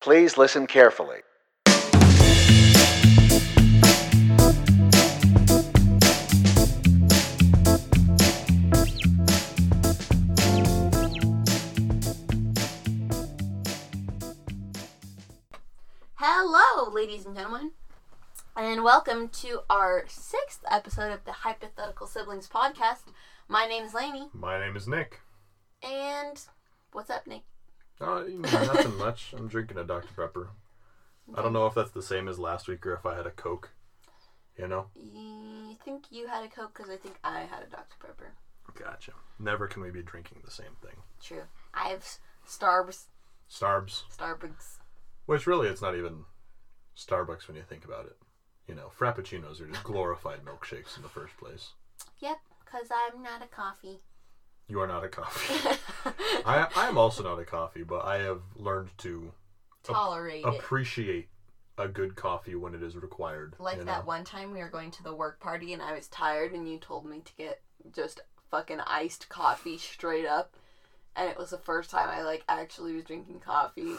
Please 0.00 0.36
listen 0.38 0.66
carefully. 0.66 1.20
Hello, 16.14 16.90
ladies 16.90 17.26
and 17.26 17.34
gentlemen, 17.34 17.72
and 18.56 18.84
welcome 18.84 19.28
to 19.28 19.60
our 19.70 20.04
sixth 20.08 20.60
episode 20.70 21.12
of 21.12 21.24
the 21.24 21.32
Hypothetical 21.32 22.06
Siblings 22.06 22.48
podcast. 22.48 23.04
My 23.48 23.66
name 23.66 23.84
is 23.84 23.94
Lainey, 23.94 24.28
My 24.32 24.58
name 24.60 24.76
is 24.76 24.86
Nick. 24.86 25.20
and 25.82 26.40
what's 26.92 27.10
up, 27.10 27.26
Nick? 27.26 27.42
Uh, 28.00 28.22
nothing 28.28 28.96
much. 28.96 29.34
I'm 29.36 29.48
drinking 29.48 29.78
a 29.78 29.84
Dr. 29.84 30.08
Pepper. 30.16 30.50
I 31.34 31.42
don't 31.42 31.52
know 31.52 31.66
if 31.66 31.74
that's 31.74 31.90
the 31.90 32.02
same 32.02 32.28
as 32.28 32.38
last 32.38 32.66
week 32.66 32.84
or 32.86 32.94
if 32.94 33.06
I 33.06 33.14
had 33.14 33.26
a 33.26 33.30
Coke. 33.30 33.70
You 34.58 34.68
know? 34.68 34.86
I 34.96 35.76
think 35.84 36.06
you 36.10 36.26
had 36.26 36.44
a 36.44 36.48
Coke 36.48 36.72
because 36.74 36.90
I 36.90 36.96
think 36.96 37.16
I 37.22 37.40
had 37.40 37.62
a 37.62 37.70
Dr. 37.70 37.96
Pepper. 38.00 38.32
Gotcha. 38.74 39.12
Never 39.38 39.66
can 39.66 39.82
we 39.82 39.90
be 39.90 40.02
drinking 40.02 40.42
the 40.44 40.50
same 40.50 40.76
thing. 40.82 40.96
True. 41.22 41.42
I 41.74 41.88
have 41.88 42.04
Starbs, 42.46 43.04
Starbs. 43.50 44.02
Starbucks. 44.16 44.78
Which 45.26 45.46
really, 45.46 45.68
it's 45.68 45.82
not 45.82 45.96
even 45.96 46.24
Starbucks 46.96 47.48
when 47.48 47.56
you 47.56 47.62
think 47.62 47.84
about 47.84 48.06
it. 48.06 48.16
You 48.66 48.74
know, 48.74 48.90
Frappuccinos 48.98 49.60
are 49.60 49.66
just 49.66 49.84
glorified 49.84 50.44
milkshakes 50.44 50.96
in 50.96 51.02
the 51.02 51.08
first 51.08 51.36
place. 51.36 51.70
Yep, 52.20 52.38
because 52.64 52.88
I'm 52.90 53.22
not 53.22 53.42
a 53.42 53.46
coffee. 53.46 54.00
You 54.70 54.80
are 54.80 54.86
not 54.86 55.04
a 55.04 55.08
coffee. 55.08 55.78
I, 56.46 56.68
I 56.76 56.88
am 56.88 56.96
also 56.96 57.24
not 57.24 57.40
a 57.40 57.44
coffee, 57.44 57.82
but 57.82 58.04
I 58.04 58.18
have 58.18 58.40
learned 58.54 58.90
to 58.98 59.32
Tolerate 59.82 60.44
it. 60.44 60.48
appreciate 60.48 61.28
a 61.76 61.88
good 61.88 62.14
coffee 62.14 62.54
when 62.54 62.74
it 62.74 62.82
is 62.82 62.94
required. 62.96 63.56
Like 63.58 63.78
you 63.78 63.84
that 63.84 64.02
know? 64.02 64.06
one 64.06 64.24
time 64.24 64.52
we 64.52 64.60
were 64.60 64.68
going 64.68 64.92
to 64.92 65.02
the 65.02 65.14
work 65.14 65.40
party 65.40 65.72
and 65.72 65.82
I 65.82 65.92
was 65.94 66.06
tired 66.08 66.52
and 66.52 66.70
you 66.70 66.78
told 66.78 67.04
me 67.04 67.20
to 67.24 67.32
get 67.36 67.60
just 67.92 68.20
fucking 68.50 68.80
iced 68.80 69.28
coffee 69.28 69.76
straight 69.76 70.26
up. 70.26 70.54
And 71.16 71.28
it 71.28 71.36
was 71.36 71.50
the 71.50 71.58
first 71.58 71.90
time 71.90 72.08
I 72.08 72.22
like 72.22 72.44
actually 72.48 72.94
was 72.94 73.04
drinking 73.04 73.40
coffee. 73.40 73.94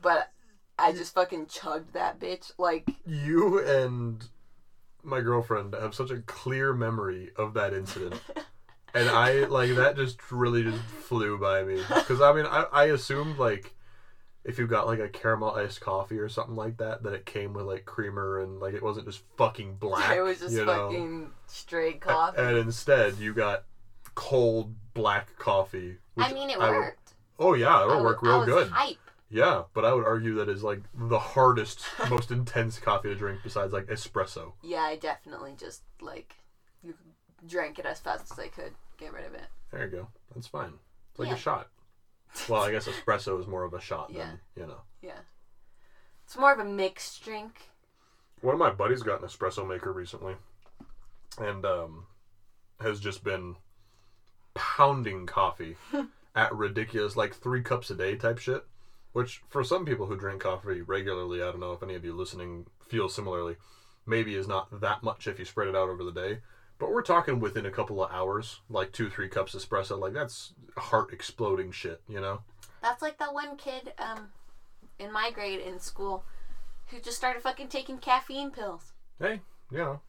But 0.00 0.30
I 0.78 0.92
just 0.92 1.12
fucking 1.14 1.46
chugged 1.46 1.92
that 1.92 2.18
bitch. 2.18 2.52
Like 2.56 2.88
you 3.04 3.58
and 3.58 4.24
my 5.02 5.20
girlfriend 5.20 5.74
have 5.74 5.94
such 5.94 6.10
a 6.10 6.22
clear 6.22 6.72
memory 6.72 7.30
of 7.36 7.52
that 7.54 7.74
incident 7.74 8.20
and 8.94 9.08
i 9.08 9.44
like 9.44 9.74
that 9.76 9.96
just 9.96 10.18
really 10.30 10.62
just 10.62 10.80
flew 10.82 11.38
by 11.38 11.62
me 11.62 11.80
because 11.94 12.20
i 12.20 12.32
mean 12.32 12.46
I, 12.46 12.64
I 12.72 12.84
assumed 12.86 13.38
like 13.38 13.74
if 14.44 14.58
you 14.58 14.66
got 14.66 14.86
like 14.86 14.98
a 14.98 15.08
caramel 15.08 15.52
iced 15.52 15.80
coffee 15.80 16.18
or 16.18 16.28
something 16.28 16.54
like 16.56 16.76
that 16.78 17.02
that 17.02 17.12
it 17.14 17.24
came 17.26 17.54
with 17.54 17.64
like 17.66 17.84
creamer 17.86 18.40
and 18.40 18.60
like 18.60 18.74
it 18.74 18.82
wasn't 18.82 19.06
just 19.06 19.22
fucking 19.36 19.76
black 19.76 20.16
it 20.16 20.22
was 20.22 20.40
just 20.40 20.52
you 20.54 20.64
know? 20.64 20.88
fucking 20.90 21.30
straight 21.46 21.96
A- 21.96 21.98
coffee. 22.00 22.40
and 22.42 22.56
instead 22.58 23.18
you 23.18 23.32
got 23.34 23.64
cold 24.14 24.74
black 24.94 25.36
coffee 25.38 25.96
which 26.14 26.26
I 26.26 26.32
mean 26.32 26.50
it 26.50 26.58
would- 26.58 26.68
worked. 26.70 27.14
oh 27.38 27.54
yeah 27.54 27.82
it'll 27.82 27.96
was- 27.96 28.04
work 28.04 28.18
I 28.22 28.26
real 28.28 28.38
was 28.40 28.48
good 28.48 28.68
Hype. 28.68 28.96
yeah 29.30 29.62
but 29.74 29.84
i 29.84 29.92
would 29.92 30.04
argue 30.04 30.34
that 30.36 30.48
is 30.48 30.62
like 30.62 30.80
the 30.94 31.18
hardest 31.18 31.80
most 32.10 32.30
intense 32.30 32.78
coffee 32.78 33.08
to 33.08 33.14
drink 33.16 33.40
besides 33.42 33.72
like 33.72 33.86
espresso 33.86 34.52
Yeah, 34.62 34.82
I 34.82 34.96
definitely 34.96 35.54
just 35.58 35.82
like 36.00 36.34
drank 37.46 37.78
it 37.78 37.86
as 37.86 38.00
fast 38.00 38.30
as 38.32 38.38
I 38.38 38.48
could. 38.48 38.72
Get 38.98 39.12
rid 39.12 39.26
of 39.26 39.34
it. 39.34 39.44
There 39.70 39.84
you 39.84 39.90
go. 39.90 40.08
That's 40.34 40.46
fine. 40.46 40.74
It's 41.10 41.18
like 41.18 41.28
Yeah. 41.28 41.34
a 41.34 41.38
shot. 41.38 41.68
Well, 42.48 42.62
I 42.62 42.70
guess 42.72 42.88
espresso 42.88 43.38
is 43.40 43.46
more 43.46 43.62
of 43.64 43.74
a 43.74 43.80
shot 43.80 44.10
Yeah. 44.10 44.26
than, 44.26 44.40
you 44.56 44.66
know. 44.66 44.80
Yeah. 45.02 45.18
It's 46.24 46.36
more 46.36 46.52
of 46.52 46.58
a 46.58 46.64
mixed 46.64 47.22
drink. 47.24 47.70
One 48.40 48.54
of 48.54 48.58
my 48.58 48.70
buddies 48.70 49.02
got 49.02 49.20
an 49.22 49.28
espresso 49.28 49.66
maker 49.66 49.92
recently 49.92 50.36
and 51.38 51.64
um, 51.64 52.06
has 52.80 53.00
just 53.00 53.22
been 53.24 53.56
pounding 54.54 55.26
coffee 55.26 55.76
at 56.34 56.54
ridiculous, 56.54 57.16
like 57.16 57.34
three 57.34 57.62
cups 57.62 57.90
a 57.90 57.94
day 57.94 58.16
type 58.16 58.38
shit. 58.38 58.64
Which, 59.12 59.42
for 59.48 59.62
some 59.62 59.84
people 59.86 60.06
who 60.06 60.16
drink 60.16 60.42
coffee 60.42 60.80
regularly, 60.82 61.40
I 61.40 61.46
don't 61.46 61.60
know 61.60 61.72
if 61.72 61.82
any 61.84 61.94
of 61.94 62.04
you 62.04 62.12
listening 62.14 62.66
feel 62.80 63.08
similarly, 63.08 63.56
maybe 64.06 64.34
is 64.34 64.48
not 64.48 64.80
that 64.80 65.04
much 65.04 65.28
if 65.28 65.38
you 65.38 65.44
spread 65.44 65.68
it 65.68 65.76
out 65.76 65.88
over 65.88 66.02
the 66.02 66.10
day. 66.10 66.40
But 66.78 66.90
we're 66.90 67.02
talking 67.02 67.40
within 67.40 67.66
a 67.66 67.70
couple 67.70 68.02
of 68.02 68.10
hours, 68.10 68.60
like 68.68 68.92
two, 68.92 69.08
three 69.08 69.28
cups 69.28 69.54
espresso. 69.54 69.98
Like, 69.98 70.12
that's 70.12 70.54
heart 70.76 71.12
exploding 71.12 71.70
shit, 71.70 72.00
you 72.08 72.20
know? 72.20 72.40
That's 72.82 73.00
like 73.00 73.18
that 73.18 73.32
one 73.32 73.56
kid 73.56 73.92
um, 73.98 74.28
in 74.98 75.12
my 75.12 75.30
grade 75.32 75.60
in 75.60 75.78
school 75.78 76.24
who 76.88 77.00
just 77.00 77.16
started 77.16 77.42
fucking 77.42 77.68
taking 77.68 77.98
caffeine 77.98 78.50
pills. 78.50 78.92
Hey, 79.20 79.40
you 79.70 79.78
know, 79.78 80.00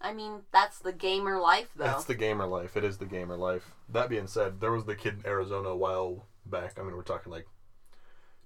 I 0.00 0.12
mean, 0.14 0.40
that's 0.50 0.78
the 0.78 0.92
gamer 0.92 1.38
life, 1.38 1.68
though. 1.76 1.84
That's 1.84 2.04
the 2.04 2.14
gamer 2.14 2.46
life. 2.46 2.76
It 2.76 2.84
is 2.84 2.96
the 2.96 3.06
gamer 3.06 3.36
life. 3.36 3.74
That 3.88 4.08
being 4.08 4.26
said, 4.26 4.60
there 4.60 4.72
was 4.72 4.84
the 4.84 4.94
kid 4.94 5.20
in 5.20 5.26
Arizona 5.26 5.68
a 5.68 5.76
while 5.76 6.26
back. 6.46 6.78
I 6.78 6.82
mean, 6.82 6.96
we're 6.96 7.02
talking 7.02 7.30
like 7.30 7.46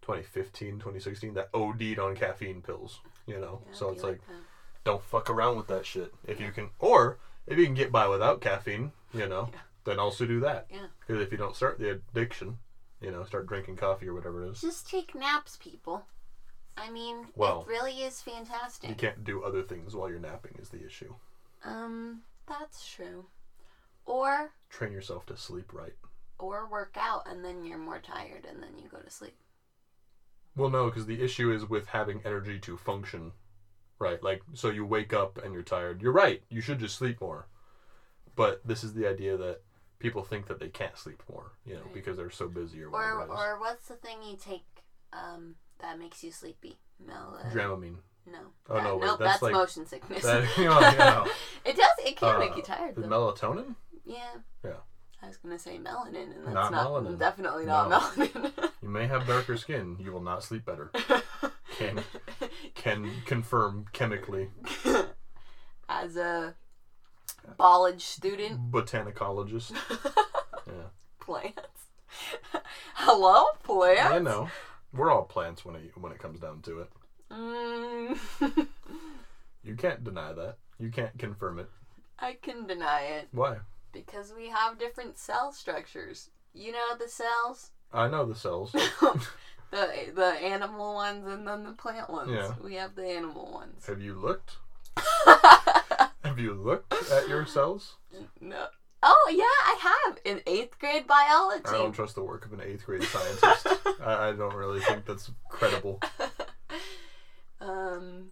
2015, 0.02 0.74
2016 0.74 1.34
that 1.34 1.50
OD'd 1.54 1.98
on 1.98 2.16
caffeine 2.16 2.60
pills. 2.60 3.00
You 3.26 3.38
know, 3.38 3.62
Yeah, 3.66 3.74
so 3.74 3.90
it's 3.90 4.02
like, 4.02 4.20
that. 4.26 4.34
Don't 4.84 5.02
fuck 5.02 5.28
around 5.30 5.56
with 5.56 5.66
that 5.68 5.86
shit. 5.86 6.14
If 6.26 6.40
you 6.40 6.50
can, 6.52 6.70
or 6.78 7.18
if 7.46 7.58
you 7.58 7.64
can 7.64 7.74
get 7.74 7.90
by 7.90 8.06
without 8.06 8.40
caffeine, 8.40 8.92
you 9.12 9.26
know, 9.26 9.48
Yeah. 9.52 9.60
then 9.84 9.98
also 9.98 10.26
do 10.26 10.40
that. 10.40 10.66
Yeah. 10.70 10.86
Because 11.00 11.22
if 11.22 11.32
you 11.32 11.38
don't 11.38 11.56
start 11.56 11.78
the 11.78 11.90
addiction, 11.90 12.58
you 13.00 13.10
know, 13.10 13.24
start 13.24 13.46
drinking 13.46 13.76
coffee 13.76 14.08
or 14.08 14.14
whatever 14.14 14.44
it 14.44 14.50
is, 14.50 14.60
Just 14.60 14.88
take 14.88 15.14
naps, 15.14 15.56
people. 15.56 16.06
I 16.76 16.90
mean, 16.90 17.28
Well, 17.36 17.62
it 17.62 17.68
really 17.68 18.02
is 18.02 18.20
fantastic. 18.20 18.90
you 18.90 18.96
can't 18.96 19.24
do 19.24 19.42
other 19.42 19.62
things 19.62 19.94
while 19.94 20.08
you're 20.10 20.18
napping. 20.18 20.56
Is 20.60 20.70
the 20.70 20.84
issue. 20.84 21.14
Um, 21.64 22.22
that's 22.46 22.86
true. 22.86 23.26
Or 24.06 24.52
Train 24.68 24.92
yourself 24.92 25.24
to 25.26 25.36
sleep 25.36 25.72
right. 25.72 25.94
or 26.38 26.66
work 26.66 26.96
out 26.98 27.26
and 27.26 27.42
then 27.44 27.64
you're 27.64 27.78
more 27.78 28.00
tired 28.00 28.44
and 28.44 28.62
then 28.62 28.76
you 28.78 28.88
go 28.88 28.98
to 28.98 29.08
sleep. 29.10 29.36
Well, 30.56 30.68
no, 30.68 30.86
because 30.86 31.06
the 31.06 31.22
issue 31.22 31.50
is 31.52 31.64
with 31.68 31.86
having 31.88 32.20
energy 32.24 32.58
to 32.60 32.76
function, 32.76 33.32
right? 33.98 34.22
Like, 34.22 34.42
so 34.54 34.70
you 34.70 34.84
wake 34.84 35.12
up 35.12 35.38
and 35.42 35.52
you're 35.52 35.62
tired. 35.62 36.02
You're 36.02 36.12
right. 36.12 36.42
You 36.48 36.60
should 36.60 36.78
just 36.78 36.96
sleep 36.96 37.20
more. 37.20 37.46
But 38.36 38.60
this 38.66 38.82
is 38.84 38.94
the 38.94 39.06
idea 39.08 39.36
that 39.36 39.60
people 39.98 40.22
think 40.24 40.46
that 40.48 40.58
they 40.60 40.68
can't 40.68 40.98
sleep 40.98 41.22
more, 41.30 41.52
you 41.64 41.74
know, 41.74 41.82
Right. 41.82 41.94
because 41.94 42.16
they're 42.16 42.30
so 42.30 42.48
busy 42.48 42.82
or 42.82 42.90
whatever. 42.90 43.26
Or 43.32 43.54
or 43.54 43.60
what's 43.60 43.88
the 43.88 43.94
thing 43.94 44.18
you 44.22 44.36
take 44.36 44.64
um 45.12 45.54
that 45.80 45.98
makes 45.98 46.22
you 46.24 46.32
sleepy? 46.32 46.78
Mel. 47.04 47.38
Dramamine. 47.52 47.96
No. 48.26 48.38
Oh, 48.70 48.80
no, 48.80 48.96
wait, 48.96 49.06
that's 49.06 49.18
that's, 49.18 49.42
like- 49.42 49.52
motion 49.52 49.86
sickness. 49.86 50.22
That, 50.22 50.42
you 50.58 50.64
know, 50.64 50.80
you 50.80 50.96
know, 50.98 51.26
it 51.64 51.76
does. 51.76 52.06
It 52.06 52.16
can 52.16 52.36
uh, 52.36 52.38
make 52.38 52.56
you 52.56 52.62
tired. 52.62 52.96
Though. 52.96 53.02
melatonin? 53.08 53.74
yeah. 54.04 54.34
Yeah. 54.64 54.72
I 55.22 55.28
was 55.28 55.36
gonna 55.38 55.58
say 55.58 55.78
melanin, 55.78 56.34
and 56.36 56.44
that's 56.44 56.54
Not 56.54 56.72
not, 56.72 56.90
melanin. 56.90 57.18
definitely 57.18 57.64
not 57.66 57.88
No. 57.88 57.98
melanin. 58.00 58.70
You 58.82 58.90
may 58.90 59.06
have 59.06 59.26
darker 59.26 59.56
skin. 59.56 59.96
You 59.98 60.12
will 60.12 60.20
not 60.22 60.44
sleep 60.44 60.66
better. 60.66 60.90
Can 61.78 62.02
can 62.74 63.22
confirm 63.24 63.86
chemically. 63.92 64.50
As 65.88 66.16
a 66.16 66.54
college 67.58 68.02
student, 68.04 68.70
Botanicologist. 68.70 69.72
Yeah. 70.66 70.88
plants. 71.20 71.58
Hello, 72.94 73.44
plants. 73.62 74.00
I 74.14 74.18
know. 74.18 74.48
We're 74.94 75.10
all 75.10 75.24
plants 75.24 75.62
when 75.62 75.74
it 75.76 75.92
when 75.96 76.10
it 76.10 76.18
comes 76.18 76.40
down 76.40 76.62
to 76.62 76.80
it. 76.80 76.90
Mm, 77.30 78.66
You 79.62 79.74
can't 79.74 80.02
deny 80.04 80.32
that. 80.32 80.56
You 80.78 80.90
can't 80.90 81.16
confirm 81.18 81.58
it. 81.58 81.68
I 82.18 82.38
can 82.40 82.66
deny 82.66 83.02
it 83.02 83.28
Why? 83.32 83.58
because 83.92 84.32
we 84.34 84.48
have 84.48 84.78
different 84.78 85.18
cell 85.18 85.52
structures. 85.52 86.30
You 86.54 86.72
know 86.72 86.96
the 86.98 87.08
cells, 87.08 87.72
I 87.92 88.08
know 88.08 88.24
the 88.24 88.34
cells. 88.34 88.74
The 89.70 90.12
the 90.14 90.24
animal 90.24 90.94
ones, 90.94 91.26
and 91.26 91.46
then 91.46 91.64
the 91.64 91.72
plant 91.72 92.10
ones. 92.10 92.30
Yeah. 92.32 92.52
We 92.62 92.74
have 92.74 92.94
the 92.94 93.06
animal 93.06 93.50
ones. 93.52 93.86
Have 93.86 94.00
you 94.00 94.14
looked? 94.14 94.56
Have 96.24 96.38
you 96.38 96.54
looked 96.54 96.92
at 97.12 97.28
your 97.28 97.46
cells? 97.46 97.96
no. 98.40 98.66
Oh 99.06 99.30
yeah, 99.30 99.42
I 99.44 100.04
have 100.06 100.18
in 100.24 100.40
eighth 100.46 100.78
grade 100.78 101.06
biology. 101.06 101.64
I 101.68 101.72
don't 101.72 101.92
trust 101.92 102.14
the 102.14 102.22
work 102.22 102.46
of 102.46 102.54
an 102.54 102.62
eighth 102.62 102.86
grade 102.86 103.02
scientist. 103.02 103.66
I, 104.02 104.28
I 104.28 104.32
don't 104.32 104.54
really 104.54 104.80
think 104.80 105.04
that's 105.04 105.30
credible. 105.50 106.00
um. 107.60 108.30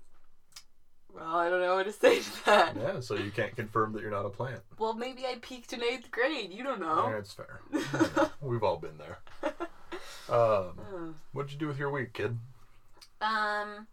Well, 1.15 1.37
I 1.37 1.51
don't 1.51 1.61
know 1.61 1.75
what 1.75 1.85
to 1.85 1.93
say 1.93 2.21
to 2.21 2.45
that. 2.47 2.75
Yeah, 2.75 3.01
so 3.01 3.17
you 3.17 3.31
can't 3.31 3.55
confirm 3.55 3.93
that 3.93 4.01
you're 4.01 4.11
not 4.11 4.25
a 4.25 4.31
plant. 4.31 4.61
Well, 4.79 4.95
maybe 4.95 5.27
I 5.27 5.37
peaked 5.43 5.75
in 5.75 5.83
eighth 5.83 6.11
grade. 6.11 6.51
You 6.55 6.65
don't 6.65 6.81
Yeah, 6.81 6.87
know. 6.87 7.15
it's 7.19 7.35
fair. 7.35 7.61
We've 8.41 8.63
all 8.63 8.79
been 8.79 8.97
there. 8.97 9.19
Um, 10.29 10.79
Uh, 10.79 11.13
what'd 11.33 11.53
you 11.53 11.59
do 11.59 11.67
with 11.69 11.79
your 11.79 11.91
week, 11.91 12.13
kid? 12.13 12.39
Um, 13.21 13.87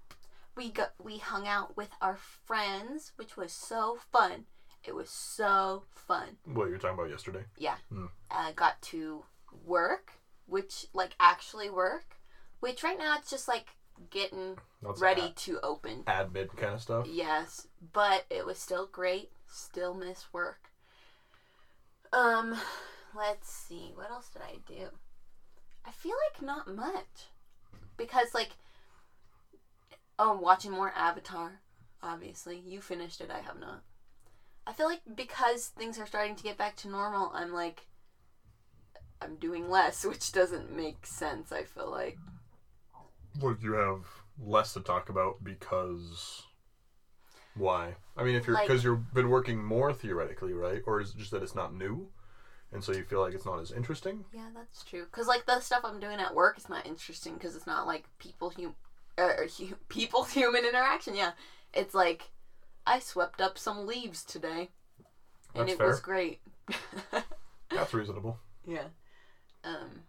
we 0.56 0.72
got 0.72 0.94
we 1.04 1.18
hung 1.18 1.48
out 1.48 1.76
with 1.78 1.90
our 2.02 2.18
friends, 2.46 3.12
which 3.16 3.38
was 3.38 3.52
so 3.52 3.98
fun. 4.12 4.46
It 4.84 4.96
was 4.96 5.10
so 5.10 5.84
fun. 5.94 6.38
What 6.46 6.70
you're 6.70 6.78
talking 6.78 6.98
about 6.98 7.10
yesterday? 7.10 7.44
Yeah. 7.58 7.76
Hmm. 7.90 8.06
Uh, 8.32 8.52
got 8.56 8.82
to 8.84 9.24
work, 9.66 10.14
which 10.48 10.88
like 10.94 11.16
actually 11.20 11.70
work. 11.70 12.16
which 12.60 12.84
right 12.84 12.98
now 12.98 13.16
it's 13.18 13.30
just 13.30 13.48
like 13.48 13.68
getting 14.10 14.58
That's 14.82 15.00
ready 15.02 15.22
ad- 15.24 15.36
to 15.38 15.60
open. 15.62 16.04
admin 16.08 16.56
kind 16.58 16.74
of 16.76 16.82
stuff. 16.82 17.08
Yes, 17.10 17.68
but 17.94 18.26
it 18.30 18.46
was 18.46 18.58
still 18.58 18.88
great. 18.88 19.32
Still 19.48 19.94
miss 19.94 20.26
work. 20.34 20.70
Um, 22.14 22.58
let's 23.16 23.50
see. 23.52 23.92
What 23.96 24.10
else 24.10 24.30
did 24.30 24.42
I 24.42 24.56
do? 24.68 24.88
I 25.86 25.92
feel 25.92 26.16
like 26.32 26.42
not 26.42 26.74
much. 26.74 27.30
Because 27.98 28.34
like 28.34 28.52
oh, 30.20 30.38
watching 30.38 30.72
more 30.72 30.92
Avatar, 30.96 31.62
obviously. 32.04 32.62
You 32.66 32.82
finished 32.82 33.22
it, 33.22 33.32
I 33.32 33.40
have 33.40 33.60
not. 33.60 33.84
I 34.68 34.74
feel 34.74 34.88
like 34.88 35.02
because 35.16 35.68
things 35.68 35.98
are 35.98 36.06
starting 36.06 36.36
to 36.36 36.44
get 36.44 36.58
back 36.58 36.76
to 36.78 36.90
normal, 36.90 37.32
I'm 37.34 37.54
like 37.54 37.88
I'm 39.22 39.36
doing 39.38 39.70
less, 39.70 40.06
which 40.06 40.32
doesn't 40.32 40.76
make 40.76 41.06
sense, 41.06 41.52
I 41.52 41.64
feel 41.64 41.90
like. 41.90 42.18
Would 43.42 43.64
you 43.64 43.74
have 43.74 44.06
less 44.42 44.74
to 44.74 44.82
talk 44.82 45.10
about 45.10 45.44
because 45.44 46.44
why? 47.56 47.96
I 48.18 48.24
mean, 48.24 48.36
if 48.36 48.48
you're 48.48 48.56
Like- 48.56 48.68
because 48.68 48.84
you've 48.84 49.14
been 49.14 49.30
working 49.30 49.64
more 49.64 49.94
theoretically, 49.94 50.54
right? 50.54 50.82
Or 50.86 51.00
is 51.00 51.12
it 51.12 51.18
just 51.18 51.32
that 51.32 51.44
it's 51.44 51.56
not 51.56 51.74
new, 51.74 52.10
and 52.72 52.84
so 52.84 52.92
you 52.92 53.04
feel 53.04 53.22
like 53.22 53.34
it's 53.34 53.46
not 53.46 53.60
as 53.60 53.72
interesting? 53.72 54.26
Yeah, 54.34 54.50
that's 54.54 54.84
true. 54.84 55.06
Cause 55.12 55.28
like 55.28 55.46
the 55.46 55.60
stuff 55.60 55.82
I'm 55.84 56.00
doing 56.00 56.20
at 56.20 56.36
work 56.36 56.58
is 56.58 56.70
not 56.70 56.86
interesting 56.86 57.34
because 57.36 57.56
it's 57.56 57.68
not 57.68 57.88
like 57.88 58.06
people 58.20 58.52
hum, 58.56 58.76
or 59.18 59.48
hu- 59.58 59.76
people 59.90 60.24
human 60.24 60.66
interaction. 60.66 61.16
Yeah, 61.16 61.32
it's 61.74 61.94
like 61.96 62.30
I 62.86 63.00
swept 63.00 63.42
up 63.42 63.58
some 63.58 63.86
leaves 63.88 64.24
today, 64.24 64.70
and 65.56 65.68
That's 65.68 65.74
it 65.74 65.78
fair. 65.78 65.88
was 65.88 66.00
great. 66.00 66.42
That's 67.72 67.94
reasonable. 67.94 68.40
yeah. 68.66 68.86
Um, 69.64 70.04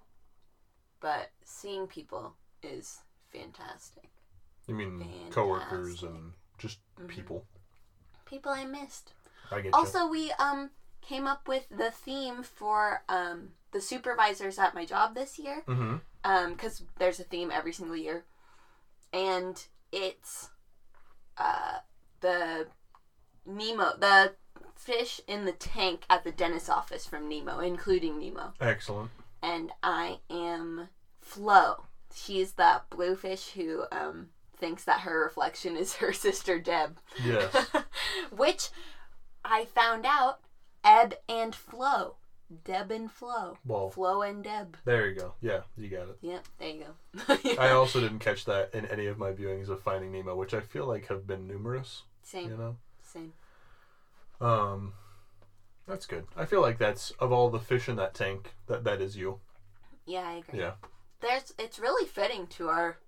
but 1.01 1.31
seeing 1.45 1.87
people 1.87 2.35
is 2.63 3.01
fantastic. 3.33 4.09
You 4.67 4.75
mean 4.75 5.05
coworkers 5.31 6.01
Fantastic. 6.01 6.09
and 6.11 6.33
just 6.59 6.79
Mhm. 7.01 7.09
people? 7.09 7.47
People 8.27 8.53
I 8.53 8.65
missed. 8.65 9.13
I 9.51 9.57
get 9.57 9.65
you. 9.67 9.71
Also, 9.75 10.07
we 10.09 10.31
um 10.33 10.71
came 11.01 11.27
up 11.27 11.49
with 11.49 11.67
the 11.71 11.91
theme 11.91 12.43
for 12.43 13.03
um 13.09 13.51
the 13.73 13.81
supervisors 13.81 14.59
at 14.59 14.75
my 14.75 14.85
job 14.85 15.15
this 15.15 15.39
year. 15.39 15.63
Mm-hmm. 15.67 15.97
um 16.25 16.53
because 16.53 16.83
there's 16.99 17.21
a 17.21 17.25
theme 17.25 17.51
every 17.53 17.73
single 17.73 17.97
year 17.97 18.25
and 19.13 19.67
it's 19.93 20.51
uh 21.39 21.79
the 22.21 22.67
nemo 23.47 23.93
the 23.99 24.35
fish 24.77 25.21
in 25.27 25.45
the 25.45 25.53
tank 25.53 26.03
at 26.09 26.25
the 26.25 26.33
dentist 26.33 26.71
office 26.71 27.07
from 27.07 27.29
nemo 27.29 27.59
including 27.59 28.19
nemo 28.19 28.53
Excellent. 28.61 29.11
and 29.43 29.73
i 29.83 30.19
am 30.31 30.89
flo 31.21 31.85
she's 32.15 32.53
that 32.53 32.89
blue 32.91 33.17
fish 33.17 33.51
who 33.51 33.85
um 33.93 34.29
thinks 34.57 34.85
that 34.85 35.01
her 35.01 35.23
reflection 35.25 35.77
is 35.77 35.95
her 35.97 36.13
sister 36.27 36.59
deb 36.59 36.99
Yes. 37.25 37.55
which 38.31 38.69
i 39.45 39.65
found 39.65 40.05
out 40.07 40.41
ebb 40.85 41.15
and 41.29 41.55
flow 41.55 42.17
deb 42.65 42.91
and 42.91 43.11
flow. 43.13 43.57
Well, 43.65 43.91
flo 43.91 44.23
and 44.23 44.43
deb 44.43 44.77
there 44.85 45.09
you 45.09 45.15
go. 45.21 45.35
Yeah, 45.41 45.61
you 45.77 45.89
got 45.89 46.09
it. 46.09 46.19
Yep, 46.21 46.45
there 46.59 46.69
you 46.69 46.85
go. 47.29 47.39
I 47.61 47.71
also 47.71 48.01
didn't 48.01 48.19
catch 48.19 48.45
that 48.47 48.75
in 48.75 48.87
any 48.87 49.07
of 49.07 49.19
my 49.19 49.31
viewings 49.31 49.69
of 49.69 49.81
Finding 49.81 50.11
Nemo, 50.11 50.35
which 50.35 50.53
I 50.53 50.59
feel 50.61 50.85
like 50.87 51.07
have 51.07 51.27
been 51.29 51.47
numerous. 51.47 52.03
Same, 52.25 52.51
You 52.51 52.57
know. 52.57 52.77
same. 53.03 53.33
Um, 54.41 54.95
that's 55.87 56.07
good. 56.07 56.27
I 56.37 56.45
feel 56.45 56.61
like 56.61 56.79
that's 56.79 57.11
of 57.13 57.31
all 57.31 57.51
the 57.51 57.59
fish 57.61 57.89
in 57.89 57.97
that 57.97 58.15
tank, 58.15 58.55
that 58.67 58.83
that 58.85 59.01
is 59.01 59.17
you. 59.17 59.39
Yeah, 60.07 60.27
I 60.27 60.33
agree. 60.37 60.59
Yeah. 60.59 60.73
There's 61.21 61.55
it's 61.59 61.79
really 61.79 62.07
fitting 62.07 62.47
to 62.49 62.69
our 62.69 62.99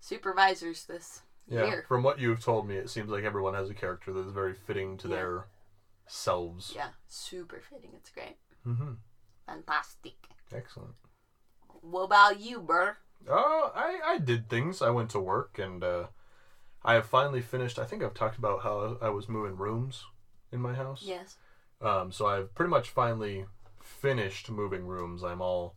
supervisors 0.00 0.86
this 0.86 1.22
Yeah. 1.46 1.66
year. 1.66 1.84
From 1.86 2.02
what 2.02 2.18
you've 2.18 2.42
told 2.42 2.66
me, 2.66 2.76
it 2.76 2.90
seems 2.90 3.10
like 3.10 3.24
everyone 3.24 3.54
has 3.54 3.70
a 3.70 3.74
character 3.74 4.12
that 4.12 4.26
is 4.26 4.32
very 4.32 4.54
fitting 4.54 4.96
to 4.98 5.08
Yeah. 5.08 5.14
their 5.16 5.44
selves. 6.12 6.72
Yeah, 6.76 6.88
super 7.08 7.60
fitting. 7.60 7.90
It's 7.96 8.10
great. 8.10 8.36
Mm-hmm. 8.66 8.92
Fantastic. 9.46 10.14
Excellent. 10.54 10.94
What 11.80 12.02
about 12.02 12.38
you, 12.38 12.60
Burr? 12.60 12.96
Oh, 13.28 13.72
I 13.74 13.98
I 14.04 14.18
did 14.18 14.48
things. 14.48 14.82
I 14.82 14.90
went 14.90 15.10
to 15.10 15.20
work 15.20 15.58
and 15.58 15.82
uh, 15.82 16.06
I 16.84 16.94
have 16.94 17.06
finally 17.06 17.40
finished. 17.40 17.78
I 17.78 17.84
think 17.84 18.02
I've 18.02 18.14
talked 18.14 18.38
about 18.38 18.62
how 18.62 18.98
I 19.00 19.08
was 19.08 19.28
moving 19.28 19.56
rooms 19.56 20.04
in 20.52 20.60
my 20.60 20.74
house. 20.74 21.02
Yes. 21.04 21.36
Um, 21.80 22.12
so 22.12 22.26
I've 22.26 22.54
pretty 22.54 22.70
much 22.70 22.90
finally 22.90 23.46
finished 23.82 24.50
moving 24.50 24.86
rooms. 24.86 25.24
I'm 25.24 25.40
all 25.40 25.76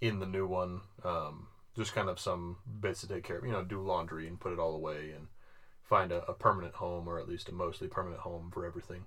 in 0.00 0.18
the 0.18 0.26
new 0.26 0.46
one. 0.46 0.82
Um, 1.02 1.48
just 1.74 1.94
kind 1.94 2.08
of 2.10 2.20
some 2.20 2.58
bits 2.80 3.00
to 3.00 3.08
take 3.08 3.24
care 3.24 3.38
of, 3.38 3.44
you 3.46 3.52
know, 3.52 3.64
do 3.64 3.80
laundry 3.80 4.28
and 4.28 4.38
put 4.38 4.52
it 4.52 4.58
all 4.58 4.74
away 4.74 5.12
and 5.16 5.28
find 5.82 6.12
a, 6.12 6.22
a 6.26 6.34
permanent 6.34 6.74
home 6.74 7.08
or 7.08 7.18
at 7.18 7.28
least 7.28 7.48
a 7.48 7.52
mostly 7.52 7.88
permanent 7.88 8.20
home 8.20 8.50
for 8.52 8.66
everything. 8.66 9.04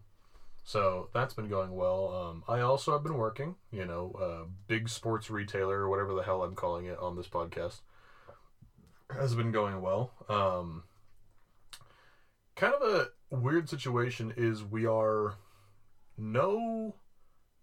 So 0.67 1.09
that's 1.13 1.35
been 1.35 1.47
going 1.47 1.75
well. 1.75 2.11
Um, 2.11 2.43
I 2.47 2.61
also 2.61 2.91
have 2.93 3.03
been 3.03 3.17
working, 3.17 3.55
you 3.71 3.85
know, 3.85 4.11
uh, 4.19 4.47
big 4.67 4.89
sports 4.89 5.29
retailer 5.29 5.77
or 5.77 5.89
whatever 5.89 6.15
the 6.15 6.23
hell 6.23 6.41
I'm 6.41 6.55
calling 6.55 6.85
it 6.85 6.97
on 6.97 7.15
this 7.15 7.27
podcast 7.27 7.81
has 9.15 9.35
been 9.35 9.51
going 9.51 9.79
well. 9.79 10.11
Um, 10.27 10.85
kind 12.55 12.73
of 12.73 12.81
a 12.81 13.09
weird 13.29 13.69
situation 13.69 14.33
is 14.35 14.63
we 14.63 14.87
are 14.87 15.35
no 16.17 16.95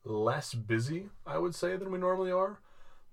less 0.04 0.54
busy, 0.54 1.08
I 1.26 1.38
would 1.38 1.56
say, 1.56 1.76
than 1.76 1.90
we 1.90 1.98
normally 1.98 2.30
are. 2.30 2.60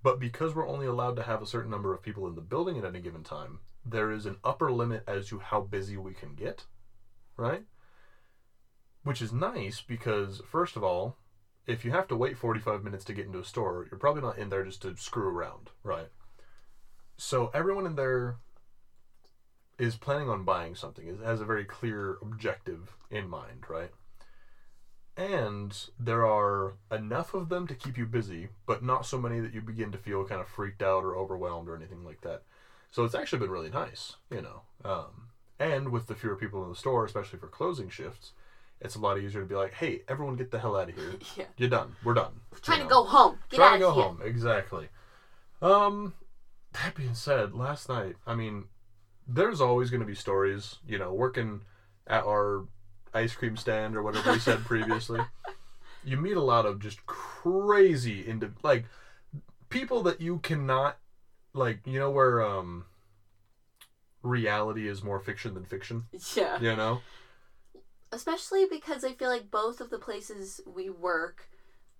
But 0.04 0.20
because 0.20 0.54
we're 0.54 0.70
only 0.70 0.86
allowed 0.86 1.16
to 1.16 1.24
have 1.24 1.42
a 1.42 1.48
certain 1.48 1.72
number 1.72 1.96
of 1.96 2.04
people 2.04 2.28
in 2.28 2.36
the 2.36 2.42
building 2.42 2.78
at 2.78 2.86
any 2.86 3.00
given 3.00 3.24
time, 3.24 3.58
there 3.84 4.12
is 4.12 4.28
an 4.28 4.38
upper 4.44 4.72
limit 4.72 5.04
as 5.08 5.30
to 5.30 5.40
how 5.40 5.62
busy 5.62 5.98
we 5.98 6.14
can 6.14 6.36
get, 6.36 6.66
right? 7.38 7.64
Which 9.04 9.22
is 9.22 9.31
nice 9.31 9.81
because, 9.81 10.42
first 10.50 10.75
of 10.75 10.84
all, 10.84 11.16
if 11.66 11.86
you 11.86 11.92
have 11.92 12.07
to 12.07 12.16
wait 12.16 12.38
45 12.38 12.84
minutes 12.84 13.06
to 13.06 13.13
get 13.13 13.25
into 13.25 13.40
a 13.40 13.46
store, 13.46 13.88
you're 13.90 14.00
probably 14.00 14.22
not 14.22 14.38
in 14.38 14.50
there 14.50 14.66
just 14.66 14.81
to 14.81 14.96
screw 14.98 15.28
around, 15.28 15.69
right? 15.84 16.10
So 17.18 17.51
everyone 17.54 17.86
in 17.86 17.96
there 17.96 18.38
is 19.78 19.96
planning 19.96 20.30
on 20.30 20.44
buying 20.44 20.75
something, 20.75 21.07
is- 21.07 21.22
has 21.22 21.42
a 21.42 21.46
very 21.46 21.63
clear 21.63 22.18
objective 22.22 22.98
in 23.10 23.30
mind, 23.30 23.66
right? 23.69 23.92
And 25.16 25.90
there 26.00 26.25
are 26.25 26.74
enough 26.92 27.34
of 27.34 27.50
them 27.50 27.68
to 27.68 27.75
keep 27.75 27.98
you 27.98 28.06
busy, 28.06 28.50
but 28.66 28.84
not 28.84 29.06
so 29.06 29.18
many 29.18 29.40
that 29.40 29.54
you 29.54 29.62
begin 29.62 29.92
to 29.92 29.98
feel 29.98 30.25
kind 30.25 30.42
of 30.42 30.48
freaked 30.48 30.81
out 30.81 31.04
or 31.04 31.16
overwhelmed 31.16 31.68
or 31.69 31.75
anything 31.75 32.04
like 32.04 32.22
that. 32.22 32.44
So 32.92 33.04
it's 33.04 33.16
actually 33.16 33.40
been 33.40 33.52
really 33.52 33.69
nice, 33.69 34.16
you 34.30 34.42
know. 34.42 34.62
Um, 34.84 35.30
and 35.59 35.90
with 35.90 36.07
the 36.07 36.16
fewer 36.16 36.35
people 36.35 36.64
in 36.64 36.69
the 36.69 36.76
store, 36.76 37.06
especially 37.06 37.40
for 37.40 37.47
closing 37.47 37.90
shifts, 37.90 38.31
it's 38.81 38.95
a 38.95 39.00
lot 39.00 39.19
easier 39.19 39.42
to 39.42 39.48
be 39.48 39.56
like, 39.56 39.74
"Hey, 39.74 40.02
everyone, 40.07 40.36
get 40.36 40.52
the 40.52 40.59
hell 40.59 40.76
out 40.76 40.90
of 40.90 40.95
here! 40.95 41.14
Yeah. 41.38 41.45
You're 41.57 41.69
done. 41.69 41.95
We're 42.04 42.14
done." 42.14 42.31
We're 42.52 42.59
trying 42.59 42.80
You 42.80 42.83
to 42.86 42.90
go 42.90 43.04
home. 43.04 43.38
Get 43.50 43.57
Trying 43.57 43.74
to 43.74 43.80
go 43.80 43.94
here. 43.94 44.04
home. 44.04 44.19
Exactly. 44.24 44.90
Um, 45.62 46.14
that 46.74 46.95
being 46.95 47.14
said, 47.16 47.54
last 47.54 47.90
night, 47.90 48.16
I 48.26 48.36
mean, 48.36 48.66
there's 49.28 49.59
always 49.62 49.90
going 49.90 50.02
to 50.02 50.06
be 50.07 50.16
stories. 50.16 50.78
You 50.88 50.98
know, 50.98 51.14
working 51.14 51.62
at 52.07 52.24
our 52.24 52.66
ice 53.14 53.33
cream 53.36 53.57
stand 53.57 53.95
or 53.95 54.04
whatever 54.04 54.31
we 54.31 54.40
said 54.40 54.59
previously, 54.66 55.19
you 56.04 56.18
meet 56.18 56.38
a 56.38 56.42
lot 56.42 56.66
of 56.66 56.80
just 56.80 57.06
crazy 57.06 58.26
into 58.28 58.52
like 58.64 58.86
people 59.69 60.02
that 60.04 60.21
you 60.21 60.40
cannot 60.40 60.98
like. 61.54 61.80
You 61.86 62.00
know 62.00 62.12
where 62.12 62.42
um 62.42 62.86
reality 64.21 64.88
is 64.88 65.04
more 65.04 65.19
fiction 65.19 65.54
than 65.54 65.66
fiction. 65.66 66.04
Yeah. 66.36 66.59
You 66.59 66.76
know. 66.76 67.02
Especially 68.11 68.66
because 68.69 69.04
I 69.04 69.13
feel 69.13 69.30
like 69.30 69.51
both 69.51 69.81
of 69.81 69.89
the 69.89 69.99
places 69.99 70.61
we 70.66 70.89
work 70.89 71.47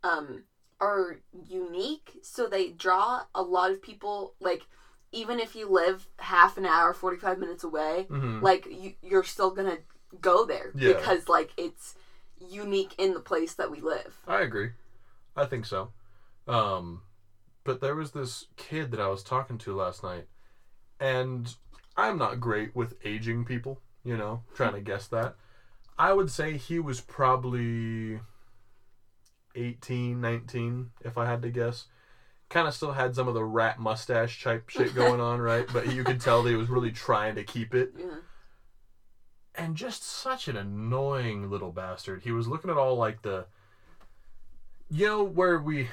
um 0.04 0.44
are 0.82 1.20
unique, 1.48 2.20
so 2.24 2.48
they 2.48 2.70
draw 2.70 3.24
a 3.36 3.42
lot 3.42 3.72
of 3.72 3.82
people 3.82 4.34
like 4.40 4.64
even 5.12 5.40
if 5.40 5.56
you 5.56 5.68
live 5.70 6.08
half 6.20 6.58
an 6.58 6.66
hour, 6.66 6.94
45 6.94 7.40
minutes 7.40 7.64
away, 7.64 8.08
Mm-hmm. 8.10 8.44
like 8.44 8.68
you, 8.70 8.94
you're 9.02 9.24
still 9.24 9.50
going 9.52 9.70
to 9.76 9.80
go 10.22 10.46
there 10.46 10.72
Yeah. 10.76 10.94
because 10.94 11.28
like 11.28 11.52
it's 11.58 11.96
unique 12.40 12.94
in 12.98 13.14
the 13.14 13.20
place 13.20 13.54
that 13.56 13.72
we 13.72 13.82
live. 13.82 14.18
I 14.28 14.42
agree. 14.42 14.70
I 15.36 15.46
think 15.46 15.66
so. 15.66 15.92
Um, 16.48 17.02
but 17.64 17.82
there 17.82 17.96
was 17.96 18.12
this 18.12 18.46
kid 18.56 18.92
that 18.92 19.00
I 19.00 19.08
was 19.08 19.24
talking 19.24 19.58
to 19.60 19.76
last 19.76 20.04
night, 20.04 20.28
and 21.00 21.54
I'm 21.98 22.18
not 22.18 22.40
great 22.40 22.76
with 22.76 22.96
aging 23.04 23.46
people, 23.46 23.82
you 24.04 24.16
know, 24.16 24.44
trying 24.54 24.74
to 24.74 24.82
guess 24.82 25.08
that. 25.08 25.36
I 26.00 26.14
would 26.14 26.32
say 26.32 26.56
he 26.58 26.80
was 26.80 27.02
probably 27.02 28.22
18, 29.56 30.22
19, 30.22 30.92
if 31.04 31.18
I 31.18 31.26
had 31.26 31.42
to 31.42 31.50
guess. 31.50 31.86
Kind 32.50 32.68
of 32.68 32.74
still 32.74 32.94
had 32.94 33.14
some 33.16 33.28
of 33.28 33.34
the 33.34 33.44
rat 33.44 33.80
mustache 33.80 34.42
type 34.42 34.70
shit 34.70 34.96
going 35.04 35.20
on, 35.20 35.42
right? 35.42 35.68
But 35.72 35.94
you 35.94 36.04
could 36.04 36.22
tell 36.22 36.42
that 36.42 36.50
he 36.50 36.56
was 36.56 36.70
really 36.70 36.92
trying 36.92 37.36
to 37.36 37.44
keep 37.44 37.76
it 37.76 37.94
Yeah. 38.00 38.06
and 39.56 39.76
just 39.76 40.04
such 40.04 40.48
an 40.48 40.56
annoying 40.56 41.50
little 41.50 41.72
bastard. 41.74 42.22
He 42.24 42.32
was 42.32 42.48
looking 42.48 42.72
at 42.72 42.78
all 42.78 42.96
like 42.96 43.22
the, 43.22 43.46
you 44.90 45.06
know, 45.06 45.24
where 45.24 45.60
we, 45.60 45.90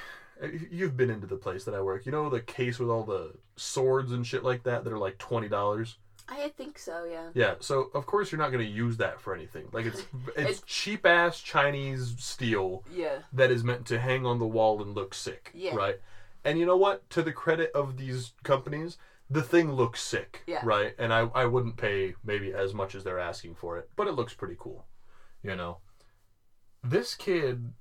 you've 0.71 0.97
been 0.97 1.11
into 1.11 1.27
the 1.27 1.37
place 1.37 1.65
that 1.65 1.75
I 1.75 1.81
work. 1.81 2.07
You 2.07 2.13
know 2.13 2.31
the 2.31 2.41
case 2.41 2.79
with 2.79 2.89
all 2.91 3.03
the 3.05 3.33
swords 3.57 4.13
and 4.13 4.27
shit 4.27 4.45
like 4.45 4.63
that 4.63 4.85
that 4.85 4.93
are 4.93 4.99
like 4.99 5.19
twenty 5.19 5.49
dollars. 5.49 5.97
I 6.29 6.49
think 6.57 6.79
so. 6.79 7.05
Yeah. 7.05 7.29
Yeah, 7.35 7.55
so 7.61 7.91
of 7.95 8.05
course 8.07 8.33
you're 8.33 8.41
not 8.41 8.51
going 8.51 8.65
to 8.67 8.71
use 8.71 8.97
that 8.97 9.21
for 9.21 9.35
anything. 9.35 9.69
Like 9.73 9.87
it's 9.87 10.01
it's 10.29 10.37
It's- 10.39 10.63
cheap 10.67 11.07
ass 11.07 11.41
Chinese 11.41 12.15
steel 12.19 12.85
Yeah. 12.91 13.19
that 13.33 13.51
is 13.51 13.63
meant 13.63 13.87
to 13.87 13.99
hang 14.01 14.27
on 14.27 14.39
the 14.39 14.47
wall 14.47 14.83
and 14.83 14.95
look 14.95 15.15
sick, 15.15 15.51
Yeah. 15.55 15.75
right? 15.75 15.97
And 16.45 16.59
you 16.59 16.67
know 16.67 16.77
what? 16.77 17.09
To 17.11 17.23
the 17.23 17.33
credit 17.33 17.71
of 17.75 17.97
these 17.97 18.33
companies, 18.43 18.99
the 19.31 19.43
thing 19.43 19.73
looks 19.73 20.03
sick, 20.03 20.43
Yeah. 20.47 20.61
right? 20.65 20.95
And 20.99 21.13
I 21.13 21.21
I 21.35 21.45
wouldn't 21.47 21.77
pay 21.77 22.15
maybe 22.25 22.53
as 22.53 22.75
much 22.75 22.95
as 22.95 23.05
they're 23.05 23.19
asking 23.19 23.55
for 23.57 23.79
it, 23.79 23.91
but 23.97 24.07
it 24.09 24.13
looks 24.13 24.35
pretty 24.35 24.57
cool, 24.59 24.87
you 25.43 25.55
know. 25.57 25.79
This 26.83 27.15
kid 27.15 27.73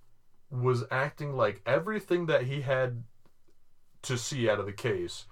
was 0.50 0.84
acting 0.92 1.36
like 1.36 1.62
everything 1.66 2.28
that 2.28 2.44
he 2.44 2.62
had 2.62 3.04
to 4.04 4.18
see 4.18 4.48
out 4.50 4.60
of 4.60 4.66
the 4.68 4.72
case 4.74 5.26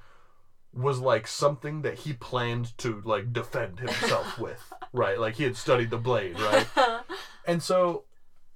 was 0.74 1.00
like 1.00 1.28
something 1.28 1.84
that 1.84 2.00
he 2.00 2.14
planned 2.14 2.78
to 2.80 3.02
like 3.06 3.32
defend 3.32 3.80
himself 3.80 4.40
with, 4.40 4.74
right? 4.92 5.20
Like 5.20 5.36
he 5.36 5.44
had 5.44 5.56
studied 5.56 5.90
the 5.90 5.98
blade, 5.98 6.40
right? 6.40 6.68
And 7.46 7.62
so, 7.62 8.06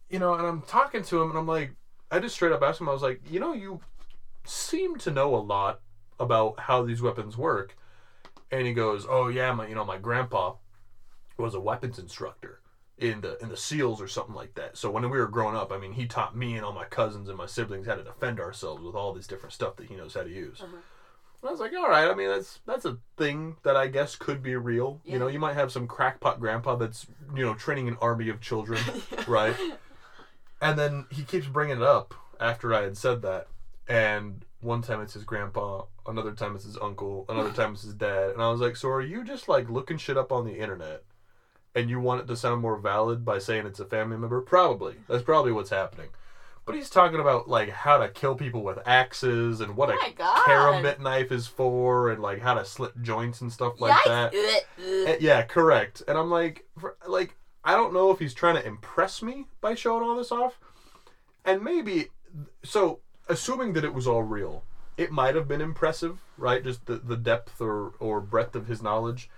you 0.09 0.19
know, 0.19 0.33
and 0.33 0.45
I'm 0.45 0.61
talking 0.61 1.03
to 1.03 1.21
him, 1.21 1.29
and 1.29 1.37
I'm 1.37 1.47
like, 1.47 1.71
I 2.09 2.19
just 2.19 2.35
straight 2.35 2.53
up 2.53 2.63
asked 2.63 2.79
him, 2.79 2.89
I 2.89 2.93
was 2.93 3.01
like, 3.01 3.21
you 3.29 3.39
know, 3.39 3.53
you 3.53 3.81
seem 4.45 4.97
to 4.99 5.11
know 5.11 5.35
a 5.35 5.37
lot 5.37 5.81
about 6.19 6.59
how 6.59 6.83
these 6.83 7.01
weapons 7.01 7.37
work. 7.37 7.75
And 8.49 8.65
he 8.65 8.73
goes, 8.73 9.05
oh 9.07 9.27
yeah, 9.27 9.51
my, 9.51 9.67
you 9.67 9.75
know, 9.75 9.83
my 9.83 9.97
grandpa 9.97 10.53
was 11.37 11.53
a 11.53 11.59
weapons 11.59 11.99
instructor 11.99 12.61
in 12.97 13.21
the 13.21 13.37
in 13.43 13.49
the 13.49 13.57
SEALs 13.57 14.01
or 14.01 14.07
something 14.07 14.33
like 14.33 14.55
that. 14.55 14.77
So 14.77 14.89
when 14.89 15.03
we 15.03 15.19
were 15.19 15.27
growing 15.27 15.55
up, 15.55 15.71
I 15.71 15.77
mean, 15.77 15.91
he 15.91 16.07
taught 16.07 16.35
me 16.35 16.55
and 16.55 16.65
all 16.65 16.71
my 16.71 16.85
cousins 16.85 17.27
and 17.27 17.37
my 17.37 17.45
siblings 17.45 17.87
how 17.87 17.95
to 17.95 18.03
defend 18.03 18.39
ourselves 18.39 18.81
with 18.81 18.95
all 18.95 19.13
this 19.13 19.27
different 19.27 19.53
stuff 19.53 19.75
that 19.75 19.87
he 19.87 19.95
knows 19.95 20.13
how 20.13 20.23
to 20.23 20.29
use. 20.29 20.61
Uh-huh. 20.61 20.77
And 21.41 21.49
I 21.49 21.51
was 21.51 21.59
like, 21.59 21.73
all 21.73 21.89
right. 21.89 22.09
I 22.09 22.15
mean, 22.15 22.29
that's 22.29 22.59
that's 22.65 22.85
a 22.85 22.97
thing 23.17 23.57
that 23.63 23.75
I 23.75 23.87
guess 23.87 24.15
could 24.15 24.41
be 24.41 24.55
real. 24.55 25.01
Yeah. 25.03 25.13
You 25.13 25.19
know, 25.19 25.27
you 25.27 25.39
might 25.39 25.53
have 25.53 25.71
some 25.71 25.87
crackpot 25.87 26.39
grandpa 26.39 26.75
that's 26.75 27.07
you 27.35 27.45
know 27.45 27.53
training 27.53 27.87
an 27.87 27.97
army 28.01 28.29
of 28.29 28.41
children, 28.41 28.81
right? 29.27 29.55
And 30.61 30.77
then 30.77 31.05
he 31.11 31.23
keeps 31.23 31.47
bringing 31.47 31.77
it 31.77 31.83
up 31.83 32.13
after 32.39 32.73
I 32.73 32.83
had 32.83 32.97
said 32.97 33.21
that. 33.21 33.47
And 33.87 34.43
one 34.59 34.81
time 34.81 35.01
it's 35.01 35.13
his 35.13 35.23
grandpa, 35.23 35.83
another 36.07 36.33
time 36.33 36.55
it's 36.55 36.65
his 36.65 36.77
uncle, 36.77 37.25
another 37.29 37.51
time 37.51 37.73
it's 37.73 37.83
his 37.83 37.93
dad. 37.93 38.31
And 38.31 38.41
I 38.41 38.49
was 38.49 38.59
like, 38.59 38.75
so 38.75 38.89
are 38.89 39.01
you 39.01 39.23
just 39.23 39.47
like 39.47 39.69
looking 39.69 39.97
shit 39.97 40.17
up 40.17 40.31
on 40.31 40.45
the 40.45 40.57
internet 40.57 41.03
and 41.75 41.89
you 41.89 41.99
want 41.99 42.21
it 42.21 42.27
to 42.27 42.35
sound 42.35 42.61
more 42.61 42.77
valid 42.77 43.23
by 43.23 43.39
saying 43.39 43.65
it's 43.65 43.79
a 43.79 43.85
family 43.85 44.17
member? 44.17 44.41
Probably. 44.41 44.95
That's 45.07 45.23
probably 45.23 45.51
what's 45.51 45.69
happening. 45.69 46.09
But 46.67 46.75
he's 46.75 46.89
talking 46.91 47.19
about 47.19 47.47
like 47.49 47.69
how 47.69 47.97
to 47.97 48.09
kill 48.09 48.35
people 48.35 48.61
with 48.61 48.77
axes 48.85 49.61
and 49.61 49.75
what 49.75 49.89
Oh 49.89 49.93
a 50.05 50.11
God. 50.11 50.45
karambit 50.45 50.99
knife 50.99 51.31
is 51.31 51.47
for 51.47 52.11
and 52.11 52.21
like 52.21 52.41
how 52.41 52.53
to 52.53 52.63
slit 52.65 53.01
joints 53.01 53.41
and 53.41 53.51
stuff 53.51 53.79
like 53.81 53.97
that. 54.05 54.33
Yikes. 54.33 54.37
Ugh, 54.45 54.63
ugh. 54.79 55.07
Eh, 55.07 55.17
Yeah, 55.21 55.41
correct. 55.43 56.03
And 56.07 56.17
I'm 56.17 56.29
like, 56.29 56.65
for, 56.77 56.97
like, 57.07 57.35
I 57.63 57.73
don't 57.73 57.93
know 57.93 58.11
if 58.11 58.19
he's 58.19 58.33
trying 58.35 58.55
to 58.55 58.65
impress 58.67 59.21
me 59.23 59.45
by 59.61 59.73
showing 59.75 60.03
all 60.03 60.15
this 60.15 60.31
off, 60.31 60.59
and 61.43 61.63
maybe 61.63 62.07
so. 62.63 62.99
Assuming 63.29 63.73
that 63.73 63.83
it 63.83 63.93
was 63.93 64.07
all 64.07 64.23
real, 64.23 64.63
it 64.95 65.11
might 65.11 65.35
have 65.35 65.49
been 65.49 65.59
impressive, 65.59 66.19
right? 66.37 66.63
Just 66.63 66.85
the, 66.85 66.95
the 66.95 67.17
depth 67.17 67.59
or 67.59 67.91
or 67.99 68.21
breadth 68.21 68.55
of 68.55 68.67
his 68.67 68.81
knowledge. 68.81 69.29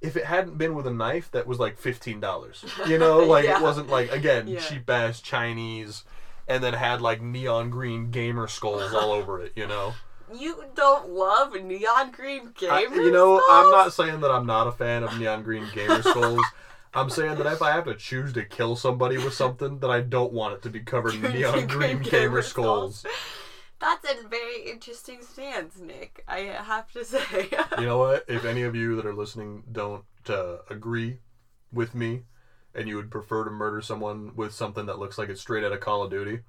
If 0.00 0.16
it 0.16 0.26
hadn't 0.26 0.58
been 0.58 0.74
with 0.76 0.86
a 0.86 0.92
knife 0.92 1.28
that 1.32 1.46
was 1.48 1.58
like 1.58 1.76
fifteen 1.76 2.20
dollars, 2.20 2.64
you 2.86 2.98
know, 2.98 3.18
like 3.34 3.44
Yeah. 3.44 3.58
it 3.58 3.62
wasn't 3.62 3.88
like 3.88 4.12
again 4.12 4.46
Yeah. 4.46 4.60
cheap 4.60 4.88
ass 4.88 5.20
Chinese, 5.20 6.04
and 6.48 6.62
then 6.62 6.74
had 6.74 7.00
like 7.00 7.22
neon 7.22 7.70
green 7.70 8.10
gamer 8.10 8.46
skulls 8.48 8.92
all 8.92 9.12
over 9.12 9.40
it, 9.40 9.52
you 9.56 9.66
know. 9.66 9.94
You 10.34 10.64
don't 10.74 11.10
love 11.10 11.54
neon 11.62 12.10
green 12.10 12.52
gamer 12.58 12.72
I, 12.72 12.80
you 12.82 13.10
know, 13.10 13.42
I'm 13.50 13.70
not 13.70 13.92
saying 13.92 14.20
that 14.20 14.30
I'm 14.30 14.46
not 14.46 14.66
a 14.66 14.72
fan 14.72 15.02
of 15.02 15.18
neon 15.18 15.42
green 15.42 15.66
gamer 15.74 16.02
skulls. 16.02 16.44
I'm 16.94 17.10
saying 17.10 17.36
that 17.36 17.46
if 17.46 17.62
I 17.62 17.72
have 17.72 17.84
to 17.86 17.94
choose 17.94 18.32
to 18.34 18.44
kill 18.44 18.76
somebody 18.76 19.16
with 19.16 19.34
something, 19.34 19.78
that 19.78 19.90
I 19.90 20.00
don't 20.00 20.32
want 20.32 20.54
it 20.54 20.62
to 20.62 20.70
be 20.70 20.80
covered 20.80 21.14
in 21.14 21.22
neon 21.32 21.52
green 21.52 21.66
green 21.66 21.98
gamer 21.98 22.10
gamer 22.10 22.42
skulls. 22.42 23.00
skulls. 23.00 23.14
That's 23.80 24.24
a 24.24 24.28
very 24.28 24.70
interesting 24.70 25.22
stance, 25.22 25.78
Nick. 25.78 26.22
I 26.28 26.38
have 26.38 26.90
to 26.92 27.04
say. 27.04 27.48
You 27.78 27.86
know 27.86 27.98
what? 27.98 28.24
If 28.28 28.44
any 28.44 28.62
of 28.62 28.76
you 28.76 28.94
that 28.96 29.06
are 29.06 29.14
listening 29.14 29.64
don't 29.72 30.04
uh, 30.28 30.58
agree 30.70 31.18
with 31.72 31.94
me, 31.94 32.22
and 32.74 32.88
you 32.88 32.96
would 32.96 33.10
prefer 33.10 33.44
to 33.44 33.50
murder 33.50 33.80
someone 33.80 34.34
with 34.34 34.52
something 34.54 34.86
that 34.86 34.98
looks 34.98 35.18
like 35.18 35.28
it's 35.28 35.40
straight 35.40 35.64
out 35.64 35.72
of 35.72 35.80
Call 35.80 36.02
of 36.02 36.10
Duty, 36.10 36.40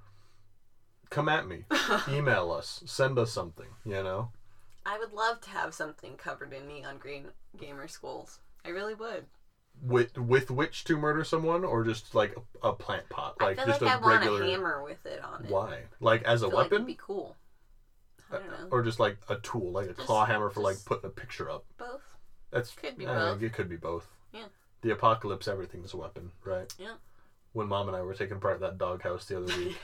come 1.09 1.29
at 1.29 1.47
me. 1.47 1.65
Email 2.09 2.51
us. 2.51 2.83
Send 2.85 3.17
us 3.19 3.31
something. 3.31 3.67
You 3.85 4.03
know. 4.03 4.31
I 4.85 4.99
would 4.99 5.13
love 5.13 5.39
to 5.41 5.49
have 5.49 5.73
something 5.73 6.15
covered 6.17 6.51
in 6.53 6.67
neon 6.67 6.97
green 6.97 7.27
gamer 7.57 7.87
schools. 7.87 8.39
I 8.65 8.69
really 8.69 8.93
would. 8.95 9.25
With 9.81 10.17
with 10.17 10.51
which 10.51 10.83
to 10.85 10.97
murder 10.97 11.23
someone, 11.23 11.63
or 11.65 11.83
just 11.83 12.13
like 12.13 12.35
a, 12.63 12.67
a 12.69 12.73
plant 12.73 13.09
pot, 13.09 13.35
like 13.41 13.57
I 13.57 13.63
feel 13.63 13.71
just 13.71 13.81
like 13.81 13.91
I 13.91 13.97
a 13.97 14.01
want 14.01 14.15
regular. 14.19 14.43
a 14.43 14.47
hammer 14.51 14.83
with 14.83 15.05
it 15.05 15.23
on 15.23 15.45
it. 15.45 15.51
Why? 15.51 15.79
Like 15.99 16.21
as 16.23 16.43
a 16.43 16.47
I 16.47 16.49
feel 16.49 16.57
like 16.57 16.63
weapon, 16.65 16.75
it'd 16.75 16.87
be 16.87 16.97
cool. 17.01 17.35
I 18.31 18.35
uh, 18.35 18.39
don't 18.39 18.49
know. 18.51 18.67
or 18.71 18.83
just 18.83 18.99
like 18.99 19.17
a 19.29 19.35
tool, 19.37 19.71
like 19.71 19.85
a 19.89 19.93
Just- 19.93 20.05
claw 20.05 20.25
hammer 20.25 20.49
for 20.49 20.61
like 20.61 20.77
putting 20.85 21.05
a 21.05 21.11
picture 21.13 21.49
up? 21.49 21.65
Both. 21.77 22.01
That's 22.51 22.71
Could 22.71 22.97
be 22.97 23.07
I 23.07 23.15
both. 23.15 23.39
think 23.39 23.51
It 23.51 23.55
could 23.55 23.67
be 23.69 23.77
both. 23.77 24.07
Yeah. 24.83 24.89
The 24.89 24.93
apocalypse, 24.93 25.47
everything's 25.47 25.93
a 25.93 25.97
weapon, 25.97 26.31
right? 26.43 26.73
Yeah. 26.77 26.95
When 27.53 27.67
mom 27.67 27.87
and 27.87 27.95
I 27.95 28.01
were 28.01 28.13
taking 28.13 28.39
part 28.39 28.55
of 28.55 28.61
that 28.61 28.77
doghouse 28.77 29.25
the 29.25 29.37
other 29.37 29.51
yeah. 29.51 29.57
week, 29.57 29.77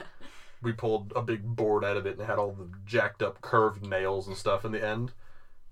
we 0.61 0.73
pulled 0.73 1.13
a 1.15 1.21
big 1.21 1.43
board 1.43 1.85
out 1.85 1.97
of 1.97 2.05
it 2.05 2.13
and 2.13 2.21
it 2.21 2.25
had 2.25 2.39
all 2.39 2.51
the 2.51 2.69
jacked 2.85 3.21
up 3.21 3.41
curved 3.41 3.85
nails 3.85 4.27
and 4.27 4.35
stuff 4.35 4.65
in 4.65 4.71
the 4.71 4.85
end. 4.85 5.11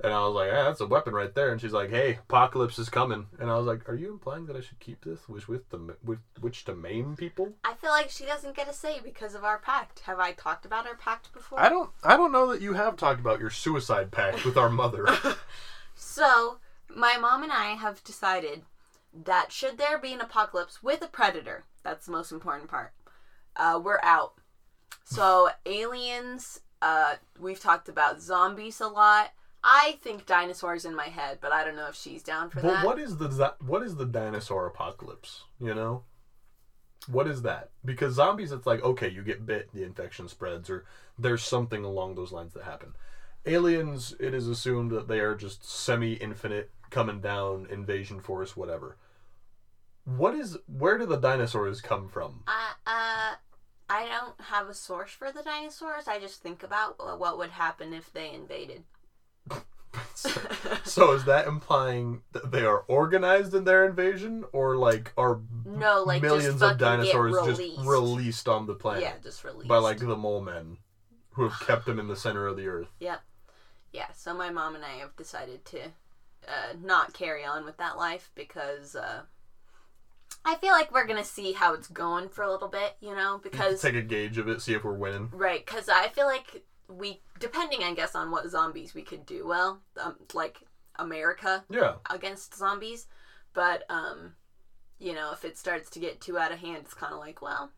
And 0.04 0.14
I 0.14 0.24
was 0.28 0.36
like, 0.36 0.52
ah, 0.54 0.66
that's 0.66 0.80
a 0.80 0.86
weapon 0.86 1.14
right 1.14 1.34
there. 1.34 1.52
And 1.52 1.60
she's 1.60 1.74
like, 1.74 1.90
hey, 1.90 2.20
apocalypse 2.30 2.78
is 2.78 2.88
coming. 2.88 3.26
And 3.40 3.50
I 3.50 3.58
was 3.58 3.66
like, 3.66 3.90
are 3.90 3.96
you 3.96 4.12
implying 4.12 4.46
that 4.46 4.56
I 4.56 4.62
should 4.62 4.80
keep 4.80 5.04
this? 5.04 5.28
Which 5.28 5.48
with 5.48 5.68
the 5.72 5.96
with 6.04 6.20
which 6.40 6.66
to 6.66 6.76
maim 6.76 7.16
people? 7.16 7.54
I 7.64 7.74
feel 7.74 7.90
like 7.90 8.12
she 8.12 8.24
doesn't 8.24 8.56
get 8.56 8.70
a 8.70 8.74
say 8.74 9.00
because 9.04 9.34
of 9.34 9.44
our 9.44 9.58
pact. 9.58 10.02
Have 10.02 10.20
I 10.20 10.34
talked 10.34 10.68
about 10.68 10.86
our 10.86 10.96
pact 10.96 11.34
before? 11.34 11.60
I 11.60 11.70
don't 11.70 11.90
I 12.04 12.16
don't 12.16 12.32
know 12.32 12.46
that 12.52 12.62
you 12.62 12.74
have 12.74 12.96
talked 12.96 13.20
about 13.20 13.40
your 13.40 13.50
suicide 13.50 14.12
pact 14.12 14.46
with 14.46 14.56
our 14.56 14.70
mother. 14.70 15.08
So, 15.98 16.60
my 16.96 17.18
mom 17.18 17.42
and 17.42 17.52
I 17.52 17.70
have 17.70 18.04
decided 18.04 18.62
that 19.14 19.52
should 19.52 19.78
there 19.78 19.98
be 19.98 20.14
an 20.14 20.22
apocalypse 20.22 20.82
with 20.84 21.02
a 21.02 21.08
predator, 21.08 21.66
that's 21.84 22.06
the 22.06 22.12
most 22.12 22.32
important 22.32 22.70
part, 22.70 22.94
uh, 23.56 23.80
we're 23.84 24.00
out. 24.04 24.34
So, 25.06 25.50
aliens, 25.66 26.62
uh, 26.82 27.16
we've 27.40 27.60
talked 27.60 27.90
about 27.90 28.22
zombies 28.22 28.80
a 28.82 28.88
lot. 28.88 29.32
I 29.64 29.98
think 30.02 30.26
dinosaurs 30.26 30.86
in 30.86 30.96
my 30.96 31.06
head, 31.08 31.40
but 31.42 31.52
I 31.52 31.64
don't 31.66 31.76
know 31.76 31.88
if 31.88 31.96
she's 31.96 32.24
down 32.24 32.50
for 32.50 32.62
But 32.62 32.68
that. 32.68 32.86
what 32.86 33.00
is 33.00 33.18
the 33.18 33.56
what 33.60 33.82
is 33.84 33.96
the 33.96 34.06
dinosaur 34.06 34.68
apocalypse? 34.68 35.44
You 35.60 35.74
know, 35.74 36.04
what 37.08 37.28
is 37.28 37.42
that? 37.42 37.72
Because 37.84 38.14
zombies, 38.14 38.52
it's 38.52 38.68
like 38.68 38.84
okay, 38.84 39.10
you 39.10 39.24
get 39.24 39.46
bit, 39.46 39.74
the 39.74 39.84
infection 39.84 40.28
spreads, 40.30 40.70
or 40.70 40.86
there's 41.18 41.44
something 41.44 41.84
along 41.84 42.16
those 42.16 42.32
lines 42.32 42.54
that 42.54 42.64
happen. 42.64 42.94
Aliens, 43.46 44.14
it 44.20 44.34
is 44.34 44.48
assumed 44.48 44.92
that 44.92 45.08
they 45.08 45.20
are 45.20 45.36
just 45.36 45.68
semi-infinite, 45.70 46.70
coming 46.90 47.22
down, 47.22 47.68
invasion 47.70 48.20
force, 48.20 48.56
whatever. 48.56 48.98
What 50.06 50.36
is? 50.36 50.58
Where 50.68 50.98
do 50.98 51.06
the 51.06 51.18
dinosaurs 51.18 51.82
come 51.82 52.08
from? 52.08 52.44
Uh, 52.48 52.74
uh, 52.86 53.36
I 53.90 54.06
don't 54.08 54.40
have 54.48 54.70
a 54.70 54.74
source 54.74 55.12
for 55.12 55.32
the 55.32 55.44
dinosaurs. 55.44 56.08
I 56.08 56.20
just 56.20 56.42
think 56.42 56.64
about 56.64 56.98
what 57.20 57.38
would 57.38 57.52
happen 57.52 57.94
if 57.94 58.12
they 58.14 58.32
invaded. 58.32 58.84
so 60.84 61.14
is 61.14 61.26
that 61.26 61.48
implying 61.48 62.22
that 62.32 62.52
they 62.52 62.64
are 62.64 62.80
organized 62.88 63.54
in 63.54 63.64
their 63.64 63.86
invasion, 63.86 64.46
or 64.54 64.76
like 64.78 65.12
are 65.18 65.40
No, 65.66 66.04
like 66.04 66.22
millions 66.22 66.62
of 66.62 66.78
dinosaurs 66.78 67.34
released. 67.34 67.76
just 67.76 67.88
released 67.88 68.48
on 68.48 68.66
the 68.66 68.76
planet? 68.76 69.04
Yeah, 69.04 69.14
just 69.24 69.44
released. 69.44 69.68
by 69.68 69.78
like 69.78 70.00
the 70.00 70.16
mole 70.16 70.42
men 70.42 70.78
who 71.32 71.48
have 71.48 71.60
kept 71.66 71.86
them 71.86 72.00
in 72.00 72.08
the 72.08 72.16
center 72.16 72.48
of 72.48 72.58
the 72.58 72.68
earth. 72.68 72.88
Yep. 73.00 73.22
Yeah, 73.94 74.08
so 74.14 74.34
my 74.34 74.50
mom 74.50 74.76
and 74.76 74.84
I 74.84 74.98
have 75.00 75.16
decided 75.16 75.64
to 75.66 75.80
uh, 76.48 76.74
not 76.82 77.14
carry 77.14 77.44
on 77.44 77.66
with 77.66 77.78
that 77.78 77.98
life 77.98 78.32
because 78.36 78.96
uh, 78.96 79.22
I 80.46 80.56
feel 80.56 80.72
like 80.72 80.92
we're 80.92 81.06
gonna 81.06 81.24
see 81.24 81.54
how 81.54 81.74
it's 81.74 81.88
going 81.88 82.30
for 82.30 82.44
a 82.44 82.52
little 82.52 82.68
bit, 82.70 82.96
you 83.02 83.14
know, 83.14 83.40
because 83.42 83.82
take 83.82 83.96
a 83.96 84.02
gauge 84.02 84.38
of 84.38 84.48
it, 84.48 84.62
see 84.62 84.74
if 84.74 84.84
we're 84.84 84.94
winning. 84.94 85.30
right, 85.32 85.66
because 85.66 85.90
I 85.90 86.08
feel 86.08 86.26
like 86.26 86.64
we, 86.88 87.22
depending, 87.40 87.84
I 87.84 87.94
guess, 87.94 88.16
on 88.16 88.32
what 88.32 88.50
zombies 88.50 88.94
we 88.94 89.02
could 89.02 89.26
do 89.26 89.46
well, 89.46 89.82
um, 90.02 90.16
like 90.34 90.62
America 90.98 91.66
Yeah, 91.70 91.96
against 92.10 92.56
zombies, 92.56 93.08
but 93.54 93.84
um, 93.90 94.34
you 95.00 95.14
know, 95.14 95.32
if 95.34 95.44
it 95.44 95.58
starts 95.58 95.90
to 95.92 96.00
get 96.00 96.22
too 96.22 96.38
out 96.38 96.52
of 96.52 96.60
hand, 96.60 96.78
it's 96.86 96.94
kind 96.94 97.14
of 97.14 97.20
like, 97.20 97.42
well, 97.42 97.72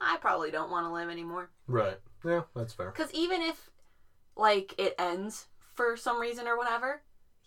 I 0.00 0.16
probably 0.18 0.50
don't 0.50 0.70
want 0.70 0.86
to 0.86 0.92
live 0.92 1.08
anymore. 1.08 1.50
right. 1.66 1.98
Yeah, 2.24 2.42
that's 2.54 2.74
fair. 2.74 2.90
Because 2.90 3.10
even 3.14 3.40
if, 3.40 3.70
like, 4.36 4.74
it 4.76 4.94
ends 4.98 5.46
for 5.74 5.96
some 5.96 6.20
reason 6.20 6.46
or 6.46 6.56
whatever, 6.56 7.00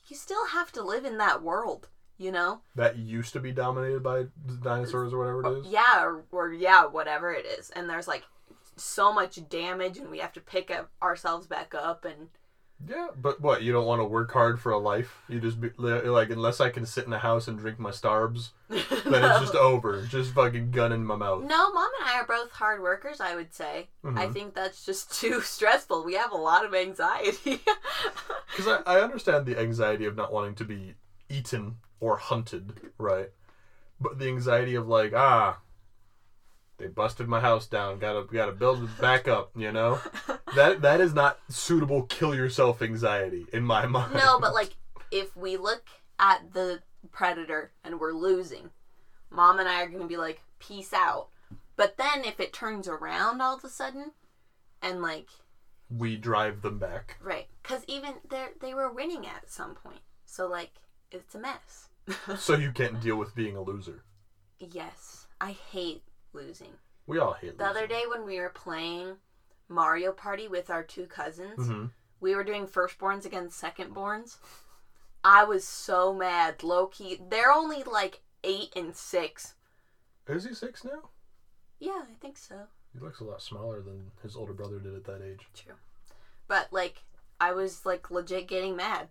you 0.08 0.16
still 0.16 0.48
have 0.48 0.72
to 0.74 0.84
live 0.84 1.06
in 1.06 1.18
that 1.18 1.42
world, 1.42 1.90
you 2.18 2.32
know? 2.32 2.62
That 2.76 2.98
used 2.98 3.34
to 3.34 3.40
be 3.40 3.52
dominated 3.52 4.04
by 4.04 4.26
dinosaurs 4.62 5.14
or 5.14 5.20
whatever 5.20 5.58
it 5.58 5.60
is. 5.62 5.68
Yeah, 5.72 6.04
or, 6.04 6.24
or 6.32 6.54
yeah, 6.54 6.86
whatever 6.86 7.34
it 7.34 7.46
is. 7.46 7.70
And 7.72 7.90
there's, 7.90 8.08
like, 8.08 8.24
so 8.76 9.14
much 9.14 9.40
damage 9.50 9.98
and 9.98 10.10
we 10.10 10.20
have 10.20 10.34
to 10.34 10.42
pick 10.42 10.72
up 10.72 10.90
ourselves 11.02 11.48
back 11.48 11.76
up 11.76 12.06
and 12.06 12.30
Yeah, 12.88 13.08
but 13.16 13.40
what? 13.40 13.62
You 13.64 13.72
don't 13.72 13.86
want 13.86 14.02
to 14.02 14.06
work 14.06 14.32
hard 14.34 14.60
for 14.60 14.72
a 14.72 14.78
life? 14.78 15.22
You 15.30 15.40
just 15.40 15.62
be 15.62 15.70
like, 15.78 16.30
unless 16.30 16.60
I 16.60 16.70
can 16.70 16.86
sit 16.86 17.06
in 17.06 17.14
a 17.14 17.20
house 17.20 17.48
and 17.48 17.58
drink 17.58 17.80
my 17.80 17.92
starbs, 17.92 18.50
then 18.70 18.82
it's 19.24 19.40
just 19.40 19.56
over. 19.56 20.02
Just 20.06 20.34
fucking 20.34 20.72
gun 20.72 20.92
in 20.92 21.06
my 21.06 21.16
mouth. 21.16 21.44
No, 21.44 21.72
mom 21.72 21.90
and 22.02 22.10
I 22.10 22.20
are 22.20 22.26
both 22.28 22.52
hard 22.52 22.82
workers, 22.82 23.22
I 23.22 23.36
would 23.36 23.54
say. 23.54 23.90
I 24.04 24.08
Mhm. 24.28 24.34
think 24.34 24.54
that's 24.54 24.86
just 24.86 25.14
too 25.20 25.40
stressful. 25.42 26.04
We 26.04 26.16
have 26.16 26.32
a 26.32 26.38
lot 26.38 26.66
of 26.66 26.74
anxiety. 26.74 27.62
Because 28.56 28.82
I, 28.86 28.98
I 28.98 29.02
understand 29.02 29.48
the 29.48 29.58
anxiety 29.60 30.06
of 30.06 30.16
not 30.16 30.32
wanting 30.32 30.54
to 30.56 30.64
be 30.64 30.94
eaten 31.28 31.78
or 32.00 32.18
hunted, 32.18 32.92
right? 33.00 33.32
But 34.00 34.20
the 34.20 34.28
anxiety 34.28 34.76
of 34.76 34.88
like, 34.88 35.12
ah, 35.16 35.58
they 36.78 36.86
busted 36.88 37.28
my 37.28 37.40
house 37.40 37.66
down. 37.66 37.98
Gotta 37.98 38.26
gotta 38.32 38.52
build 38.52 38.84
it 38.84 39.02
back 39.02 39.28
up. 39.28 39.50
You 39.56 39.72
know, 39.72 40.00
that 40.56 40.82
that 40.82 41.02
is 41.02 41.14
not 41.14 41.40
suitable. 41.50 42.04
Kill 42.04 42.36
yourself 42.36 42.82
anxiety 42.82 43.46
in 43.54 43.64
my 43.64 43.86
mind. 43.86 44.14
no, 44.14 44.40
but 44.40 44.54
like 44.54 44.76
if 45.12 45.36
we 45.36 45.58
look 45.58 45.84
at 46.20 46.54
the 46.54 46.82
predator 47.12 47.72
and 47.84 48.00
we're 48.00 48.14
losing, 48.14 48.70
mom 49.30 49.60
and 49.60 49.68
I 49.70 49.82
are 49.84 49.88
going 49.88 50.02
to 50.02 50.08
be 50.08 50.18
like, 50.18 50.42
peace 50.60 50.94
out. 50.94 51.28
But 51.76 51.98
then 51.98 52.24
if 52.24 52.40
it 52.40 52.54
turns 52.54 52.88
around 52.88 53.42
all 53.42 53.58
of 53.58 53.64
a 53.64 53.70
sudden 53.70 54.12
and 54.82 55.02
like, 55.02 55.28
we 55.90 56.16
drive 56.18 56.62
them 56.62 56.80
back. 56.80 57.18
right, 57.22 57.48
because 57.62 57.84
even 57.88 58.16
they 58.30 58.48
they 58.62 58.74
were 58.74 58.92
winning 58.92 59.26
at 59.26 59.50
some 59.50 59.76
point. 59.76 60.02
So 60.26 60.48
like, 60.48 60.72
it's 61.12 61.36
a 61.36 61.40
mess. 61.40 61.90
so 62.38 62.56
you 62.56 62.72
can't 62.72 63.00
deal 63.02 63.16
with 63.16 63.36
being 63.36 63.56
a 63.56 63.62
loser. 63.62 64.04
yes, 64.60 65.28
I 65.40 65.52
hate 65.52 66.04
losing. 66.34 66.74
We 67.06 67.20
all 67.20 67.34
hate 67.34 67.52
losing 67.52 67.58
The 67.58 67.66
other 67.66 67.88
day 67.88 68.04
when 68.10 68.26
we 68.26 68.40
were 68.40 68.50
playing 68.50 69.18
Mario 69.74 70.12
Party 70.12 70.48
with 70.48 70.70
our 70.70 70.84
two 70.84 71.06
cousins, 71.06 71.68
hmm 71.68 71.86
we 72.20 72.36
were 72.36 72.44
doing 72.46 72.66
firstborns 72.68 73.26
against 73.26 73.62
secondborns. 73.62 74.38
I 75.26 75.44
was 75.44 75.68
so 75.68 76.14
mad, 76.14 76.64
low 76.64 76.88
key. 76.88 77.20
They're 77.30 77.52
only 77.52 77.84
like 77.84 78.22
eight 78.46 78.72
and 78.78 78.96
six. 78.96 79.56
Is 80.28 80.46
he 80.46 80.54
six 80.54 80.86
now? 80.86 81.10
Yeah, 81.80 82.02
I 82.10 82.14
think 82.22 82.38
so. 82.38 82.56
He 82.94 83.00
looks 83.00 83.20
a 83.20 83.26
lot 83.26 83.42
smaller 83.42 83.82
than 83.82 84.12
his 84.22 84.38
older 84.38 84.54
brother 84.54 84.80
did 84.80 84.96
at 84.96 85.04
that 85.04 85.22
age. 85.22 85.42
True. 85.54 85.74
But 86.48 86.70
like, 86.72 87.04
I 87.42 87.52
was 87.52 87.86
like 87.86 88.10
legit 88.10 88.48
getting 88.48 88.78
mad, 88.78 89.10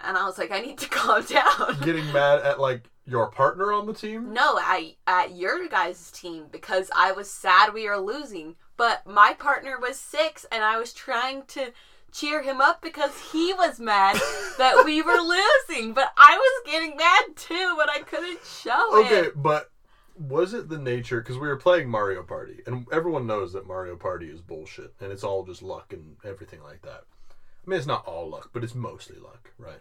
and 0.00 0.16
I 0.16 0.24
was 0.24 0.38
like, 0.38 0.52
I 0.52 0.60
need 0.60 0.78
to 0.78 0.88
calm 0.90 1.24
down. 1.24 1.80
Getting 1.82 2.12
mad 2.12 2.42
at 2.42 2.60
like 2.60 2.84
your 3.06 3.30
partner 3.30 3.72
on 3.72 3.86
the 3.86 3.92
team. 3.94 4.32
no, 4.32 4.58
I 4.58 4.96
at 5.06 5.34
your 5.36 5.68
guys' 5.68 6.10
team 6.10 6.46
because 6.50 6.90
I 6.94 7.12
was 7.12 7.30
sad 7.30 7.72
we 7.72 7.88
were 7.88 7.98
losing, 7.98 8.56
but 8.76 9.06
my 9.06 9.34
partner 9.38 9.78
was 9.80 9.98
six, 9.98 10.44
and 10.50 10.64
I 10.64 10.78
was 10.78 10.92
trying 10.92 11.44
to 11.48 11.72
cheer 12.12 12.42
him 12.42 12.60
up 12.60 12.80
because 12.82 13.12
he 13.32 13.52
was 13.54 13.78
mad 13.78 14.14
that 14.58 14.82
we 14.84 15.02
were 15.02 15.20
losing, 15.20 15.92
but 15.92 16.12
I 16.16 16.36
was 16.36 16.72
getting 16.72 16.96
mad 16.96 17.36
too, 17.36 17.74
but 17.76 17.90
I 17.90 18.00
couldn't 18.00 18.40
show 18.44 19.00
Okay, 19.00 19.14
it. 19.14 19.18
Okay, 19.26 19.30
but 19.36 19.70
was 20.18 20.54
it 20.54 20.68
the 20.68 20.78
nature? 20.78 21.20
Because 21.20 21.36
we 21.38 21.46
were 21.46 21.56
playing 21.56 21.88
Mario 21.90 22.22
Party, 22.22 22.62
and 22.66 22.86
everyone 22.90 23.26
knows 23.26 23.52
that 23.52 23.66
Mario 23.66 23.96
Party 23.96 24.28
is 24.28 24.40
bullshit, 24.40 24.94
and 25.00 25.12
it's 25.12 25.24
all 25.24 25.44
just 25.44 25.62
luck 25.62 25.92
and 25.92 26.16
everything 26.24 26.62
like 26.62 26.82
that. 26.82 27.04
I 27.30 27.70
mean, 27.70 27.78
it's 27.78 27.86
not 27.86 28.06
all 28.06 28.28
luck, 28.30 28.50
but 28.52 28.64
it's 28.64 28.74
mostly 28.74 29.18
luck, 29.18 29.52
right? 29.58 29.80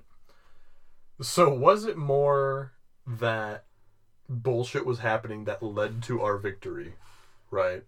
So 1.21 1.53
was 1.53 1.85
it 1.85 1.95
more 1.97 2.73
that 3.07 3.65
bullshit 4.27 4.85
was 4.85 4.99
happening 4.99 5.45
that 5.45 5.61
led 5.61 6.01
to 6.03 6.21
our 6.21 6.37
victory, 6.37 6.93
right? 7.51 7.83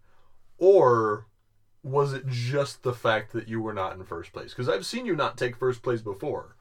Or 0.58 1.26
was 1.84 2.14
it 2.14 2.28
just 2.28 2.84
the 2.84 2.94
fact 2.94 3.34
that 3.34 3.48
you 3.48 3.62
were 3.62 3.74
not 3.74 3.96
in 3.96 4.04
first 4.04 4.34
place? 4.34 4.52
Because 4.52 4.70
I've 4.70 4.86
seen 4.86 5.06
you 5.06 5.16
not 5.16 5.38
take 5.38 5.56
first 5.56 5.82
place 5.82 6.02
before, 6.02 6.56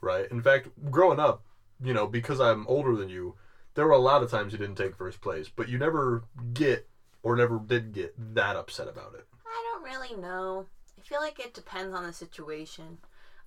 right? 0.00 0.30
In 0.30 0.40
fact, 0.40 0.68
growing 0.90 1.20
up, 1.20 1.42
you 1.82 1.92
know, 1.92 2.06
because 2.06 2.40
I'm 2.40 2.66
older 2.66 2.96
than 2.96 3.08
you, 3.08 3.34
there 3.74 3.86
were 3.86 3.92
a 3.92 3.98
lot 3.98 4.22
of 4.22 4.30
times 4.30 4.52
you 4.52 4.58
didn't 4.58 4.76
take 4.76 4.96
first 4.96 5.20
place, 5.20 5.48
but 5.54 5.68
you 5.68 5.78
never 5.78 6.24
get 6.52 6.88
or 7.22 7.36
never 7.36 7.58
did 7.58 7.92
get 7.92 8.14
that 8.34 8.56
upset 8.56 8.88
about 8.88 9.14
it. 9.14 9.26
I 9.46 9.72
don't 9.72 9.84
really 9.84 10.20
know. 10.20 10.66
I 10.98 11.02
feel 11.02 11.20
like 11.20 11.38
it 11.38 11.54
depends 11.54 11.94
on 11.94 12.04
the 12.04 12.12
situation. 12.12 12.98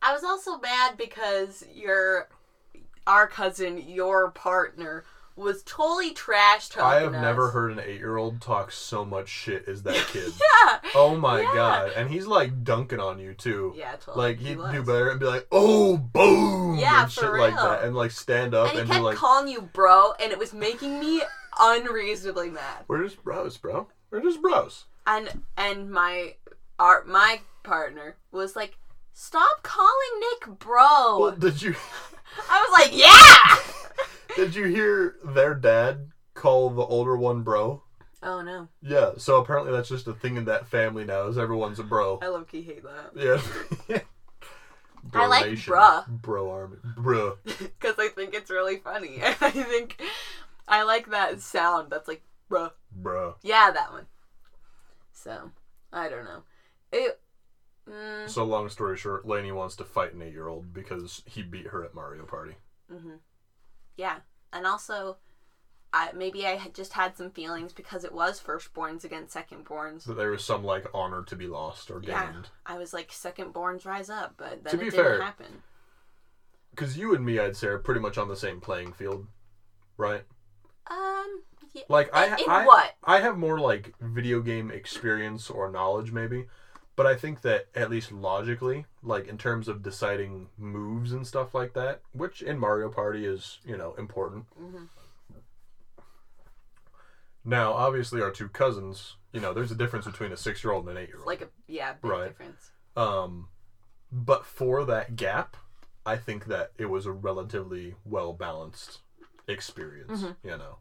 I 0.02 0.14
was 0.14 0.24
also 0.24 0.58
mad 0.58 0.98
because 0.98 1.64
your 1.74 2.30
our 3.08 3.28
cousin, 3.28 3.78
your 3.88 4.32
partner, 4.32 5.04
was 5.36 5.64
totally 5.64 6.12
trash 6.14 6.70
talking. 6.70 6.86
I 6.86 6.96
have 7.02 7.16
us. 7.16 7.22
never 7.22 7.50
heard 7.52 7.72
an 7.72 7.80
eight 7.80 8.00
year 8.00 8.18
old 8.18 8.42
talk 8.42 8.72
so 8.72 9.04
much 9.06 9.30
shit 9.30 9.68
as 9.68 9.84
that 9.84 9.96
kid. 10.08 10.32
Yeah. 10.40 10.80
Oh 10.94 11.16
my 11.16 11.42
Yeah. 11.42 11.54
god. 11.54 11.92
And 11.96 12.10
he's 12.12 12.28
like 12.28 12.64
dunking 12.64 13.00
on 13.00 13.18
you 13.18 13.34
too. 13.34 13.74
Yeah, 13.76 13.94
totally. 13.96 14.18
Like 14.28 14.40
He 14.40 14.50
he'd 14.50 14.58
was. 14.58 14.72
do 14.74 14.84
better 14.84 15.10
and 15.10 15.20
be 15.20 15.26
like, 15.26 15.48
"Oh, 15.52 15.98
boom!" 15.98 16.78
Yeah, 16.78 17.04
and 17.04 17.12
shit 17.12 17.32
like 17.34 17.56
that, 17.56 17.84
and 17.84 17.96
like 17.96 18.12
stand 18.12 18.54
up 18.54 18.70
And 18.70 18.80
and, 18.80 18.88
he 18.88 18.92
be 18.92 18.96
kept 18.96 19.04
like, 19.06 19.18
calling 19.18 19.48
you 19.48 19.62
bro, 19.62 20.12
and 20.22 20.32
it 20.32 20.38
was 20.38 20.54
making 20.54 21.00
me 21.00 21.22
unreasonably 21.60 22.50
mad. 22.50 22.84
"We're 22.88 23.04
just 23.04 23.24
bros, 23.24 23.58
bro. 23.58 23.88
We're 24.12 24.22
just 24.22 24.42
bros." 24.42 24.86
And 25.08 25.44
and 25.58 25.90
my 25.90 26.36
our 26.78 27.04
my 27.06 27.42
partner 27.64 28.18
was 28.32 28.56
like, 28.56 28.78
"Stop 29.14 29.64
calling 29.64 30.20
Nick 30.20 30.60
bro." 30.60 31.20
Well, 31.20 31.32
did 31.32 31.62
you 31.62 31.76
I 32.50 32.62
was 32.62 32.80
like, 32.80 32.98
"Yeah." 32.98 33.96
did 34.36 34.56
you 34.56 34.65
hear 34.65 35.15
their 35.24 35.54
dad 35.54 36.12
call 36.34 36.70
the 36.70 36.84
older 36.84 37.15
one 37.15 37.44
bro? 37.44 37.84
oh 38.24 38.41
no, 38.41 38.67
Yeah. 38.82 39.12
So 39.17 39.38
apparently 39.41 39.72
that's 39.72 39.89
just 39.89 40.08
a 40.08 40.13
thing 40.13 40.38
in 40.38 40.46
that 40.46 40.67
family 40.67 41.06
now. 41.06 41.28
Is 41.28 41.38
everyone's 41.38 41.80
a 41.80 41.84
bro. 41.84 42.20
I 42.22 42.28
low 42.28 42.44
key 42.44 42.62
hate 42.62 42.84
that 42.84 43.12
Yeah. 43.15 44.02
I 45.13 45.26
like 45.26 45.44
Donation. 45.44 45.74
bruh. 45.74 46.08
Bro 46.08 46.52
army. 46.52 46.78
Bruh. 46.96 47.38
because 47.44 47.96
I 47.98 48.10
think 48.10 48.34
it's 48.34 48.52
really 48.52 48.78
funny. 48.78 49.20
I 49.24 49.50
think 49.50 50.00
I 50.67 50.84
like 50.84 51.10
that 51.10 51.41
sound. 51.41 51.91
That's 51.91 52.08
like, 52.08 52.22
bruh. 52.50 52.72
Bruh. 53.02 53.36
Yeah, 53.41 53.72
that 53.72 53.91
one. 53.91 54.06
So 55.12 55.52
I 55.91 56.08
don't 56.10 56.26
know. 56.26 56.44
It. 56.91 57.20
Mm, 57.92 58.30
So 58.30 58.44
long 58.46 58.70
story 58.70 58.98
short, 58.98 59.26
Lainey 59.26 59.52
wants 59.52 59.76
to 59.78 59.84
fight 59.84 60.14
an 60.14 60.22
eight 60.22 60.34
year 60.34 60.48
old 60.48 60.74
because 60.74 61.22
he 61.26 61.42
beat 61.42 61.68
her 61.68 61.84
at 61.84 61.94
Mario 61.94 62.24
Party. 62.26 62.56
hmm 62.90 63.16
Yeah, 63.98 64.20
and 64.54 64.66
also, 64.66 65.18
I 65.94 66.12
maybe 66.14 66.46
I 66.48 66.56
had 66.56 66.74
just 66.74 66.94
had 66.94 67.18
some 67.18 67.32
feelings 67.32 67.74
because 67.74 68.04
it 68.06 68.14
was 68.14 68.40
firstborns 68.40 69.04
against 69.04 69.36
secondborns. 69.36 70.06
That 70.06 70.14
there 70.14 70.32
was 70.32 70.44
some 70.44 70.64
like 70.64 70.86
honor 70.94 71.24
to 71.24 71.36
be 71.36 71.48
lost 71.48 71.92
or 71.92 72.00
Yeah. 72.02 72.32
gained. 72.32 72.50
I 72.66 72.78
was 72.78 72.94
like, 72.94 73.10
secondborns 73.10 73.86
rise 73.86 74.10
up, 74.10 74.36
but 74.38 74.64
then 74.64 74.72
To 74.72 74.78
it 74.78 74.80
be 74.80 74.90
didn't 74.90 75.06
fair- 75.06 75.22
happen. 75.22 75.62
Because 76.70 76.98
you 76.98 77.14
and 77.14 77.26
me, 77.26 77.38
I'd 77.38 77.58
say, 77.58 77.68
are 77.68 77.78
pretty 77.78 78.00
much 78.00 78.18
on 78.18 78.30
the 78.30 78.36
same 78.38 78.62
playing 78.62 78.94
field, 78.94 79.28
right? 79.98 80.24
Um, 80.90 81.44
yeah. 81.74 81.84
Like 81.90 82.10
I, 82.16 82.28
in 82.38 82.50
I, 82.50 82.66
what? 82.66 82.96
I 83.04 83.20
have 83.20 83.38
more 83.38 83.60
like 83.60 83.94
video 84.00 84.40
game 84.40 84.72
experience 84.72 85.50
or 85.50 85.70
knowledge, 85.70 86.14
maybe, 86.14 86.48
but 86.96 87.06
I 87.06 87.16
think 87.16 87.42
that 87.42 87.68
at 87.76 87.90
least 87.90 88.12
logically, 88.12 88.86
like 89.02 89.28
in 89.28 89.38
terms 89.38 89.68
of 89.68 89.82
deciding 89.82 90.50
moves 90.58 91.12
and 91.14 91.26
stuff 91.26 91.54
like 91.56 91.74
that, 91.74 92.02
which 92.14 92.42
in 92.42 92.58
Mario 92.60 92.90
Party 92.90 93.26
is 93.26 93.60
you 93.66 93.78
know 93.78 93.94
important. 93.98 94.46
Mhm. 94.60 94.88
Now, 97.44 97.74
obviously, 97.74 98.22
our 98.22 98.30
two 98.32 98.50
cousins, 98.50 99.16
you 99.32 99.40
know, 99.40 99.52
there's 99.54 99.72
a 99.72 99.76
difference 99.76 100.06
between 100.06 100.32
a 100.32 100.38
six 100.38 100.64
year 100.64 100.74
old 100.74 100.88
and 100.88 100.96
an 100.98 101.04
eight 101.04 101.10
year 101.10 101.18
old. 101.18 101.28
Like 101.28 101.42
a 101.42 101.50
yeah, 101.68 101.94
big 101.94 102.12
Right. 102.12 102.28
difference. 102.28 102.72
Um, 102.96 103.48
but 104.12 104.46
for 104.46 104.86
that 104.86 105.16
gap, 105.16 105.58
I 106.06 106.18
think 106.18 106.46
that 106.46 106.72
it 106.78 106.86
was 106.86 107.06
a 107.06 107.12
relatively 107.12 107.96
well 108.06 108.34
balanced 108.34 109.00
experience. 109.48 110.22
Mhm. 110.22 110.36
You 110.44 110.58
know. 110.58 110.78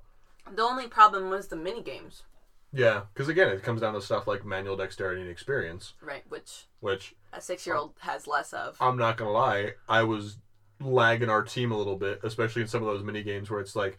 The 0.52 0.62
only 0.62 0.86
problem 0.88 1.30
was 1.30 1.48
the 1.48 1.56
mini 1.56 1.82
games, 1.82 2.24
Yeah, 2.72 3.02
because 3.12 3.28
again, 3.28 3.48
it 3.48 3.62
comes 3.62 3.80
down 3.80 3.94
to 3.94 4.00
stuff 4.00 4.26
like 4.26 4.44
manual 4.44 4.76
dexterity 4.76 5.20
and 5.20 5.30
experience, 5.30 5.94
right? 6.02 6.22
Which 6.28 6.66
which 6.80 7.14
a 7.32 7.40
six-year-old 7.40 7.90
um, 7.90 8.10
has 8.10 8.26
less 8.26 8.52
of. 8.52 8.76
I'm 8.80 8.96
not 8.96 9.16
gonna 9.16 9.32
lie, 9.32 9.72
I 9.88 10.02
was 10.02 10.38
lagging 10.80 11.30
our 11.30 11.42
team 11.42 11.72
a 11.72 11.76
little 11.76 11.96
bit, 11.96 12.20
especially 12.22 12.62
in 12.62 12.68
some 12.68 12.82
of 12.82 12.88
those 12.88 13.04
mini 13.04 13.22
games 13.22 13.50
where 13.50 13.60
it's 13.60 13.76
like, 13.76 13.98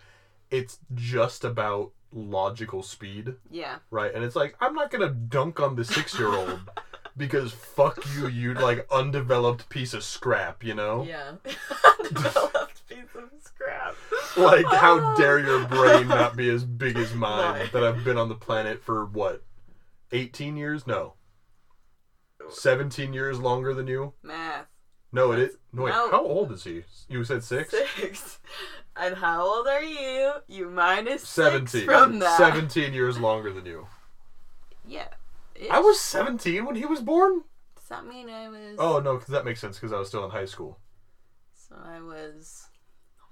it's 0.49 0.79
just 0.95 1.43
about 1.43 1.91
logical 2.12 2.84
speed, 2.84 3.36
yeah. 3.49 3.77
right? 3.89 4.13
And 4.13 4.23
it's 4.23 4.36
like, 4.36 4.55
I'm 4.60 4.73
not 4.73 4.91
gonna 4.91 5.10
dunk 5.10 5.60
on 5.60 5.75
the 5.75 5.86
six 5.86 6.17
year 6.17 6.34
old 6.34 6.60
because 7.17 7.51
fuck 7.51 8.03
you, 8.15 8.27
you 8.27 8.53
like 8.53 8.88
undeveloped 8.91 9.69
piece 9.69 9.93
of 9.93 10.03
scrap, 10.03 10.63
you 10.63 10.73
know? 10.73 11.03
Yeah. 11.03 11.34
Piece 12.95 13.15
of 13.15 13.30
scrap. 13.41 13.95
Like, 14.38 14.65
how 14.67 15.13
dare 15.17 15.39
your 15.39 15.65
brain 15.67 16.08
not 16.08 16.36
be 16.38 16.49
as 16.49 16.63
big 16.63 16.95
as 16.97 17.13
mine 17.13 17.69
that 17.73 17.84
I've 17.84 18.04
been 18.06 18.17
on 18.17 18.30
the 18.30 18.36
planet 18.36 18.82
for 18.82 19.06
what, 19.06 19.43
18 20.13 20.56
years? 20.56 20.88
No. 20.88 21.15
17 22.49 23.13
years 23.13 23.39
longer 23.39 23.73
than 23.73 23.88
you? 23.88 24.13
Math. 24.23 24.67
No, 25.12 25.32
it 25.34 25.39
is. 25.39 25.58
No, 25.73 25.84
wait, 25.84 25.91
No. 25.91 26.10
how 26.12 26.21
old 26.25 26.51
is 26.54 26.63
he? 26.63 26.84
You 27.10 27.23
said 27.25 27.43
six? 27.43 27.73
Six. 27.97 28.39
And 28.95 29.15
how 29.15 29.41
old 29.45 29.67
are 29.67 29.84
you? 29.84 30.32
You 30.47 30.69
minus 30.69 31.21
six 31.21 31.30
17. 31.73 31.86
from 31.86 32.19
that. 32.19 32.38
17 32.38 32.93
years 32.93 33.19
longer 33.19 33.51
than 33.51 33.65
you. 33.65 33.88
Yeah. 34.88 35.08
I 35.69 35.80
was 35.80 35.99
17 35.99 36.65
when 36.65 36.75
he 36.75 36.86
was 36.86 37.01
born? 37.01 37.43
Does 37.75 37.86
that 37.89 38.06
mean 38.06 38.30
I 38.30 38.47
was? 38.49 38.75
Oh, 38.80 38.99
no, 38.99 39.15
because 39.17 39.30
that 39.32 39.45
makes 39.45 39.60
sense 39.60 39.77
because 39.77 39.91
I 39.93 39.99
was 39.99 40.08
still 40.08 40.23
in 40.25 40.32
high 40.32 40.45
school. 40.45 40.80
So 41.54 41.75
I 41.84 42.01
was. 42.01 42.67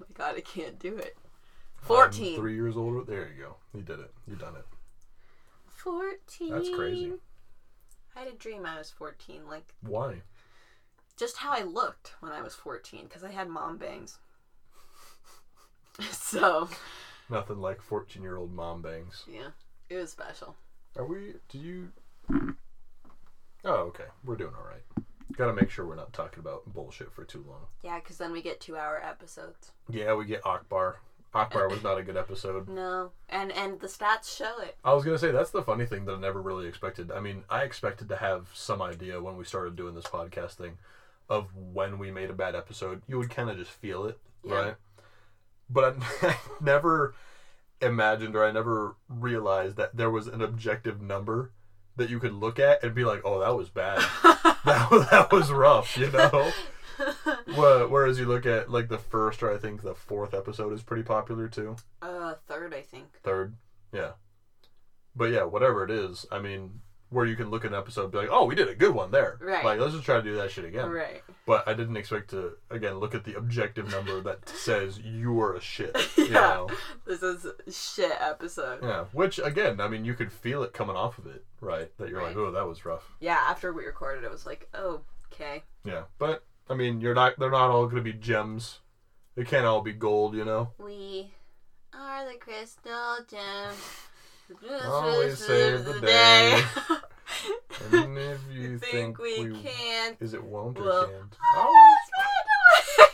Oh 0.01 0.05
my 0.09 0.13
god, 0.13 0.35
I 0.38 0.41
can't 0.41 0.79
do 0.79 0.95
it. 0.97 1.17
I'm 1.81 1.88
14. 1.88 2.35
three 2.38 2.55
years 2.55 2.75
older. 2.75 3.03
There 3.03 3.29
you 3.35 3.43
go. 3.43 3.55
You 3.73 3.81
did 3.81 3.99
it. 3.99 4.12
You 4.27 4.35
done 4.35 4.55
it. 4.55 4.65
14. 5.67 6.49
That's 6.51 6.69
crazy. 6.69 7.13
I 8.15 8.19
had 8.19 8.27
a 8.27 8.35
dream 8.35 8.65
I 8.65 8.77
was 8.77 8.89
14. 8.91 9.47
Like, 9.47 9.73
Why? 9.81 10.21
just 11.15 11.38
how 11.38 11.51
I 11.51 11.63
looked 11.63 12.15
when 12.19 12.31
I 12.31 12.41
was 12.41 12.53
14, 12.55 13.03
because 13.03 13.23
I 13.23 13.31
had 13.31 13.47
mom 13.49 13.77
bangs. 13.77 14.17
so, 16.12 16.69
Nothing 17.29 17.59
like 17.59 17.81
14 17.81 18.21
year 18.21 18.38
old 18.38 18.53
mom 18.53 18.81
bangs. 18.81 19.23
yeah, 19.31 19.49
it 19.89 19.95
was 19.95 20.12
special. 20.12 20.55
Are 20.97 21.05
we. 21.05 21.35
Do 21.49 21.57
you. 21.59 21.89
Oh, 23.63 23.73
okay. 23.73 24.05
We're 24.25 24.35
doing 24.35 24.53
alright. 25.30 25.38
Gotta 25.38 25.54
make 25.54 25.70
sure 25.70 25.86
we're 25.86 25.96
not 25.96 26.13
talking 26.13 26.39
about 26.39 26.72
bullshit 26.74 27.12
for 27.12 27.24
too 27.24 27.44
long. 27.48 27.68
Yeah, 27.84 28.00
because 28.00 28.18
then 28.18 28.32
we 28.32 28.42
get 28.42 28.60
two 28.60 28.78
hour 28.78 29.02
episodes. 29.04 29.72
Yeah, 29.89 30.13
we 30.15 30.26
get 30.26 30.46
Akbar. 30.46 31.00
Akbar 31.34 31.70
was 31.70 31.84
not 31.84 31.98
a 32.00 32.04
good 32.04 32.18
episode. 32.18 32.68
No, 32.70 33.12
and 33.30 33.52
and 33.52 33.80
the 33.80 33.88
stats 33.88 34.36
show 34.36 34.60
it. 34.62 34.76
I 34.84 34.94
was 34.94 35.04
gonna 35.06 35.18
say 35.20 35.32
that's 35.32 35.52
the 35.52 35.62
funny 35.62 35.86
thing 35.86 36.06
that 36.06 36.15
I 36.15 36.20
never 36.20 36.42
really 36.42 36.68
expected. 36.68 37.12
I 37.12 37.20
mean, 37.20 37.44
I 37.50 37.62
expected 37.63 38.10
to 38.10 38.15
have 38.15 38.48
some 38.54 38.82
idea 38.82 39.22
when 39.22 39.38
we 39.38 39.44
started 39.46 39.76
doing 39.76 39.94
this 39.96 40.06
podcast 40.06 40.54
thing 40.54 40.78
of 41.30 41.56
when 41.56 42.00
we 42.00 42.10
made 42.10 42.30
a 42.32 42.34
bad 42.34 42.56
episode. 42.56 43.04
You 43.08 43.20
would 43.20 43.30
kind 43.30 43.50
of 43.52 43.58
just 43.58 43.70
feel 43.70 44.06
it, 44.06 44.18
Yeah. 44.44 44.56
right? 44.56 44.76
But 45.70 45.98
I, 46.24 46.28
I 46.30 46.36
never 46.60 47.13
imagined 47.82 48.36
or 48.36 48.44
I 48.44 48.52
never 48.52 48.96
realized 49.08 49.76
that 49.78 49.96
there 49.96 50.10
was 50.10 50.26
an 50.28 50.42
objective 50.42 51.00
number 51.02 51.52
that 51.99 52.09
you 52.09 52.19
could 52.19 52.33
look 52.33 52.59
at 52.59 52.83
and 52.83 52.95
be 52.95 53.05
like, 53.05 53.21
"Oh, 53.23 53.39
that 53.39 53.55
was 53.55 53.69
bad. 53.69 53.99
that 54.65 54.88
was, 54.91 55.09
that 55.09 55.31
was 55.31 55.51
rough," 55.51 55.97
you 55.97 56.12
know. 56.12 56.51
Whereas 57.88 58.19
you 58.19 58.25
look 58.25 58.45
at 58.45 58.69
like 58.69 58.89
the 58.89 58.97
first 58.97 59.41
or 59.43 59.53
I 59.53 59.57
think 59.57 59.81
the 59.81 59.95
fourth 59.95 60.33
episode 60.33 60.73
is 60.73 60.83
pretty 60.83 61.03
popular 61.03 61.47
too. 61.47 61.75
uh, 62.01 62.35
third, 62.47 62.73
I 62.73 62.81
think. 62.81 63.19
Third, 63.23 63.55
yeah. 63.93 64.12
But 65.15 65.31
yeah, 65.31 65.43
whatever 65.43 65.83
it 65.83 65.91
is, 65.91 66.25
I 66.31 66.39
mean, 66.39 66.81
where 67.10 67.26
you 67.26 67.36
can 67.36 67.50
look 67.50 67.65
at 67.65 67.72
an 67.72 67.78
episode 67.78 68.04
and 68.04 68.12
be 68.12 68.17
like, 68.19 68.30
oh, 68.32 68.45
we 68.45 68.54
did 68.56 68.67
a 68.69 68.76
good 68.76 68.93
one 68.93 69.10
there. 69.10 69.38
Right. 69.41 69.65
Like, 69.65 69.80
let's 69.80 69.93
just 69.93 70.06
try 70.06 70.17
to 70.17 70.22
do 70.22 70.36
that 70.36 70.52
shit 70.52 70.65
again. 70.65 70.89
Right. 70.89 71.24
But 71.48 71.67
I 71.67 71.74
didn't 71.74 71.98
expect 71.98 72.30
to, 72.32 72.52
again, 72.69 73.00
look 73.00 73.15
at 73.15 73.24
the 73.24 73.36
objective 73.36 73.89
number 73.91 74.22
that 74.22 74.48
says 74.58 75.00
you 75.00 75.39
are 75.41 75.56
a 75.56 75.62
shit. 75.62 75.95
You 76.17 76.26
Yeah. 76.26 76.32
know? 76.41 76.69
This 77.08 77.24
is 77.24 77.48
shit 77.76 78.12
episode. 78.19 78.84
Yeah. 78.84 79.06
Which, 79.12 79.39
again, 79.39 79.82
I 79.82 79.88
mean, 79.88 80.06
you 80.06 80.13
could 80.13 80.32
feel 80.32 80.62
it 80.63 80.74
coming 80.74 80.95
off 80.95 81.17
of 81.17 81.26
it, 81.28 81.43
right? 81.62 81.91
That 81.98 82.10
you're 82.10 82.22
like, 82.22 82.36
oh, 82.36 82.52
that 82.52 82.67
was 82.67 82.86
rough. 82.86 83.12
Yeah, 83.19 83.39
after 83.48 83.74
we 83.74 83.86
recorded, 83.86 84.24
it 84.24 84.30
was 84.32 84.45
like, 84.45 84.69
oh, 84.76 85.02
okay. 85.34 85.63
Yeah. 85.84 86.04
But, 86.19 86.43
I 86.69 86.76
mean, 86.76 87.02
you're 87.02 87.15
not, 87.15 87.39
they're 87.39 87.50
not 87.50 87.72
all 87.72 87.86
going 87.86 87.95
to 87.95 88.02
be 88.04 88.13
gems. 88.13 88.80
They 89.36 89.43
can't 89.45 89.65
all 89.65 89.82
be 89.82 89.93
gold, 89.93 90.36
you 90.36 90.45
know? 90.45 90.74
We 90.78 91.32
are 91.93 92.32
the 92.32 92.38
crystal 92.38 93.17
gems. 93.28 93.78
Always 94.85 95.38
save 95.38 95.85
the 95.85 95.99
day. 96.01 96.63
And 97.93 98.17
if 98.17 98.39
you 98.51 98.77
think, 98.79 99.17
we, 99.19 99.49
we, 99.49 99.62
can't. 99.62 100.17
Is 100.19 100.33
it 100.33 100.43
won't 100.43 100.77
or 100.79 100.83
Well, 100.83 101.05
can't? 101.07 101.38
Oh, 101.55 101.95
Always 102.97 103.12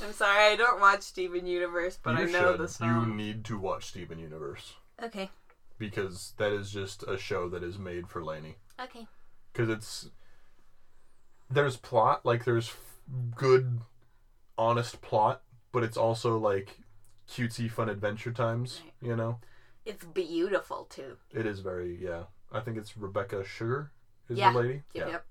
a. 0.00 0.04
I'm 0.06 0.12
sorry, 0.12 0.52
I 0.52 0.56
don't 0.56 0.80
watch 0.80 1.02
Steven 1.02 1.46
Universe, 1.46 1.98
but 2.02 2.12
you 2.18 2.28
I 2.28 2.30
know 2.30 2.52
should. 2.52 2.58
the 2.58 2.62
You 2.64 2.68
song. 2.68 3.16
need 3.16 3.44
to 3.46 3.58
watch 3.58 3.86
Steven 3.86 4.18
Universe 4.18 4.74
Okay, 5.02 5.30
because 5.78 6.32
that 6.38 6.52
is 6.52 6.70
just 6.70 7.02
a 7.04 7.18
show 7.18 7.48
that 7.50 7.62
is 7.62 7.78
made 7.78 8.08
for 8.08 8.24
Lainey. 8.24 8.56
okay. 8.82 9.06
Because 9.52 9.68
it's 9.68 10.08
there's 11.50 11.76
plot, 11.76 12.24
like 12.24 12.44
there's 12.44 12.72
good, 13.34 13.80
honest 14.56 15.00
plot, 15.02 15.42
but 15.72 15.82
it's 15.82 15.96
also 15.96 16.38
like 16.38 16.78
cutesy 17.28 17.70
fun 17.70 17.88
adventure 17.88 18.30
times. 18.32 18.80
Right. 18.84 19.10
You 19.10 19.16
know, 19.16 19.40
It's 19.88 20.04
beautiful 20.04 20.84
too. 20.90 21.16
it 21.32 21.46
is 21.46 21.60
very 21.60 21.96
yeah. 22.00 22.24
I 22.52 22.60
think 22.60 22.76
it's 22.76 22.96
Rebecca 22.96 23.44
Sugar 23.44 23.90
is 24.28 24.38
Yeah. 24.38 24.52
the 24.52 24.58
lady. 24.58 24.82
Yep, 24.94 25.08
yep. 25.10 25.26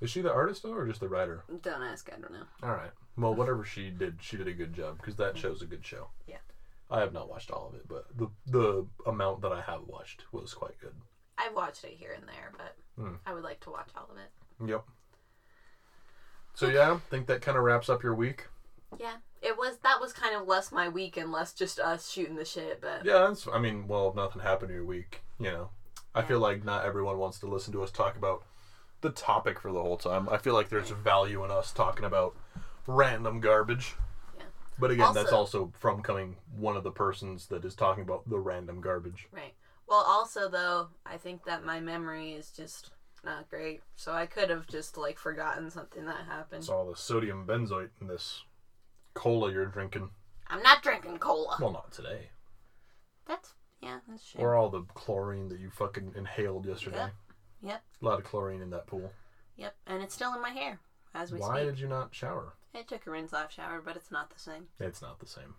Is 0.00 0.10
she 0.10 0.22
the 0.22 0.32
artist 0.32 0.62
though, 0.62 0.72
or 0.72 0.86
just 0.86 1.00
the 1.00 1.08
writer? 1.08 1.44
Don't 1.62 1.82
ask, 1.82 2.08
I 2.12 2.18
don't 2.20 2.32
know. 2.32 2.46
All 2.62 2.70
right. 2.70 2.90
Well, 3.16 3.34
whatever 3.34 3.64
she 3.64 3.90
did, 3.90 4.18
she 4.22 4.36
did 4.36 4.46
a 4.48 4.52
good 4.52 4.72
job 4.72 4.96
because 4.96 5.16
that 5.16 5.36
show's 5.36 5.62
a 5.62 5.66
good 5.66 5.84
show. 5.84 6.08
Yeah. 6.26 6.38
I 6.90 7.00
have 7.00 7.12
not 7.12 7.28
watched 7.28 7.50
all 7.50 7.68
of 7.68 7.74
it, 7.74 7.86
but 7.88 8.06
the 8.16 8.28
the 8.46 8.86
amount 9.06 9.42
that 9.42 9.52
I 9.52 9.60
have 9.60 9.82
watched 9.86 10.24
was 10.32 10.54
quite 10.54 10.78
good. 10.80 10.94
I've 11.36 11.54
watched 11.54 11.84
it 11.84 11.92
here 11.98 12.12
and 12.16 12.26
there, 12.28 12.52
but 12.56 12.76
Hmm. 12.96 13.14
I 13.26 13.34
would 13.34 13.44
like 13.44 13.60
to 13.60 13.70
watch 13.70 13.88
all 13.96 14.08
of 14.10 14.16
it. 14.18 14.30
Yep. 14.68 14.84
So 16.54 16.68
yeah, 16.68 16.92
I 16.92 16.98
think 17.10 17.26
that 17.26 17.42
kind 17.42 17.56
of 17.56 17.64
wraps 17.64 17.88
up 17.88 18.02
your 18.02 18.14
week. 18.14 18.46
Yeah, 18.98 19.16
it 19.40 19.56
was. 19.56 19.78
That 19.78 20.00
was 20.00 20.12
kind 20.12 20.34
of 20.34 20.46
less 20.48 20.72
my 20.72 20.88
week 20.88 21.16
and 21.16 21.30
less 21.32 21.52
just 21.52 21.78
us 21.78 22.10
shooting 22.10 22.34
the 22.36 22.44
shit. 22.44 22.80
But 22.80 23.04
Yeah, 23.04 23.26
that's. 23.28 23.46
I 23.48 23.58
mean, 23.58 23.86
well, 23.88 24.08
if 24.08 24.14
nothing 24.14 24.42
happened 24.42 24.72
your 24.72 24.84
week, 24.84 25.22
you 25.38 25.50
know. 25.50 25.70
I 26.14 26.20
Yeah. 26.20 26.26
feel 26.26 26.40
like 26.40 26.64
not 26.64 26.84
everyone 26.84 27.18
wants 27.18 27.38
to 27.40 27.46
listen 27.46 27.72
to 27.74 27.82
us 27.82 27.90
talk 27.92 28.16
about 28.16 28.42
the 29.00 29.10
topic 29.10 29.60
for 29.60 29.72
the 29.72 29.80
whole 29.80 29.96
time. 29.96 30.28
I 30.28 30.38
feel 30.38 30.54
like 30.54 30.68
there's 30.68 30.90
value 30.90 31.44
in 31.44 31.50
us 31.50 31.72
talking 31.72 32.04
about 32.04 32.36
random 32.86 33.40
garbage. 33.40 33.94
Yeah. 34.36 34.44
But 34.78 34.90
again, 34.90 35.14
that's 35.14 35.32
Also- 35.32 35.66
also 35.66 35.72
from 35.78 36.02
coming 36.02 36.36
one 36.54 36.76
of 36.76 36.82
the 36.82 36.90
persons 36.90 37.46
that 37.46 37.64
is 37.64 37.74
talking 37.76 38.02
about 38.02 38.28
the 38.28 38.38
random 38.38 38.80
garbage. 38.80 39.28
right. 39.32 39.54
Well, 39.86 40.04
also 40.06 40.48
though, 40.48 40.90
I 41.04 41.16
think 41.16 41.44
that 41.46 41.64
my 41.64 41.80
memory 41.80 42.32
is 42.34 42.50
just 42.52 42.90
not 43.24 43.48
great. 43.50 43.82
So 43.96 44.12
I 44.12 44.26
could 44.26 44.48
have 44.50 44.66
just 44.68 44.96
like 44.96 45.18
forgotten 45.18 45.68
something 45.70 46.04
that 46.06 46.26
happened. 46.26 46.60
It's 46.60 46.68
all 46.68 46.88
the 46.88 46.96
sodium 46.96 47.44
benzoate 47.46 47.90
in 48.00 48.06
this 48.06 48.44
cola 49.14 49.52
you're 49.52 49.66
drinking. 49.66 50.10
I'm 50.48 50.62
not 50.62 50.82
drinking 50.82 51.18
cola. 51.18 51.56
Well, 51.60 51.72
not 51.72 51.92
today. 51.92 52.30
That's 53.26 53.54
yeah, 53.80 53.98
that's 54.08 54.30
true. 54.30 54.40
Or 54.42 54.56
all 54.56 54.68
the 54.68 54.82
chlorine 54.94 55.48
that 55.48 55.60
you 55.60 55.70
fucking 55.70 56.12
inhaled 56.16 56.66
yesterday. 56.66 56.98
Yep. 56.98 57.12
Yep. 57.62 57.82
A 58.00 58.04
lot 58.04 58.18
of 58.18 58.24
chlorine 58.24 58.62
in 58.62 58.70
that 58.70 58.86
pool. 58.86 59.12
Yep, 59.56 59.74
and 59.86 60.02
it's 60.02 60.14
still 60.14 60.34
in 60.34 60.42
my 60.42 60.50
hair 60.50 60.80
as 61.14 61.32
we 61.32 61.38
Why 61.38 61.56
speak. 61.60 61.70
did 61.70 61.78
you 61.80 61.88
not 61.88 62.14
shower? 62.14 62.54
I 62.74 62.82
took 62.82 63.06
a 63.06 63.10
rinse 63.10 63.32
off 63.32 63.52
shower, 63.52 63.82
but 63.84 63.96
it's 63.96 64.10
not 64.10 64.30
the 64.30 64.38
same. 64.38 64.68
It's 64.78 65.02
not 65.02 65.18
the 65.18 65.26
same. 65.26 65.54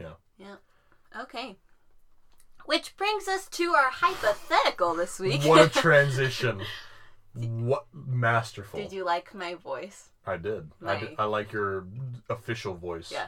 Yeah. 0.00 0.14
Yeah. 0.38 0.56
Okay. 1.20 1.56
Which 2.66 2.96
brings 2.96 3.28
us 3.28 3.46
to 3.48 3.74
our 3.74 3.90
hypothetical 3.90 4.94
this 4.94 5.20
week. 5.20 5.42
What 5.42 5.66
a 5.66 5.68
transition. 5.80 6.62
what 7.34 7.86
masterful. 7.92 8.80
Did 8.80 8.92
you 8.92 9.04
like 9.04 9.34
my 9.34 9.54
voice? 9.54 10.10
I 10.26 10.36
did. 10.36 10.70
I 10.84 10.98
did. 10.98 11.14
I 11.18 11.24
like 11.24 11.52
your 11.52 11.86
official 12.30 12.74
voice. 12.74 13.10
Yeah. 13.12 13.26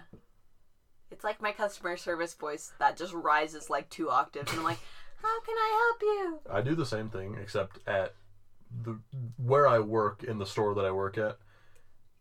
It's 1.10 1.24
like 1.24 1.40
my 1.40 1.52
customer 1.52 1.96
service 1.96 2.34
voice 2.34 2.72
that 2.78 2.96
just 2.96 3.12
rises 3.12 3.70
like 3.70 3.88
two 3.90 4.10
octaves, 4.10 4.50
and 4.50 4.58
I'm 4.60 4.64
like, 4.64 4.80
"How 5.22 5.40
can 5.42 5.54
I 5.56 5.94
help 5.98 6.02
you?" 6.02 6.40
I 6.52 6.60
do 6.62 6.74
the 6.74 6.86
same 6.86 7.10
thing, 7.10 7.36
except 7.40 7.78
at 7.86 8.14
the 8.84 8.98
where 9.36 9.68
I 9.68 9.78
work 9.78 10.24
in 10.24 10.38
the 10.38 10.46
store 10.46 10.74
that 10.74 10.84
I 10.84 10.90
work 10.90 11.16
at. 11.18 11.38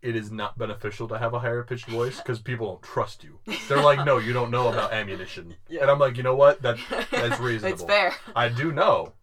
It 0.01 0.15
is 0.15 0.31
not 0.31 0.55
beneficial 0.55 1.07
to 1.07 1.17
have 1.17 1.33
a 1.33 1.39
higher 1.39 1.63
pitched 1.63 1.87
voice 1.87 2.17
because 2.21 2.39
people 2.39 2.67
don't 2.67 2.83
trust 2.83 3.23
you. 3.23 3.39
They're 3.67 3.81
like, 3.81 4.05
"No, 4.05 4.17
you 4.19 4.33
don't 4.33 4.51
know 4.51 4.67
about 4.67 4.93
ammunition," 4.93 5.55
Yeah. 5.67 5.81
and 5.81 5.89
I'm 5.89 5.97
like, 5.97 6.15
"You 6.17 6.23
know 6.23 6.35
what? 6.35 6.61
That 6.61 6.77
that's 7.09 7.39
reasonable. 7.39 7.73
it's 7.73 7.83
fair. 7.83 8.13
I 8.35 8.49
do 8.49 8.71
know. 8.71 9.13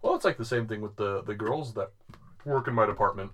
Well, 0.00 0.16
it's 0.16 0.24
like 0.24 0.38
the 0.38 0.44
same 0.44 0.66
thing 0.66 0.80
with 0.80 0.96
the 0.96 1.22
the 1.22 1.34
girls 1.34 1.74
that 1.74 1.92
work 2.44 2.66
in 2.66 2.74
my 2.74 2.86
department 2.86 3.30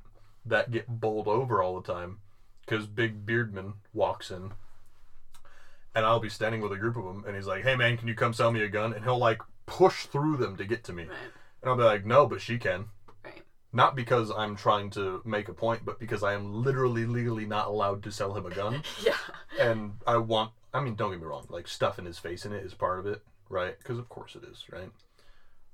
that 0.48 0.70
get 0.70 0.86
bowled 0.88 1.28
over 1.28 1.62
all 1.62 1.80
the 1.80 1.92
time 1.92 2.18
because 2.64 2.86
Big 2.86 3.24
Beardman 3.26 3.74
walks 3.92 4.30
in, 4.30 4.52
and 5.94 6.04
I'll 6.04 6.20
be 6.20 6.28
standing 6.28 6.60
with 6.60 6.72
a 6.72 6.76
group 6.76 6.96
of 6.96 7.04
them, 7.04 7.24
and 7.26 7.34
he's 7.36 7.46
like, 7.46 7.62
"Hey 7.64 7.76
man, 7.76 7.96
can 7.96 8.08
you 8.08 8.14
come 8.14 8.32
sell 8.32 8.50
me 8.52 8.62
a 8.62 8.68
gun?" 8.68 8.92
And 8.92 9.04
he'll 9.04 9.18
like 9.18 9.40
push 9.66 10.06
through 10.06 10.36
them 10.38 10.56
to 10.56 10.64
get 10.64 10.84
to 10.84 10.92
me, 10.92 11.04
Right. 11.04 11.16
and 11.62 11.70
I'll 11.70 11.76
be 11.76 11.82
like, 11.82 12.04
"No, 12.04 12.26
but 12.26 12.40
she 12.40 12.58
can." 12.58 12.86
Right. 13.24 13.42
Not 13.72 13.94
because 13.96 14.30
I'm 14.30 14.56
trying 14.56 14.90
to 14.90 15.20
make 15.24 15.48
a 15.48 15.54
point, 15.54 15.84
but 15.84 15.98
because 15.98 16.22
I 16.22 16.34
am 16.34 16.62
literally 16.64 17.04
legally 17.06 17.44
not 17.46 17.66
allowed 17.68 18.02
to 18.04 18.10
sell 18.12 18.34
him 18.34 18.46
a 18.46 18.50
gun, 18.50 18.82
Yeah. 19.02 19.16
and 19.58 19.94
I 20.06 20.16
want. 20.18 20.52
I 20.72 20.80
mean, 20.80 20.94
don't 20.94 21.10
get 21.10 21.20
me 21.20 21.26
wrong. 21.26 21.46
Like 21.48 21.66
stuffing 21.68 22.04
his 22.04 22.18
face 22.18 22.44
in 22.44 22.52
it 22.52 22.64
is 22.64 22.74
part 22.74 22.98
of 22.98 23.06
it, 23.06 23.22
right? 23.48 23.76
Because 23.78 23.98
of 23.98 24.08
course 24.08 24.36
it 24.36 24.44
is, 24.44 24.64
right? 24.70 24.90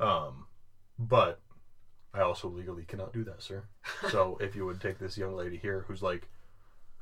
Um, 0.00 0.46
but 0.98 1.40
I 2.14 2.20
also 2.20 2.48
legally 2.48 2.84
cannot 2.84 3.12
do 3.12 3.24
that, 3.24 3.42
sir. 3.42 3.64
So 4.10 4.38
if 4.40 4.54
you 4.54 4.64
would 4.66 4.80
take 4.80 4.98
this 4.98 5.18
young 5.18 5.34
lady 5.34 5.56
here, 5.56 5.84
who's 5.88 6.02
like 6.02 6.28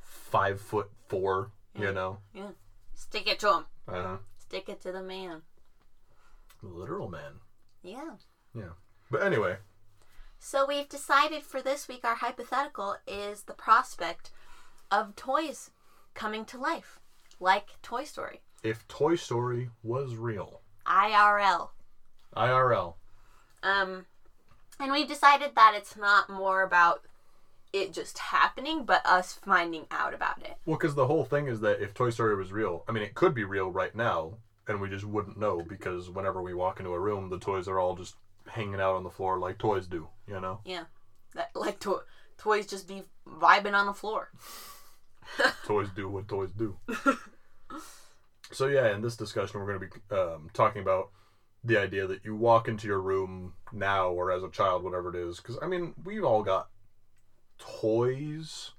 five 0.01 0.59
foot 0.59 0.89
four, 1.07 1.51
you 1.77 1.91
know? 1.91 2.17
Yeah. 2.33 2.49
Stick 2.95 3.27
it 3.27 3.39
to 3.39 3.53
him. 3.53 3.65
uh, 3.87 4.17
Stick 4.39 4.69
it 4.69 4.81
to 4.81 4.91
the 4.91 5.01
man. 5.03 5.41
literal 6.61 7.09
man. 7.09 7.33
Yeah. 7.83 8.11
Yeah. 8.55 8.73
But 9.11 9.23
anyway, 9.23 9.57
So 10.39 10.65
we've 10.65 10.89
decided 10.89 11.43
for 11.43 11.61
this 11.61 11.87
week 11.87 12.03
our 12.03 12.15
hypothetical 12.15 12.95
is 13.07 13.43
the 13.43 13.53
prospect 13.53 14.31
of 14.91 15.15
toys 15.15 15.71
coming 16.13 16.45
to 16.45 16.57
life, 16.57 16.99
like 17.39 17.81
Toy 17.81 18.03
Story, 18.05 18.41
if 18.63 18.87
Toy 18.87 19.15
Story 19.15 19.69
was 19.83 20.15
real, 20.15 20.61
IRL. 20.85 21.69
IRL, 22.35 22.95
Um, 23.63 24.05
and 24.79 24.91
we've 24.91 25.07
decided 25.07 25.51
that 25.55 25.73
it's 25.75 25.95
not 25.95 26.29
more 26.29 26.63
about 26.63 27.01
it 27.73 27.91
just 27.91 28.19
happening, 28.19 28.85
but 28.85 29.05
us 29.05 29.33
finding 29.33 29.87
out 29.89 30.13
about 30.13 30.41
it. 30.43 30.55
Well, 30.65 30.77
because 30.77 30.95
the 30.95 31.07
whole 31.07 31.25
thing 31.25 31.47
is 31.47 31.59
that 31.61 31.81
if 31.81 31.93
Toy 31.93 32.11
Story 32.11 32.35
was 32.35 32.51
real, 32.51 32.83
I 32.87 32.91
mean, 32.91 33.03
it 33.03 33.15
could 33.15 33.33
be 33.33 33.43
real 33.43 33.71
right 33.71 33.93
now, 33.95 34.37
and 34.67 34.79
we 34.79 34.89
just 34.89 35.05
wouldn't 35.05 35.39
know 35.39 35.61
because 35.67 36.09
whenever 36.09 36.41
we 36.41 36.53
walk 36.53 36.79
into 36.79 36.91
a 36.91 36.99
room, 36.99 37.29
the 37.29 37.39
toys 37.39 37.67
are 37.67 37.79
all 37.79 37.95
just 37.95 38.15
hanging 38.47 38.79
out 38.79 38.95
on 38.95 39.03
the 39.03 39.09
floor 39.09 39.39
like 39.39 39.57
toys 39.57 39.87
do, 39.87 40.07
you 40.27 40.39
know? 40.39 40.59
Yeah, 40.65 40.83
that 41.33 41.49
like 41.55 41.79
to- 41.81 42.03
toys 42.37 42.67
just 42.67 42.87
be 42.87 43.03
vibing 43.27 43.73
on 43.73 43.87
the 43.87 43.93
floor. 43.93 44.29
toys 45.65 45.89
do 45.95 46.07
what 46.07 46.27
toys 46.27 46.51
do. 46.51 46.77
so 48.51 48.67
yeah, 48.67 48.93
in 48.93 49.01
this 49.01 49.17
discussion, 49.17 49.59
we're 49.59 49.67
going 49.67 49.79
to 49.79 49.99
be 49.99 50.15
um, 50.15 50.49
talking 50.53 50.83
about 50.83 51.09
the 51.63 51.77
idea 51.77 52.05
that 52.07 52.25
you 52.25 52.35
walk 52.35 52.67
into 52.67 52.87
your 52.87 52.99
room 52.99 53.53
now 53.71 54.09
or 54.09 54.31
as 54.31 54.43
a 54.43 54.49
child, 54.49 54.83
whatever 54.83 55.09
it 55.09 55.15
is. 55.15 55.37
Because 55.37 55.57
I 55.61 55.65
mean, 55.67 55.93
we've 56.03 56.23
all 56.23 56.43
got 56.43 56.67
toys. 57.57 58.71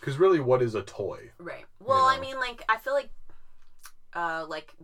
Because 0.00 0.18
really, 0.18 0.40
what 0.40 0.62
is 0.62 0.74
a 0.74 0.82
toy? 0.82 1.30
Right. 1.38 1.64
Well, 1.80 2.04
I 2.04 2.14
know. 2.16 2.20
mean, 2.22 2.36
like 2.38 2.62
I 2.68 2.76
feel 2.76 2.92
like, 2.94 3.10
uh, 4.14 4.44
like 4.48 4.74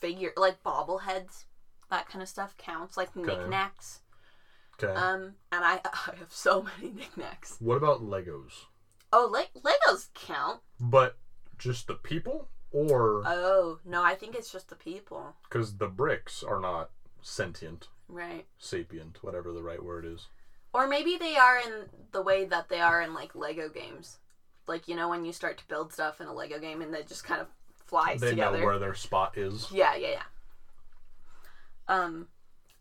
figure 0.00 0.32
like 0.36 0.62
bobbleheads, 0.62 1.44
that 1.90 2.08
kind 2.08 2.22
of 2.22 2.28
stuff 2.28 2.56
counts. 2.56 2.96
Like 2.96 3.16
Okay. 3.16 3.26
knickknacks. 3.26 4.00
Okay. 4.82 4.92
Um, 4.92 5.34
and 5.52 5.64
I 5.64 5.80
I 5.84 6.16
have 6.18 6.32
so 6.32 6.62
many 6.62 6.92
knickknacks. 6.92 7.56
what 7.60 7.76
about 7.76 8.00
Legos? 8.02 8.64
Oh, 9.12 9.28
le- 9.30 9.60
Legos 9.60 10.08
count. 10.14 10.60
But 10.80 11.16
just 11.56 11.86
the 11.86 11.94
people, 11.94 12.48
or 12.74 13.22
Oh 13.24 13.78
no, 13.84 14.02
I 14.02 14.14
think 14.14 14.34
it's 14.34 14.50
just 14.52 14.68
the 14.68 14.74
people. 14.76 15.36
because 15.44 15.76
the 15.76 15.88
bricks 15.88 16.42
are 16.42 16.60
not 16.60 16.90
sentient, 17.22 17.88
Right. 18.08 18.44
sapient, 18.58 19.22
whatever 19.22 19.52
the 19.52 19.62
right 19.62 19.82
word 19.82 20.04
is. 20.04 20.26
Or 20.74 20.86
maybe 20.88 21.16
they 21.16 21.36
are 21.36 21.58
in 21.58 21.88
the 22.12 22.20
way 22.20 22.44
that 22.46 22.68
they 22.68 22.80
are 22.80 23.00
in 23.00 23.14
like 23.14 23.34
Lego 23.34 23.68
games. 23.68 24.18
Like 24.66 24.88
you 24.88 24.96
know 24.96 25.08
when 25.08 25.24
you 25.24 25.32
start 25.32 25.56
to 25.58 25.68
build 25.68 25.92
stuff 25.92 26.20
in 26.20 26.26
a 26.26 26.34
Lego 26.34 26.58
game 26.58 26.82
and 26.82 26.94
it 26.94 27.06
just 27.06 27.22
kind 27.24 27.40
of 27.40 27.46
flies 27.86 28.20
they 28.20 28.30
together. 28.30 28.58
know 28.58 28.64
where 28.64 28.78
their 28.78 28.94
spot 28.94 29.38
is. 29.38 29.68
Yeah, 29.70 29.94
yeah, 29.94 30.08
yeah. 30.10 30.22
Um, 31.86 32.28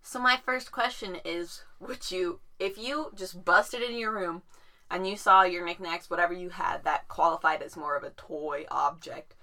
so 0.01 0.19
my 0.19 0.37
first 0.45 0.71
question 0.71 1.17
is: 1.25 1.63
Would 1.79 2.09
you, 2.11 2.39
if 2.59 2.77
you 2.77 3.11
just 3.15 3.43
busted 3.45 3.81
in 3.81 3.97
your 3.97 4.11
room 4.11 4.41
and 4.89 5.07
you 5.07 5.15
saw 5.17 5.43
your 5.43 5.65
knickknacks, 5.65 6.09
whatever 6.09 6.33
you 6.33 6.49
had 6.49 6.83
that 6.83 7.07
qualified 7.07 7.61
as 7.61 7.75
more 7.75 7.95
of 7.95 8.03
a 8.03 8.11
toy 8.11 8.65
object, 8.71 9.35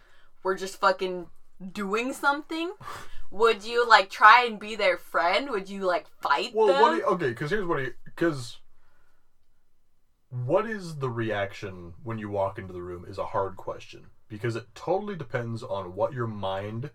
were 0.43 0.55
just 0.55 0.81
fucking 0.81 1.27
doing 1.73 2.13
something? 2.13 2.73
Would 3.31 3.65
you 3.65 3.89
like 3.89 4.11
try 4.11 4.45
and 4.45 4.59
be 4.59 4.75
their 4.75 4.97
friend? 4.99 5.51
Would 5.51 5.69
you 5.69 5.83
like 5.83 6.07
fight 6.21 6.53
Well, 6.55 6.67
them? 6.69 6.81
what? 6.83 6.97
You, 6.97 7.05
okay, 7.05 7.29
because 7.29 7.51
here's 7.51 7.67
what 7.67 7.81
because 8.05 8.59
what 10.31 10.69
is 10.69 10.97
the 10.97 11.11
reaction 11.11 11.95
when 12.03 12.19
you 12.19 12.29
walk 12.31 12.59
into 12.59 12.73
the 12.73 12.83
room 12.83 13.05
is 13.09 13.19
a 13.19 13.27
hard 13.27 13.57
question 13.57 14.07
because 14.29 14.55
it 14.57 14.67
totally 14.75 15.17
depends 15.17 15.63
on 15.63 15.95
what 15.95 16.13
your 16.13 16.27
mind 16.29 16.91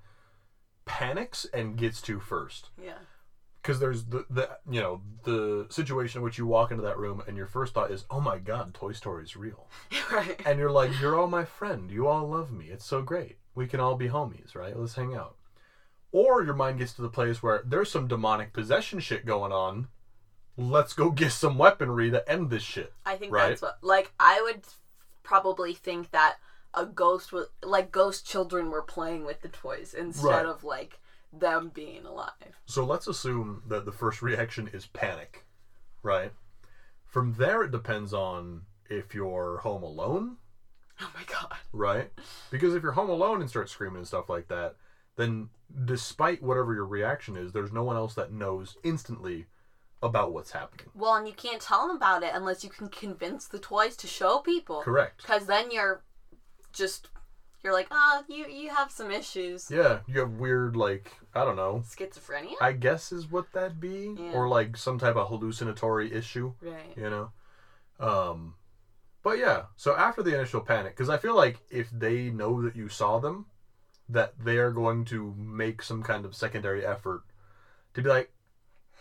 panics 0.85 1.45
and 1.53 1.77
gets 1.77 2.01
to 2.03 2.19
first. 2.19 2.69
yeah. 2.81 2.93
Because 3.65 3.79
there's 3.79 4.05
the, 4.05 4.25
the 4.29 4.47
you 4.69 4.79
know 4.79 5.01
the 5.23 5.65
situation 5.71 6.19
in 6.19 6.23
which 6.23 6.37
you 6.37 6.45
walk 6.45 6.69
into 6.69 6.83
that 6.83 6.99
room 6.99 7.23
and 7.27 7.35
your 7.35 7.47
first 7.47 7.73
thought 7.73 7.89
is, 7.89 8.05
"Oh 8.11 8.21
my 8.21 8.37
God, 8.37 8.75
Toy 8.75 8.91
Story 8.91 9.23
is 9.23 9.35
real," 9.35 9.67
right. 10.11 10.39
and 10.45 10.59
you're 10.59 10.69
like, 10.69 10.91
"You're 11.01 11.19
all 11.19 11.25
my 11.27 11.45
friend. 11.45 11.89
You 11.89 12.07
all 12.07 12.27
love 12.27 12.51
me. 12.51 12.67
It's 12.67 12.85
so 12.85 13.01
great. 13.01 13.37
We 13.55 13.65
can 13.65 13.79
all 13.79 13.95
be 13.95 14.09
homies, 14.09 14.53
right? 14.53 14.77
Let's 14.77 14.93
hang 14.93 15.15
out." 15.15 15.35
Or 16.11 16.43
your 16.43 16.53
mind 16.53 16.77
gets 16.77 16.93
to 16.93 17.01
the 17.01 17.09
place 17.09 17.41
where 17.41 17.63
there's 17.65 17.89
some 17.89 18.07
demonic 18.07 18.53
possession 18.53 18.99
shit 18.99 19.25
going 19.25 19.51
on. 19.51 19.87
Let's 20.57 20.93
go 20.93 21.09
get 21.09 21.31
some 21.31 21.57
weaponry 21.57 22.11
to 22.11 22.29
end 22.31 22.49
this 22.51 22.63
shit. 22.63 22.93
I 23.05 23.17
think 23.17 23.33
Right. 23.33 23.49
that's 23.49 23.61
what 23.63 23.79
like 23.81 24.13
I 24.19 24.41
would 24.43 24.61
probably 25.23 25.73
think 25.73 26.11
that 26.11 26.35
a 26.75 26.85
ghost 26.85 27.33
was 27.33 27.47
like 27.63 27.91
ghost 27.91 28.27
children 28.27 28.69
were 28.69 28.83
playing 28.83 29.25
with 29.25 29.41
the 29.41 29.49
toys 29.49 29.93
instead 29.93 30.23
Right. 30.27 30.45
of 30.45 30.63
like 30.63 30.99
them 31.33 31.69
being 31.73 32.05
alive. 32.05 32.59
So 32.65 32.83
let's 32.83 33.07
assume 33.07 33.63
that 33.67 33.85
the 33.85 33.91
first 33.91 34.21
reaction 34.21 34.69
is 34.71 34.85
panic, 34.87 35.45
right? 36.03 36.31
From 37.05 37.33
there, 37.37 37.63
it 37.63 37.71
depends 37.71 38.13
on 38.13 38.63
if 38.89 39.13
you're 39.13 39.57
home 39.57 39.83
alone, 39.83 40.37
Oh 41.01 41.11
my 41.13 41.23
god. 41.25 41.57
right? 41.73 42.11
Because 42.51 42.73
if 42.73 42.81
you're 42.83 42.93
home 42.93 43.09
alone 43.09 43.41
and 43.41 43.49
start 43.49 43.69
screaming 43.69 43.97
and 43.97 44.07
stuff 44.07 44.29
like 44.29 44.47
that, 44.47 44.75
then 45.17 45.49
despite 45.85 46.41
whatever 46.41 46.73
your 46.73 46.85
reaction 46.85 47.35
is, 47.35 47.51
there's 47.51 47.71
no 47.73 47.83
one 47.83 47.95
else 47.95 48.13
that 48.15 48.31
knows 48.31 48.77
instantly 48.83 49.45
about 50.03 50.31
what's 50.33 50.51
happening. 50.51 50.87
Well, 50.93 51.15
and 51.15 51.27
you 51.27 51.33
can't 51.33 51.61
tell 51.61 51.87
them 51.87 51.95
about 51.95 52.21
it 52.23 52.31
unless 52.33 52.63
you 52.63 52.69
can 52.69 52.89
convince 52.89 53.47
the 53.47 53.59
toys 53.59 53.95
to 53.97 54.07
show 54.07 54.39
people. 54.39 54.81
Correct. 54.81 55.17
Because 55.21 55.47
then 55.47 55.71
you're 55.71 56.03
just 56.73 57.09
you're 57.65 57.73
like, 57.73 57.87
oh, 57.91 58.23
you 58.29 58.47
you 58.47 58.69
have 58.69 58.91
some 58.91 59.11
issues. 59.11 59.69
Yeah, 59.69 59.99
you 60.07 60.19
have 60.21 60.31
weird, 60.31 60.75
like, 60.75 61.11
I 61.33 61.43
don't 61.43 61.55
know, 61.57 61.83
Schizophrenia. 61.83 62.53
I 62.61 62.71
guess 62.71 63.11
is 63.11 63.29
what 63.29 63.51
that'd 63.51 63.81
be. 63.81 64.15
Yeah. 64.17 64.31
Or 64.33 64.47
like 64.47 64.77
some 64.77 64.99
type 64.99 65.15
of 65.17 65.27
hallucinatory 65.27 66.13
issue. 66.13 66.53
right. 66.61 66.95
you 66.95 67.09
know 67.09 67.31
um 67.99 68.55
but 69.23 69.37
yeah 69.37 69.63
so 69.77 69.95
after 69.95 70.21
the 70.21 70.35
initial 70.35 70.59
panic 70.61 70.93
because 70.95 71.09
i 71.09 71.17
feel 71.17 71.35
like 71.35 71.59
if 71.69 71.89
they 71.91 72.29
know 72.29 72.61
that 72.61 72.75
you 72.75 72.89
saw 72.89 73.19
them 73.19 73.45
that 74.09 74.33
they're 74.43 74.71
going 74.71 75.05
to 75.05 75.33
make 75.37 75.81
some 75.81 76.03
kind 76.03 76.25
of 76.25 76.35
secondary 76.35 76.85
effort 76.85 77.23
to 77.93 78.01
be 78.01 78.09
like 78.09 78.31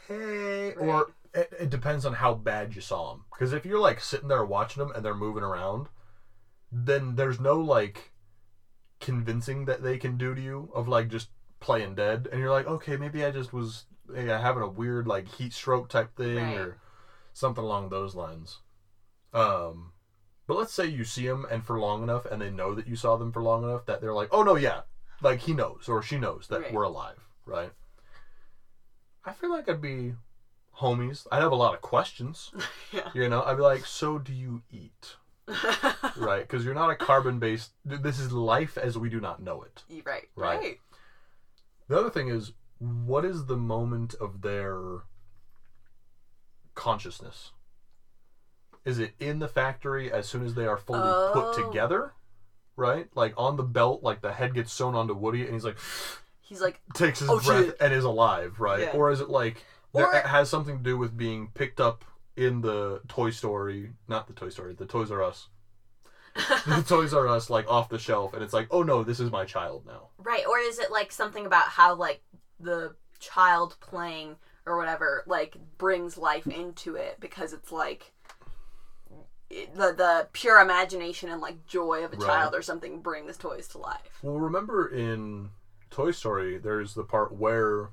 hey 0.06 0.72
or 0.74 1.12
it, 1.34 1.52
it 1.58 1.70
depends 1.70 2.06
on 2.06 2.14
how 2.14 2.32
bad 2.34 2.74
you 2.74 2.80
saw 2.80 3.10
them 3.12 3.24
because 3.32 3.52
if 3.52 3.66
you're 3.66 3.80
like 3.80 4.00
sitting 4.00 4.28
there 4.28 4.44
watching 4.44 4.80
them 4.82 4.92
and 4.94 5.04
they're 5.04 5.14
moving 5.14 5.42
around 5.42 5.88
then 6.70 7.16
there's 7.16 7.40
no 7.40 7.54
like 7.58 8.12
convincing 9.00 9.64
that 9.66 9.82
they 9.82 9.98
can 9.98 10.16
do 10.16 10.34
to 10.34 10.40
you 10.40 10.70
of 10.74 10.88
like 10.88 11.08
just 11.08 11.28
playing 11.60 11.94
dead 11.94 12.28
and 12.30 12.40
you're 12.40 12.50
like 12.50 12.66
okay 12.66 12.96
maybe 12.96 13.24
i 13.24 13.30
just 13.30 13.52
was 13.52 13.84
yeah, 14.14 14.38
having 14.40 14.62
a 14.62 14.68
weird 14.68 15.06
like 15.06 15.26
heat 15.28 15.52
stroke 15.52 15.88
type 15.88 16.14
thing 16.16 16.36
Right. 16.36 16.58
or 16.58 16.78
something 17.32 17.64
along 17.64 17.88
those 17.88 18.14
lines 18.14 18.58
um 19.32 19.92
but 20.46 20.56
let's 20.58 20.72
say 20.74 20.86
you 20.86 21.04
see 21.04 21.26
them 21.26 21.46
and 21.50 21.64
for 21.64 21.78
long 21.80 22.02
enough 22.02 22.26
and 22.26 22.40
they 22.40 22.50
know 22.50 22.74
that 22.74 22.86
you 22.86 22.96
saw 22.96 23.16
them 23.16 23.32
for 23.32 23.42
long 23.42 23.64
enough 23.64 23.86
that 23.86 24.00
they're 24.00 24.12
like 24.12 24.28
oh 24.30 24.42
no 24.42 24.56
yeah 24.56 24.82
like 25.22 25.40
he 25.40 25.54
knows 25.54 25.88
or 25.88 26.02
she 26.02 26.18
knows 26.18 26.46
that 26.48 26.60
Right. 26.62 26.72
we're 26.72 26.82
alive 26.82 27.18
right 27.46 27.72
i 29.24 29.32
feel 29.32 29.50
like 29.50 29.68
i'd 29.68 29.80
be 29.80 30.14
homies 30.80 31.26
i'd 31.32 31.42
have 31.42 31.52
a 31.52 31.56
lot 31.56 31.74
of 31.74 31.80
questions 31.80 32.52
yeah. 32.92 33.08
you 33.14 33.28
know 33.28 33.42
i'd 33.44 33.56
be 33.56 33.62
like 33.62 33.86
so 33.86 34.18
do 34.18 34.32
you 34.32 34.62
eat 34.70 35.16
right 36.16 36.42
because 36.42 36.64
you're 36.64 36.74
not 36.74 36.90
a 36.90 36.96
carbon 36.96 37.38
based 37.38 37.72
this 37.84 38.18
is 38.18 38.32
life 38.32 38.78
as 38.78 38.96
we 38.96 39.08
do 39.10 39.20
not 39.20 39.42
know 39.42 39.62
it 39.62 39.82
right. 40.06 40.24
Right. 40.36 40.58
Right. 40.58 40.80
the 41.88 41.98
other 41.98 42.10
thing 42.10 42.28
is 42.28 42.52
what 42.78 43.24
is 43.24 43.46
the 43.46 43.56
moment 43.56 44.14
of 44.20 44.40
their 44.42 45.02
consciousness 46.74 47.52
is 48.84 48.98
it 48.98 49.12
in 49.20 49.38
the 49.38 49.48
factory 49.48 50.10
as 50.12 50.26
soon 50.28 50.44
as 50.44 50.54
they 50.54 50.66
are 50.66 50.76
fully 50.76 51.00
put 51.32 51.44
Oh. 51.58 51.66
together 51.66 52.12
right 52.76 53.06
like 53.14 53.32
on 53.36 53.56
the 53.56 53.62
belt 53.62 54.02
like 54.02 54.20
the 54.22 54.32
head 54.32 54.54
gets 54.54 54.72
sewn 54.72 54.94
onto 54.94 55.14
woody 55.14 55.42
and 55.44 55.52
he's 55.54 55.64
like 55.64 55.78
He's 56.46 56.60
like, 56.60 56.78
takes 56.92 57.20
his 57.20 57.30
Oh, 57.30 57.40
breath 57.40 57.64
shit. 57.64 57.76
and 57.80 57.94
is 57.94 58.04
alive 58.04 58.60
right 58.60 58.80
Yeah. 58.80 58.90
or 58.92 59.10
is 59.10 59.20
it 59.20 59.30
like 59.30 59.64
Or- 59.94 60.14
it 60.14 60.26
has 60.26 60.50
something 60.50 60.76
to 60.78 60.82
do 60.82 60.98
with 60.98 61.16
being 61.16 61.48
picked 61.54 61.80
up 61.80 62.04
in 62.36 62.60
the 62.60 63.00
toy 63.08 63.30
story 63.30 63.90
not 64.08 64.26
the 64.26 64.32
toy 64.32 64.48
story 64.48 64.74
the 64.74 64.86
toys 64.86 65.10
r 65.10 65.22
us 65.22 65.48
the 66.66 66.84
toys 66.86 67.14
r 67.14 67.28
us 67.28 67.48
like 67.48 67.68
off 67.70 67.88
the 67.88 67.98
shelf 67.98 68.34
and 68.34 68.42
it's 68.42 68.52
like 68.52 68.66
oh 68.70 68.82
no 68.82 69.04
this 69.04 69.20
is 69.20 69.30
my 69.30 69.44
child 69.44 69.84
now 69.86 70.08
Right, 70.18 70.44
or 70.46 70.58
is 70.58 70.78
it 70.78 70.90
like 70.90 71.12
something 71.12 71.44
about 71.46 71.64
how 71.68 71.94
like 71.94 72.22
the 72.58 72.94
child 73.20 73.76
playing 73.80 74.36
or 74.66 74.76
whatever 74.76 75.22
like 75.26 75.56
brings 75.78 76.16
life 76.18 76.46
into 76.46 76.94
it 76.96 77.16
because 77.20 77.52
it's 77.52 77.70
like 77.70 78.12
it- 79.50 79.74
the 79.74 79.92
the 79.92 80.28
pure 80.32 80.60
imagination 80.60 81.28
and 81.30 81.40
like 81.40 81.66
joy 81.66 82.04
of 82.04 82.12
a 82.12 82.16
Right. 82.16 82.26
child 82.26 82.54
or 82.54 82.62
something 82.62 83.00
brings 83.00 83.36
toys 83.36 83.68
to 83.68 83.78
life. 83.78 84.18
Well, 84.22 84.38
remember 84.38 84.88
in 84.88 85.50
Toy 85.90 86.10
Story, 86.10 86.58
there's 86.58 86.94
the 86.94 87.04
part 87.04 87.32
where 87.32 87.90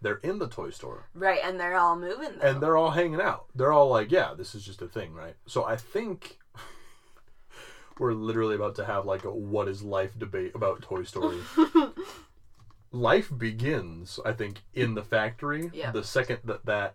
they're 0.00 0.16
in 0.22 0.38
the 0.38 0.48
toy 0.48 0.70
store 0.70 1.08
Right, 1.14 1.40
and 1.44 1.58
they're 1.58 1.76
all 1.76 1.96
moving 1.98 2.30
though. 2.40 2.46
and 2.48 2.62
they're 2.62 2.76
all 2.76 2.90
hanging 2.92 3.20
out. 3.20 3.46
They're 3.54 3.72
all 3.72 3.88
like, 3.88 4.10
yeah, 4.12 4.34
this 4.36 4.54
is 4.54 4.64
just 4.64 4.80
a 4.82 4.86
thing, 4.88 5.12
right? 5.14 5.34
So 5.46 5.64
I 5.64 5.76
think 5.76 6.38
we're 7.98 8.12
literally 8.12 8.54
about 8.54 8.76
to 8.76 8.84
have 8.84 9.04
like 9.06 9.24
a 9.24 9.30
what 9.32 9.68
is 9.68 9.82
life 9.82 10.16
debate 10.18 10.52
about 10.54 10.82
Toy 10.82 11.02
Story. 11.02 11.38
life 12.92 13.30
begins, 13.36 14.18
I 14.24 14.32
think, 14.32 14.62
in 14.74 14.94
the 14.94 15.02
factory 15.02 15.70
Yeah. 15.74 15.90
the 15.90 16.04
second 16.04 16.38
that 16.44 16.64
that 16.66 16.94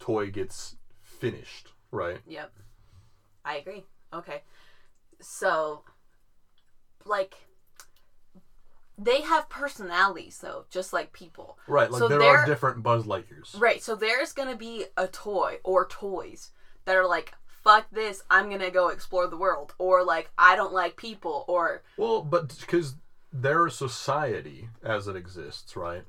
toy 0.00 0.30
gets 0.30 0.76
finished, 1.02 1.72
right? 1.90 2.18
Yep. 2.26 2.52
I 3.44 3.56
agree. 3.56 3.84
Okay. 4.12 4.42
So 5.20 5.82
like 7.04 7.34
they 8.96 9.22
have 9.22 9.48
personalities 9.48 10.38
though, 10.38 10.66
just 10.70 10.92
like 10.92 11.12
people. 11.12 11.58
Right, 11.66 11.90
like 11.90 11.98
So 11.98 12.08
there 12.08 12.18
they're- 12.18 12.44
different 12.46 12.82
Buzz 12.82 13.04
Lightyears. 13.04 13.58
Right, 13.60 13.82
so 13.82 13.94
there's 13.94 14.32
gonna 14.32 14.56
be 14.56 14.86
a 14.96 15.06
toy 15.08 15.58
or 15.64 15.86
toys 15.88 16.50
that 16.84 16.96
are 16.96 17.06
like, 17.06 17.34
fuck 17.46 17.86
this, 17.90 18.22
I'm 18.30 18.50
gonna 18.50 18.70
go 18.70 18.88
explore 18.88 19.26
the 19.26 19.36
world. 19.36 19.74
Or 19.78 20.04
like, 20.04 20.30
I 20.38 20.54
don't 20.56 20.72
like 20.72 20.96
people. 20.96 21.44
Or, 21.48 21.82
Well, 21.96 22.22
but 22.22 22.56
because 22.60 22.94
their 23.32 23.68
society 23.68 24.68
as 24.82 25.08
it 25.08 25.16
exists, 25.16 25.74
right? 25.74 26.04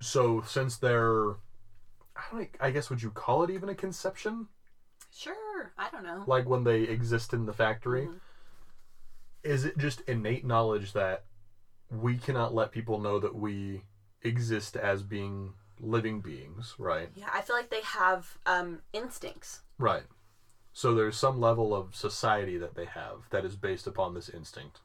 So 0.00 0.42
since 0.42 0.76
they're, 0.76 1.30
I 2.16 2.22
don't, 2.32 2.48
I 2.60 2.70
guess 2.70 2.90
would 2.90 3.02
you 3.02 3.10
call 3.10 3.42
it 3.44 3.50
even 3.50 3.68
a 3.68 3.74
conception? 3.74 4.48
sure, 5.10 5.72
I 5.78 5.88
don't 5.88 6.02
know. 6.04 6.24
Like 6.26 6.46
when 6.46 6.64
they 6.64 6.82
exist 6.82 7.32
in 7.32 7.46
the 7.46 7.52
factory, 7.54 8.06
Mhm. 8.06 8.20
is 9.42 9.64
it 9.64 9.78
just 9.78 10.02
innate 10.02 10.44
knowledge 10.44 10.92
that 10.92 11.24
we 11.90 12.16
cannot 12.16 12.54
let 12.54 12.72
people 12.72 13.00
know 13.00 13.18
that 13.18 13.34
we 13.34 13.82
exist 14.22 14.76
as 14.76 15.02
being 15.02 15.52
living 15.80 16.20
beings, 16.20 16.74
right? 16.78 17.08
Yeah, 17.14 17.28
I 17.32 17.42
feel 17.42 17.56
like 17.56 17.70
they 17.70 17.82
have 17.82 18.38
um, 18.46 18.80
instincts. 18.92 19.60
Right. 19.78 20.04
So 20.72 20.94
there's 20.94 21.16
some 21.16 21.40
level 21.40 21.74
of 21.74 21.94
society 21.94 22.58
that 22.58 22.74
they 22.74 22.84
have 22.84 23.28
that 23.30 23.44
is 23.44 23.56
based 23.56 23.86
upon 23.86 24.14
this 24.14 24.28
instinct. 24.28 24.80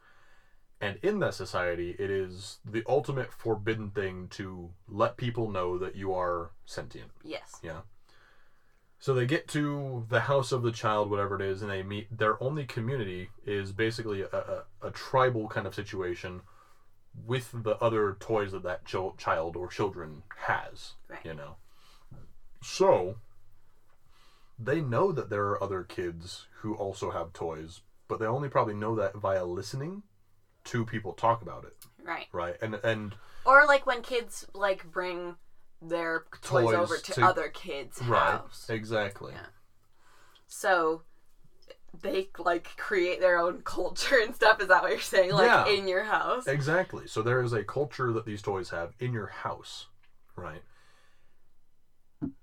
And 0.79 0.97
in 1.03 1.19
that 1.19 1.35
society, 1.35 1.95
it 1.99 2.09
is 2.09 2.59
the 2.65 2.83
ultimate 2.87 3.31
forbidden 3.31 3.91
thing 3.91 4.27
to 4.31 4.71
let 4.87 5.17
people 5.17 5.51
know 5.51 5.77
that 5.77 5.95
you 5.95 6.13
are 6.13 6.51
sentient. 6.65 7.11
Yes. 7.23 7.59
Yeah. 7.61 7.81
So 8.97 9.13
they 9.13 9.25
get 9.25 9.47
to 9.49 10.05
the 10.09 10.21
house 10.21 10.51
of 10.51 10.63
the 10.63 10.71
child, 10.71 11.09
whatever 11.09 11.35
it 11.35 11.41
is, 11.41 11.61
and 11.61 11.69
they 11.69 11.83
meet. 11.83 12.15
Their 12.15 12.41
only 12.41 12.65
community 12.65 13.29
is 13.45 13.71
basically 13.71 14.21
a, 14.21 14.27
a, 14.81 14.87
a 14.87 14.91
tribal 14.91 15.47
kind 15.47 15.67
of 15.67 15.75
situation 15.75 16.41
with 17.13 17.51
the 17.63 17.77
other 17.77 18.15
toys 18.19 18.51
that 18.53 18.63
that 18.63 18.85
chil- 18.85 19.15
child 19.17 19.55
or 19.55 19.67
children 19.67 20.23
has. 20.37 20.93
Right. 21.09 21.19
You 21.25 21.33
know. 21.33 21.55
So 22.63 23.15
they 24.59 24.81
know 24.81 25.11
that 25.11 25.29
there 25.29 25.45
are 25.47 25.63
other 25.63 25.83
kids 25.83 26.45
who 26.61 26.75
also 26.75 27.11
have 27.11 27.33
toys, 27.33 27.81
but 28.07 28.19
they 28.19 28.25
only 28.25 28.49
probably 28.49 28.75
know 28.75 28.95
that 28.95 29.15
via 29.15 29.43
listening 29.45 30.03
to 30.65 30.85
people 30.85 31.13
talk 31.13 31.41
about 31.41 31.63
it, 31.65 31.75
Right. 32.03 32.27
right? 32.31 32.55
And 32.61 32.75
and 32.75 33.15
Or 33.45 33.65
like 33.65 33.85
when 33.87 34.03
kids 34.03 34.45
like 34.53 34.89
bring 34.91 35.35
their 35.81 36.25
toys, 36.43 36.65
Toys 36.65 36.75
over 36.75 36.97
to, 36.97 37.11
to- 37.13 37.25
other 37.25 37.49
kids' 37.49 37.99
right, 38.03 38.33
house. 38.33 38.69
exactly. 38.69 39.33
Yeah. 39.33 39.47
So 40.47 41.01
they 41.99 42.27
like 42.37 42.75
create 42.77 43.19
their 43.19 43.37
own 43.37 43.61
culture 43.63 44.17
and 44.17 44.33
stuff. 44.33 44.59
Is 44.61 44.67
that 44.67 44.81
what 44.81 44.91
you're 44.91 44.99
saying? 44.99 45.31
Like 45.31 45.45
Yeah. 45.45 45.67
in 45.67 45.87
your 45.87 46.03
house? 46.03 46.47
Exactly. 46.47 47.05
So 47.07 47.21
there 47.21 47.41
is 47.41 47.53
a 47.53 47.63
culture 47.63 48.11
that 48.11 48.25
these 48.25 48.41
toys 48.41 48.69
have 48.69 48.91
in 48.99 49.11
your 49.13 49.27
house, 49.27 49.87
right? 50.35 50.61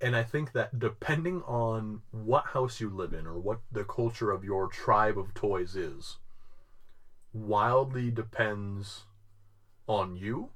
And 0.00 0.14
I 0.16 0.22
think 0.22 0.52
that 0.52 0.78
depending 0.78 1.42
on 1.42 2.00
what 2.10 2.46
house 2.46 2.80
you 2.80 2.88
live 2.88 3.12
in 3.12 3.26
or 3.26 3.38
what 3.38 3.58
the 3.70 3.84
culture 3.84 4.30
of 4.30 4.42
your 4.44 4.66
tribe 4.66 5.16
of 5.16 5.32
toys 5.34 5.76
is, 5.76 6.16
wildly 7.32 8.10
depends 8.10 9.04
on 9.86 10.16
you. 10.16 10.50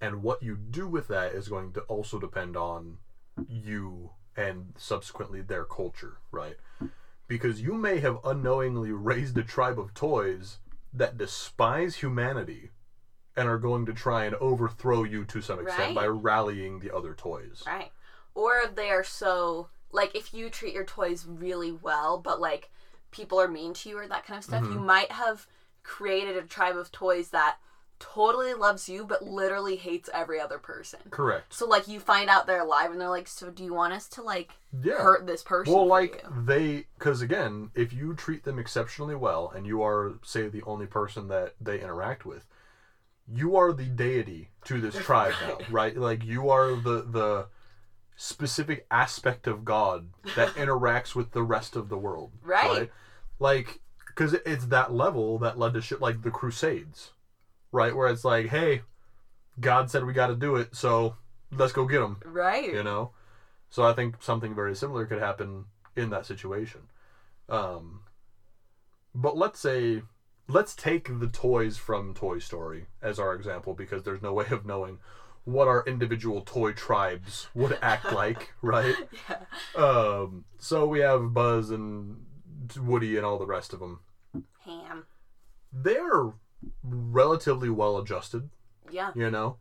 And 0.00 0.22
what 0.22 0.42
you 0.42 0.54
do 0.54 0.86
with 0.86 1.08
that 1.08 1.32
is 1.32 1.48
going 1.48 1.72
to 1.72 1.80
also 1.82 2.18
depend 2.18 2.56
on 2.56 2.98
you 3.48 4.10
and 4.36 4.72
subsequently 4.76 5.40
their 5.40 5.64
culture, 5.64 6.18
right? 6.30 6.56
Because 7.28 7.60
you 7.60 7.74
may 7.74 8.00
have 8.00 8.18
unknowingly 8.24 8.90
raised 8.90 9.36
a 9.38 9.42
tribe 9.42 9.78
of 9.78 9.94
toys 9.94 10.58
that 10.92 11.18
despise 11.18 11.96
humanity 11.96 12.70
and 13.36 13.46
are 13.48 13.58
going 13.58 13.86
to 13.86 13.92
try 13.92 14.24
and 14.24 14.34
overthrow 14.36 15.04
you 15.04 15.24
to 15.26 15.40
some 15.40 15.60
extent 15.60 15.88
Right. 15.88 15.94
by 15.94 16.06
rallying 16.06 16.80
the 16.80 16.92
other 16.94 17.14
toys. 17.14 17.62
Right. 17.66 17.92
Or 18.34 18.62
they 18.74 18.90
are 18.90 19.04
so 19.04 19.68
like 19.92 20.14
if 20.14 20.34
you 20.34 20.50
treat 20.50 20.74
your 20.74 20.84
toys 20.84 21.24
really 21.26 21.70
well, 21.72 22.18
but 22.18 22.40
like 22.40 22.70
people 23.10 23.40
are 23.40 23.48
mean 23.48 23.72
to 23.74 23.88
you 23.90 23.98
or 23.98 24.08
that 24.08 24.26
kind 24.26 24.38
of 24.38 24.44
stuff, 24.44 24.62
Mm-hmm. 24.64 24.72
you 24.72 24.80
might 24.80 25.12
have 25.12 25.46
created 25.82 26.36
a 26.36 26.42
tribe 26.42 26.76
of 26.76 26.90
toys 26.90 27.28
that 27.30 27.58
totally 28.00 28.54
loves 28.54 28.88
you 28.88 29.04
but 29.04 29.22
literally 29.22 29.76
hates 29.76 30.08
every 30.12 30.40
other 30.40 30.58
person. 30.58 31.00
Correct. 31.10 31.52
So 31.52 31.66
like 31.66 31.88
you 31.88 32.00
find 32.00 32.28
out 32.30 32.46
they're 32.46 32.62
alive 32.62 32.90
and 32.90 33.00
they're 33.00 33.08
like, 33.08 33.28
so 33.28 33.50
do 33.50 33.64
you 33.64 33.74
want 33.74 33.92
us 33.92 34.08
to 34.10 34.22
like 34.22 34.52
Yeah. 34.82 34.98
hurt 34.98 35.26
this 35.26 35.42
person? 35.42 35.74
Well, 35.74 35.86
like 35.86 36.22
you?" 36.24 36.44
they, 36.44 36.86
because 36.98 37.22
again, 37.22 37.70
if 37.74 37.92
you 37.92 38.14
treat 38.14 38.44
them 38.44 38.58
exceptionally 38.58 39.14
well, 39.14 39.52
and 39.54 39.66
you 39.66 39.82
are, 39.82 40.14
say, 40.22 40.48
the 40.48 40.62
only 40.62 40.86
person 40.86 41.28
that 41.28 41.54
they 41.60 41.80
interact 41.80 42.24
with, 42.24 42.46
you 43.30 43.56
are 43.56 43.72
the 43.72 43.84
deity 43.84 44.50
to 44.64 44.80
this 44.80 44.94
tribe 44.96 45.34
now, 45.40 45.58
right? 45.70 45.96
Like 45.96 46.24
you 46.24 46.48
are 46.50 46.74
the 46.74 47.02
the 47.02 47.46
specific 48.16 48.86
aspect 48.90 49.46
of 49.46 49.64
God 49.64 50.08
that 50.34 50.54
interacts 50.56 51.14
with 51.14 51.32
the 51.32 51.42
rest 51.42 51.76
of 51.76 51.88
the 51.88 51.98
world, 51.98 52.32
Right. 52.42 52.90
Like, 53.38 53.80
because 54.08 54.34
it's 54.34 54.66
that 54.66 54.92
level 54.92 55.38
that 55.38 55.58
led 55.58 55.74
to 55.74 55.80
shit 55.80 56.00
like 56.00 56.22
the 56.22 56.30
Crusades, 56.30 57.12
right? 57.72 57.94
Where 57.94 58.08
it's 58.08 58.24
like, 58.24 58.46
hey, 58.48 58.82
God 59.60 59.90
said 59.90 60.04
we 60.04 60.12
got 60.12 60.28
to 60.28 60.36
do 60.36 60.56
it, 60.56 60.74
so 60.74 61.16
let's 61.50 61.72
go 61.72 61.86
get 61.86 62.00
them 62.00 62.18
right. 62.26 62.70
you 62.74 62.82
know 62.82 63.10
so 63.70 63.82
i 63.82 63.94
think 63.94 64.22
something 64.22 64.54
very 64.54 64.76
similar 64.76 65.06
could 65.06 65.18
happen 65.18 65.64
in 65.96 66.10
that 66.10 66.26
situation 66.26 66.82
um 67.48 68.00
but 69.14 69.34
let's 69.34 69.58
say 69.58 70.02
let's 70.46 70.74
take 70.74 71.08
the 71.20 71.26
toys 71.26 71.78
from 71.78 72.12
toy 72.12 72.38
story 72.38 72.86
as 73.00 73.18
our 73.18 73.34
example 73.34 73.72
because 73.72 74.02
there's 74.02 74.20
no 74.20 74.32
way 74.34 74.44
of 74.50 74.66
knowing 74.66 74.98
what 75.44 75.68
our 75.68 75.82
individual 75.86 76.42
toy 76.42 76.70
tribes 76.72 77.48
would 77.54 77.78
act 77.80 78.12
like 78.12 78.52
right 78.60 78.94
Yeah. 79.30 79.82
um 79.82 80.44
so 80.58 80.86
we 80.86 81.00
have 81.00 81.32
buzz 81.32 81.70
and 81.70 82.26
woody 82.78 83.16
and 83.16 83.24
all 83.24 83.38
the 83.38 83.46
rest 83.46 83.72
of 83.72 83.80
them 83.80 84.00
Hamm. 84.66 85.06
they're 85.72 86.26
relatively 86.82 87.70
well 87.70 87.96
adjusted 87.98 88.50
Yeah. 88.90 89.12
you 89.14 89.30
know, 89.30 89.58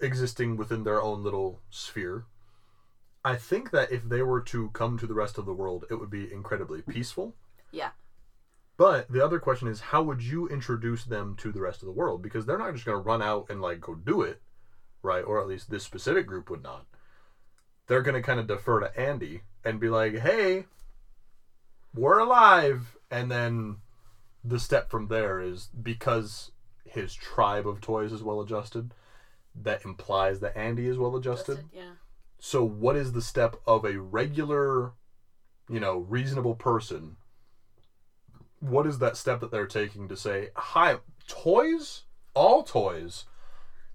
existing 0.00 0.56
within 0.56 0.84
their 0.84 1.00
own 1.02 1.22
little 1.22 1.60
sphere. 1.70 2.26
I 3.24 3.36
think 3.36 3.70
that 3.72 3.90
if 3.90 4.08
they 4.08 4.22
were 4.22 4.40
to 4.42 4.70
come 4.70 4.96
to 4.98 5.06
the 5.06 5.14
rest 5.14 5.38
of 5.38 5.46
the 5.46 5.52
world, 5.52 5.84
it 5.90 5.94
would 5.94 6.10
be 6.10 6.32
incredibly 6.32 6.82
peaceful. 6.82 7.34
Yeah. 7.72 7.90
But 8.76 9.10
the 9.10 9.24
other 9.24 9.40
question 9.40 9.66
is, 9.66 9.80
how 9.80 10.02
would 10.02 10.22
you 10.22 10.48
introduce 10.48 11.04
them 11.04 11.34
to 11.38 11.50
the 11.50 11.60
rest 11.60 11.82
of 11.82 11.86
the 11.86 11.92
world? 11.92 12.22
Because 12.22 12.46
they're 12.46 12.58
not 12.58 12.72
just 12.72 12.84
going 12.86 12.96
to 12.96 13.02
run 13.02 13.22
out 13.22 13.46
and 13.50 13.60
like 13.60 13.80
go 13.80 13.96
do 13.96 14.22
it, 14.22 14.40
right? 15.02 15.24
Or 15.24 15.40
at 15.40 15.48
least 15.48 15.68
this 15.68 15.82
specific 15.82 16.26
group 16.26 16.48
would 16.48 16.62
not. 16.62 16.86
They're 17.88 18.02
going 18.02 18.14
to 18.14 18.22
kind 18.22 18.38
of 18.38 18.46
defer 18.46 18.80
to 18.80 18.96
Andy 19.00 19.42
and 19.64 19.80
be 19.80 19.88
like, 19.88 20.18
hey, 20.18 20.66
we're 21.94 22.18
alive. 22.20 22.96
And 23.10 23.30
then 23.30 23.78
the 24.44 24.58
step 24.58 24.90
from 24.90 25.08
there 25.08 25.40
is 25.40 25.68
because 25.82 26.52
his 26.84 27.14
tribe 27.14 27.66
of 27.66 27.80
toys 27.80 28.12
is 28.12 28.22
well 28.22 28.40
adjusted, 28.40 28.92
that 29.54 29.84
implies 29.84 30.40
that 30.40 30.56
Andy 30.56 30.86
is 30.86 30.98
well 30.98 31.16
adjusted. 31.16 31.64
Yeah. 31.72 31.92
So, 32.38 32.64
what 32.64 32.96
is 32.96 33.12
the 33.12 33.22
step 33.22 33.56
of 33.66 33.84
a 33.84 34.00
regular, 34.00 34.92
you 35.68 35.80
know, 35.80 35.98
reasonable 35.98 36.54
person? 36.54 37.16
What 38.60 38.86
is 38.86 38.98
that 38.98 39.16
step 39.16 39.40
that 39.40 39.50
they're 39.50 39.66
taking 39.66 40.08
to 40.08 40.16
say, 40.16 40.50
hi, 40.54 40.96
toys, 41.26 42.04
all 42.34 42.62
toys 42.62 43.24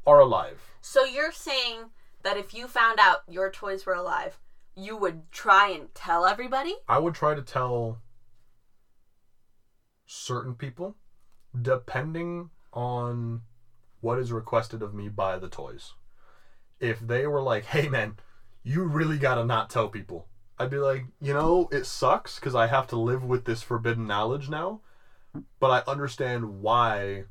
are 0.06 0.20
alive? 0.20 0.62
So 0.82 1.06
you're 1.06 1.32
saying 1.32 1.92
that 2.24 2.38
if 2.38 2.54
you 2.54 2.68
found 2.68 3.00
out 3.00 3.24
your 3.30 3.50
toys 3.50 3.86
were 3.86 3.94
alive, 3.94 4.38
you 4.76 4.98
would 4.98 5.32
try 5.32 5.70
and 5.70 5.94
tell 5.94 6.26
everybody? 6.26 6.76
I 6.88 7.00
would 7.00 7.14
try 7.14 7.36
to 7.36 7.42
tell 7.42 8.02
certain 10.06 10.56
people, 10.56 10.96
depending 11.60 12.50
on 12.72 13.42
what 14.02 14.20
is 14.20 14.32
requested 14.32 14.82
of 14.82 14.94
me 14.94 15.10
by 15.10 15.38
the 15.38 15.48
toys. 15.48 15.94
If 16.80 17.00
they 17.00 17.26
were 17.28 17.42
like, 17.42 17.66
hey 17.66 17.88
man, 17.88 18.18
you 18.64 18.84
really 18.84 19.18
gotta 19.18 19.46
not 19.46 19.70
tell 19.70 19.88
people, 19.88 20.28
I'd 20.60 20.70
be 20.70 20.78
like, 20.78 21.06
you 21.22 21.34
know, 21.34 21.70
it 21.72 21.86
sucks 21.86 22.36
because 22.36 22.56
I 22.56 22.68
have 22.68 22.88
to 22.88 22.98
live 22.98 23.24
with 23.24 23.46
this 23.46 23.62
forbidden 23.62 24.06
knowledge 24.06 24.50
now, 24.50 24.82
but 25.60 25.72
I 25.72 25.92
understand 25.92 26.62
why 26.62 27.24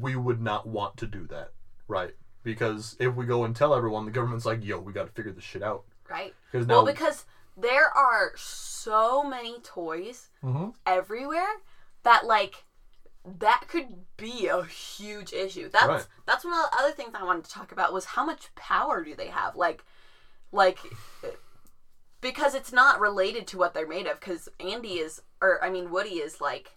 we 0.00 0.16
would 0.16 0.40
not 0.40 0.66
want 0.66 0.96
to 0.98 1.06
do 1.06 1.26
that, 1.28 1.52
right? 1.88 2.14
Because 2.42 2.96
if 3.00 3.14
we 3.14 3.24
go 3.26 3.44
and 3.44 3.56
tell 3.56 3.74
everyone, 3.74 4.04
the 4.04 4.10
government's 4.10 4.46
like, 4.46 4.64
yo, 4.64 4.78
we 4.78 4.92
gotta 4.92 5.10
figure 5.10 5.32
this 5.32 5.44
shit 5.44 5.62
out. 5.62 5.84
Right. 6.10 6.34
Because 6.50 6.66
now, 6.66 6.82
Well, 6.82 6.92
because 6.92 7.24
there 7.56 7.88
are 7.96 8.32
so 8.36 9.22
many 9.22 9.60
toys 9.60 10.30
Mhm. 10.42 10.74
everywhere 10.86 11.60
that 12.02 12.24
like 12.26 12.64
that 13.24 13.64
could 13.68 14.04
be 14.18 14.48
a 14.48 14.64
huge 14.64 15.32
issue. 15.32 15.68
That's 15.70 15.86
Right. 15.86 16.06
that's 16.26 16.44
one 16.44 16.52
of 16.52 16.70
the 16.70 16.76
other 16.78 16.92
things 16.92 17.14
I 17.14 17.22
wanted 17.24 17.44
to 17.44 17.50
talk 17.50 17.72
about 17.72 17.92
was 17.92 18.04
how 18.04 18.24
much 18.24 18.54
power 18.54 19.02
do 19.02 19.14
they 19.14 19.28
have? 19.28 19.56
Like 19.56 19.84
like 20.52 20.78
because 22.20 22.54
it's 22.54 22.72
not 22.72 23.00
related 23.00 23.46
to 23.48 23.58
what 23.58 23.74
they're 23.74 23.86
made 23.86 24.06
of 24.06 24.20
cuz 24.20 24.48
Andy 24.60 24.98
is 24.98 25.22
or 25.40 25.62
I 25.64 25.70
mean 25.70 25.90
Woody 25.90 26.20
is 26.20 26.40
like 26.40 26.76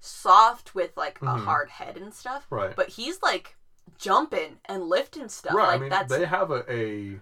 soft 0.00 0.74
with 0.74 0.96
like 0.96 1.20
a 1.22 1.26
Mhm. 1.26 1.44
hard 1.44 1.70
head 1.70 1.96
and 1.96 2.12
stuff. 2.14 2.46
Right. 2.50 2.74
But 2.76 2.90
he's 2.90 3.22
like 3.22 3.56
jumping 3.98 4.60
and 4.66 4.84
lifting 4.88 5.28
stuff. 5.28 5.54
right. 5.54 5.66
Like 5.68 5.76
I 5.76 5.78
mean, 5.78 5.90
that's 5.90 6.10
they 6.10 6.26
have 6.26 6.50
a, 6.50 6.70
a, 6.70 7.20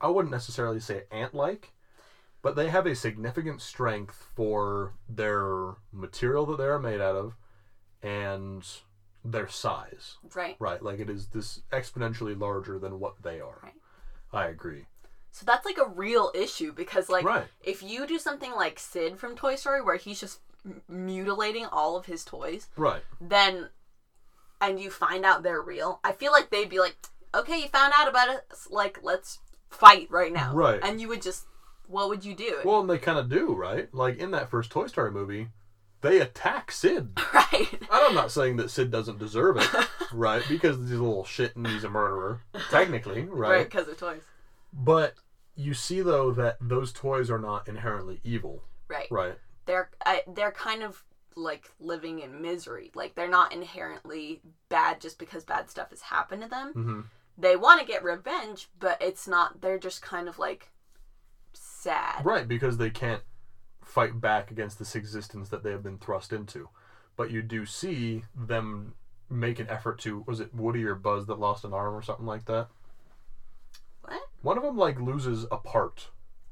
I 0.00 0.08
wouldn't 0.08 0.30
necessarily 0.32 0.80
say 0.80 1.06
ant-like, 1.10 1.72
but 2.42 2.56
they 2.56 2.68
have 2.70 2.86
a 2.86 2.94
significant 2.94 3.60
strength 3.60 4.28
for 4.34 4.94
their 5.08 5.74
material 5.92 6.46
that 6.46 6.58
they 6.58 6.64
are 6.64 6.78
made 6.78 7.00
out 7.00 7.16
of, 7.16 7.34
and 8.02 8.66
their 9.24 9.48
size. 9.48 10.16
right. 10.34 10.56
Right. 10.58 10.82
Like 10.82 10.98
it 11.00 11.10
is 11.10 11.26
this 11.28 11.60
exponentially 11.72 12.38
larger 12.38 12.78
than 12.78 12.98
what 12.98 13.22
they 13.22 13.40
are. 13.40 13.60
Right. 13.62 13.74
I 14.32 14.46
agree. 14.46 14.86
So 15.32 15.44
that's 15.44 15.66
like 15.66 15.78
a 15.78 15.88
real 15.88 16.32
issue 16.34 16.72
because 16.72 17.08
like 17.08 17.24
right. 17.24 17.44
if 17.62 17.82
you 17.82 18.06
do 18.06 18.18
something 18.18 18.52
like 18.52 18.78
Sid 18.78 19.18
from 19.18 19.36
Toy 19.36 19.56
Story 19.56 19.82
where 19.82 19.96
he's 19.96 20.20
just 20.20 20.40
m- 20.64 20.80
mutilating 20.88 21.66
all 21.66 21.96
of 21.96 22.06
his 22.06 22.24
toys, 22.24 22.68
Right. 22.76 23.02
then 23.20 23.68
and 24.60 24.80
you 24.80 24.90
find 24.90 25.24
out 25.24 25.42
they're 25.42 25.60
real, 25.62 26.00
I 26.02 26.12
feel 26.12 26.32
like 26.32 26.50
they'd 26.50 26.68
be 26.68 26.80
like, 26.80 26.96
"Okay, 27.34 27.60
you 27.60 27.68
found 27.68 27.92
out 27.96 28.08
about 28.08 28.28
us. 28.28 28.68
Like, 28.70 29.00
let's 29.02 29.38
fight 29.68 30.10
right 30.10 30.32
now." 30.32 30.54
Right. 30.54 30.80
And 30.82 31.00
you 31.00 31.08
would 31.08 31.22
just 31.22 31.46
what 31.90 32.08
would 32.08 32.24
you 32.24 32.34
do? 32.34 32.58
Well, 32.64 32.80
and 32.80 32.88
they 32.90 32.98
kind 32.98 33.18
of 33.18 33.28
do, 33.28 33.54
right? 33.54 33.92
Like 33.94 34.18
in 34.18 34.30
that 34.30 34.50
first 34.50 34.70
Toy 34.70 34.86
Story 34.86 35.10
movie, 35.10 35.48
they 36.02 36.20
attack 36.20 36.70
Sid. 36.72 37.18
right. 37.34 37.68
I'm 37.90 38.14
not 38.14 38.30
saying 38.30 38.56
that 38.56 38.70
Sid 38.70 38.90
doesn't 38.90 39.18
deserve 39.18 39.56
it, 39.58 39.68
right? 40.12 40.42
Because 40.48 40.76
he's 40.78 40.92
a 40.92 41.02
little 41.02 41.24
shit 41.24 41.56
and 41.56 41.66
he's 41.66 41.84
a 41.84 41.90
murderer, 41.90 42.42
technically, 42.70 43.22
Right, 43.28 43.50
right? 43.50 43.64
because 43.70 43.88
of 43.88 43.96
toys. 43.98 44.22
But 44.72 45.14
you 45.56 45.74
see 45.74 46.00
though 46.00 46.30
that 46.32 46.56
those 46.60 46.92
toys 46.92 47.30
are 47.30 47.38
not 47.38 47.68
inherently 47.68 48.20
evil, 48.24 48.62
Right. 48.88 49.08
right? 49.10 49.34
They're 49.66 49.90
I, 50.06 50.22
they're 50.26 50.52
kind 50.52 50.82
of 50.82 51.04
like 51.36 51.70
living 51.80 52.20
in 52.20 52.40
misery. 52.40 52.90
Like 52.94 53.14
they're 53.14 53.28
not 53.28 53.52
inherently 53.52 54.40
bad 54.68 55.00
just 55.00 55.18
because 55.18 55.44
bad 55.44 55.68
stuff 55.70 55.90
has 55.90 56.00
happened 56.02 56.42
to 56.42 56.48
them. 56.48 56.72
hmm 56.72 57.00
They 57.36 57.56
want 57.56 57.80
to 57.80 57.86
get 57.86 58.02
revenge, 58.04 58.68
but 58.78 59.00
it's 59.02 59.28
not. 59.28 59.60
They're 59.60 59.78
just 59.78 60.02
kind 60.02 60.28
of 60.28 60.38
like 60.38 60.70
sad. 61.80 62.24
Right, 62.24 62.46
because 62.46 62.76
they 62.76 62.90
can't 62.90 63.22
fight 63.82 64.20
back 64.20 64.50
against 64.50 64.78
this 64.78 64.94
existence 64.94 65.48
that 65.48 65.62
they 65.62 65.70
have 65.70 65.82
been 65.82 65.98
thrust 65.98 66.32
into. 66.32 66.68
But 67.16 67.30
you 67.30 67.42
do 67.42 67.66
see 67.66 68.24
them 68.34 68.94
make 69.28 69.58
an 69.58 69.68
effort 69.68 69.98
to 70.00 70.24
was 70.26 70.40
it 70.40 70.54
Woody 70.54 70.84
or 70.84 70.94
Buzz 70.94 71.26
that 71.26 71.38
lost 71.38 71.64
an 71.64 71.72
arm 71.72 71.94
or 71.94 72.02
something 72.02 72.26
like 72.26 72.46
that? 72.46 72.68
What? 74.02 74.22
One 74.42 74.56
of 74.56 74.62
them 74.62 74.76
like 74.76 75.00
loses 75.00 75.46
a 75.50 75.56
part 75.56 76.08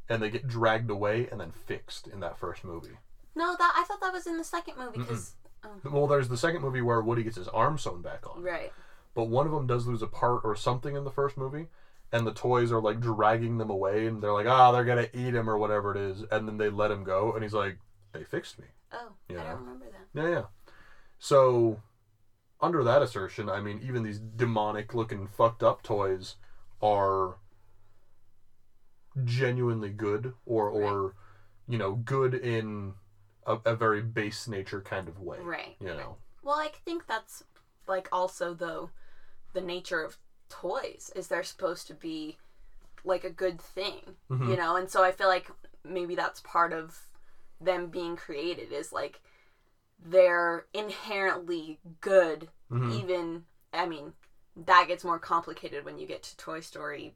and 0.09 0.23
they 0.23 0.31
get 0.31 0.47
dragged 0.47 0.91
away 0.91 1.29
and 1.31 1.41
then 1.41 1.53
fixed 1.53 2.07
in 2.07 2.21
that 2.21 2.39
first 2.39 2.65
movie. 2.65 2.99
No, 3.35 3.55
that 3.59 3.73
I 3.77 3.85
thought 3.85 4.01
that 4.01 4.13
was 4.13 4.27
in 4.27 4.37
the 4.37 4.45
second 4.45 4.75
movie 4.79 4.99
because 4.99 5.35
oh. 5.65 5.91
Well, 5.91 6.07
there's 6.07 6.29
the 6.29 6.37
second 6.37 6.63
movie 6.63 6.83
where 6.83 7.01
Woody 7.01 7.23
gets 7.23 7.37
his 7.37 7.49
arm 7.49 7.79
sewn 7.79 8.03
back 8.03 8.25
on. 8.29 8.43
right. 8.43 8.73
But 9.15 9.25
one 9.25 9.47
of 9.47 9.53
them 9.53 9.67
does 9.67 9.87
lose 9.87 10.03
a 10.03 10.07
part 10.07 10.43
or 10.45 10.55
something 10.55 10.95
in 10.95 11.03
the 11.03 11.11
first 11.11 11.37
movie, 11.37 11.67
and 12.13 12.27
the 12.27 12.33
toys 12.33 12.73
are 12.73 12.81
like 12.81 13.01
dragging 13.01 13.59
them 13.59 13.71
away, 13.71 14.07
and 14.07 14.23
they're 14.23 14.33
like, 14.33 14.47
ah, 14.47 14.73
they're 14.73 14.85
gonna 14.85 15.09
eat 15.13 15.35
him 15.35 15.49
or 15.49 15.59
whatever 15.59 15.91
it 15.95 15.99
is, 15.99 16.25
and 16.31 16.47
then 16.49 16.57
they 16.59 16.69
let 16.71 16.91
him 16.91 17.05
go, 17.05 17.33
and 17.33 17.43
he's 17.43 17.55
like, 17.55 17.79
they 18.13 18.25
fixed 18.25 18.59
me. 18.59 18.67
Oh, 18.93 19.13
You 19.29 19.39
I 19.39 19.43
know. 19.43 19.51
don't 19.51 19.61
remember 19.61 19.87
that. 19.91 20.21
Yeah, 20.23 20.29
yeah. 20.31 20.43
So, 21.19 21.83
under 22.61 22.83
that 22.85 23.03
assertion, 23.03 23.49
I 23.51 23.61
mean, 23.61 23.81
even 23.83 24.03
these 24.03 24.19
demonic 24.19 24.95
looking 24.95 25.27
fucked 25.27 25.63
up 25.63 25.83
toys 25.83 26.37
are 26.81 27.37
genuinely 29.25 29.91
good, 29.91 30.33
or 30.47 30.69
or 30.71 31.15
you 31.67 31.77
know, 31.77 31.95
good 31.95 32.35
in 32.35 32.95
a, 33.47 33.59
a 33.67 33.77
very 33.77 34.01
base 34.01 34.49
nature 34.49 34.81
kind 34.81 35.09
of 35.09 35.21
way. 35.21 35.39
Right. 35.41 35.77
You 35.81 35.89
know. 35.89 36.17
Well, 36.43 36.57
I 36.57 36.71
think 36.85 37.07
that's 37.07 37.45
like 37.87 38.09
also 38.13 38.55
though 38.55 38.91
the 39.53 39.61
nature 39.61 40.01
of 40.03 40.19
toys 40.49 41.13
is 41.15 41.29
they're 41.29 41.43
supposed 41.43 41.87
to 41.89 41.95
be 41.95 42.37
like 43.05 43.25
a 43.25 43.31
good 43.31 43.61
thing, 43.61 44.17
Mhm. 44.31 44.51
you 44.51 44.57
know, 44.57 44.77
and 44.77 44.91
so 44.91 45.03
I 45.03 45.13
feel 45.13 45.29
like 45.29 45.51
maybe 45.85 46.15
that's 46.15 46.41
part 46.41 46.73
of 46.73 47.07
them 47.61 47.89
being 47.89 48.17
created 48.17 48.73
is 48.73 48.93
like 48.93 49.21
they're 49.99 50.67
inherently 50.73 51.81
good 52.01 52.51
Mhm. 52.71 52.93
even 52.93 53.45
I 53.73 53.87
mean 53.87 54.15
that 54.57 54.87
gets 54.89 55.05
more 55.05 55.19
complicated 55.19 55.85
when 55.85 55.99
you 55.99 56.07
get 56.07 56.23
to 56.25 56.37
Toy 56.37 56.61
Story 56.61 57.15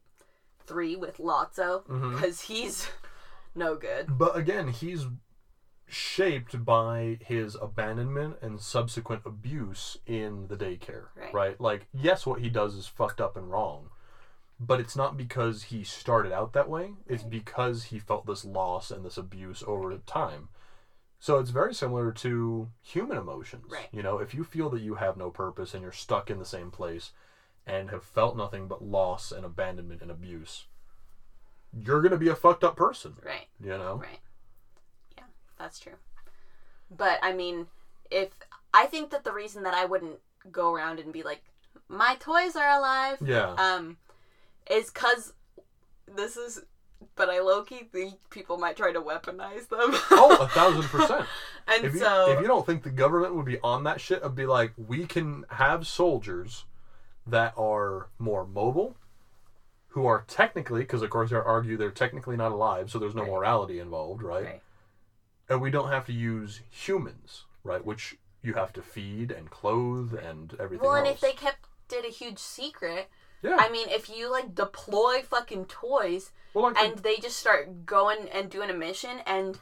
3 0.66 0.96
with 0.96 1.18
Lotso 1.18 1.84
because 1.86 2.42
he's 2.42 2.88
no 3.54 3.74
good. 3.76 4.16
But 4.18 4.36
again, 4.36 4.68
he's 4.68 5.06
shaped 5.92 6.64
by 6.64 7.18
his 7.20 7.54
abandonment 7.60 8.36
and 8.40 8.60
subsequent 8.60 9.22
abuse 9.26 9.98
in 10.06 10.46
the 10.48 10.56
daycare, 10.56 11.06
Right. 11.32 11.60
Like, 11.60 11.86
yes, 11.92 12.24
what 12.26 12.40
he 12.40 12.48
does 12.48 12.74
is 12.74 12.86
fucked 12.86 13.20
up 13.20 13.36
and 13.36 13.50
wrong, 13.50 13.90
but 14.58 14.80
it's 14.80 14.96
not 14.96 15.16
because 15.16 15.64
he 15.64 15.84
started 15.84 16.32
out 16.32 16.52
that 16.54 16.68
way. 16.68 16.94
It's 17.06 17.22
Right. 17.22 17.30
because 17.30 17.84
he 17.84 17.98
felt 17.98 18.26
this 18.26 18.44
loss 18.44 18.90
and 18.90 19.04
this 19.04 19.18
abuse 19.18 19.62
over 19.66 19.96
time. 19.98 20.48
So 21.18 21.38
it's 21.38 21.50
very 21.50 21.74
similar 21.74 22.10
to 22.12 22.70
human 22.80 23.16
emotions. 23.18 23.66
Right. 23.70 23.88
You 23.92 24.02
know, 24.02 24.18
if 24.18 24.34
you 24.34 24.44
feel 24.44 24.70
that 24.70 24.80
you 24.80 24.94
have 24.96 25.16
no 25.16 25.30
purpose 25.30 25.74
and 25.74 25.82
you're 25.82 25.92
stuck 25.92 26.30
in 26.30 26.38
the 26.38 26.44
same 26.44 26.70
place 26.70 27.12
and 27.66 27.90
have 27.90 28.02
felt 28.02 28.36
nothing 28.36 28.66
but 28.66 28.82
loss 28.82 29.30
and 29.30 29.44
abandonment 29.44 30.00
and 30.02 30.10
abuse, 30.10 30.66
you're 31.72 32.00
going 32.00 32.12
to 32.12 32.18
be 32.18 32.28
a 32.28 32.34
fucked 32.34 32.64
up 32.64 32.76
person, 32.76 33.16
Right. 33.22 33.46
you 33.60 33.68
know? 33.68 33.96
Right. 33.96 34.20
That's 35.62 35.78
true. 35.78 35.92
But 36.90 37.18
I 37.22 37.32
mean, 37.32 37.66
if 38.10 38.30
I 38.74 38.86
think 38.86 39.10
that 39.10 39.22
the 39.22 39.32
reason 39.32 39.62
that 39.62 39.74
I 39.74 39.84
wouldn't 39.84 40.18
go 40.50 40.72
around 40.74 40.98
and 40.98 41.12
be 41.12 41.22
like, 41.22 41.40
my 41.88 42.16
toys 42.18 42.56
are 42.56 42.68
alive, 42.78 43.18
Yeah. 43.24 43.54
um, 43.54 43.96
is 44.68 44.90
because 44.90 45.32
this 46.12 46.36
is. 46.36 46.62
But 47.16 47.28
I 47.30 47.40
low 47.40 47.62
key 47.62 47.82
think 47.92 48.14
people 48.30 48.58
might 48.58 48.76
try 48.76 48.92
to 48.92 49.00
weaponize 49.00 49.68
them. 49.68 49.90
Oh, 50.12 50.36
a 50.40 50.48
thousand 50.54 50.84
percent. 50.84 51.26
and 51.68 51.84
If 51.84 51.94
you, 51.94 52.00
so 52.00 52.30
if 52.32 52.40
you 52.40 52.46
don't 52.46 52.64
think 52.66 52.82
the 52.84 52.90
government 52.90 53.34
would 53.34 53.44
be 53.46 53.58
on 53.60 53.84
that 53.84 54.00
shit, 54.00 54.22
I'd 54.24 54.34
be 54.36 54.46
like, 54.46 54.72
we 54.76 55.04
can 55.06 55.44
have 55.50 55.86
soldiers 55.86 56.64
that 57.26 57.54
are 57.56 58.08
more 58.18 58.46
mobile, 58.46 58.94
who 59.88 60.06
are 60.06 60.24
technically, 60.28 60.80
because 60.82 61.02
of 61.02 61.10
course 61.10 61.30
they 61.30 61.36
argue 61.36 61.76
they're 61.76 61.90
technically 61.90 62.36
not 62.36 62.52
alive, 62.52 62.88
so 62.90 62.98
there's 63.00 63.14
no 63.16 63.22
Right. 63.22 63.30
morality 63.32 63.78
involved, 63.80 64.22
right? 64.22 64.44
Right. 64.44 64.62
And 65.52 65.60
we 65.60 65.70
don't 65.70 65.90
have 65.90 66.06
to 66.06 66.12
use 66.12 66.60
humans, 66.70 67.44
right? 67.62 67.84
Which 67.84 68.16
you 68.42 68.54
have 68.54 68.72
to 68.72 68.82
feed 68.82 69.30
and 69.30 69.50
clothe 69.50 70.14
and 70.14 70.54
everything 70.58 70.86
well, 70.86 70.96
and 70.96 71.06
else. 71.06 71.16
if 71.16 71.20
they 71.20 71.32
kept 71.32 71.66
it 71.92 72.04
a 72.04 72.08
huge 72.08 72.38
secret, 72.38 73.08
yeah. 73.42 73.56
I 73.58 73.68
mean, 73.70 73.88
if 73.90 74.08
you 74.08 74.30
like 74.30 74.54
deploy 74.54 75.22
fucking 75.22 75.66
toys 75.66 76.32
well, 76.54 76.64
like 76.64 76.74
the- 76.74 76.80
and 76.80 76.98
they 77.00 77.16
just 77.18 77.38
start 77.38 77.84
going 77.86 78.28
and 78.30 78.50
doing 78.50 78.70
a 78.70 78.74
mission 78.74 79.18
and 79.26 79.58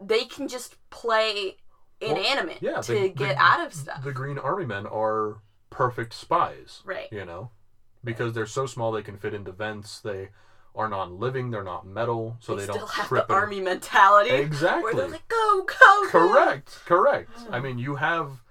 they 0.00 0.24
can 0.24 0.48
just 0.48 0.76
play 0.90 1.58
Well, 2.00 2.16
inanimate 2.16 2.58
yeah, 2.62 2.80
to 2.80 2.92
the- 2.92 3.08
get 3.10 3.36
the- 3.36 3.42
out 3.42 3.64
of 3.64 3.74
stuff. 3.74 4.02
the 4.02 4.12
Green 4.12 4.38
Army 4.38 4.64
Men 4.66 4.86
are 4.86 5.38
perfect 5.70 6.14
spies. 6.14 6.82
right. 6.84 7.08
you 7.12 7.24
know 7.24 7.50
because 8.02 8.32
they're 8.34 8.46
so 8.46 8.64
small 8.66 8.92
they 8.92 9.02
can 9.02 9.16
fit 9.18 9.34
into 9.34 9.50
vents 9.50 10.00
they 10.00 10.28
are 10.74 10.88
non-living 10.88 11.50
they're 11.50 11.62
not 11.62 11.86
metal 11.86 12.36
so 12.40 12.54
they, 12.54 12.58
they, 12.58 12.64
still 12.64 12.78
don't 12.78 12.90
have 12.90 13.08
trip 13.08 13.26
the 13.28 13.32
army 13.34 13.60
mentality. 13.60 14.30
exactly 14.30 14.82
Where 14.82 14.94
they're 14.94 15.12
like, 15.12 15.28
go, 15.28 15.64
go, 15.66 16.02
go. 16.02 16.08
correct 16.08 16.80
correct 16.84 17.30
i 17.50 17.60
mean 17.60 17.78
you 17.78 17.96
have 17.96 18.42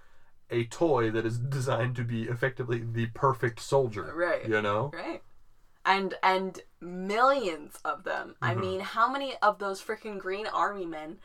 a 0.50 0.66
toy 0.66 1.10
that 1.12 1.26
is 1.26 1.38
designed 1.38 1.96
to 1.96 2.04
be 2.04 2.24
effectively 2.24 2.84
the 2.86 3.08
perfect 3.08 3.60
soldier 3.60 4.14
Right. 4.16 4.48
you 4.48 4.62
know 4.62 4.92
Right. 4.94 5.22
And 5.86 6.14
and 6.24 6.62
millions 6.80 7.78
of 7.84 8.06
them. 8.06 8.36
I 8.42 8.54
Mhm. 8.54 8.60
mean, 8.62 8.80
how 8.80 9.10
many 9.12 9.36
of 9.42 9.60
those 9.60 9.82
freaking 9.84 10.18
green 10.18 10.48
army 10.48 10.86
men 10.86 11.20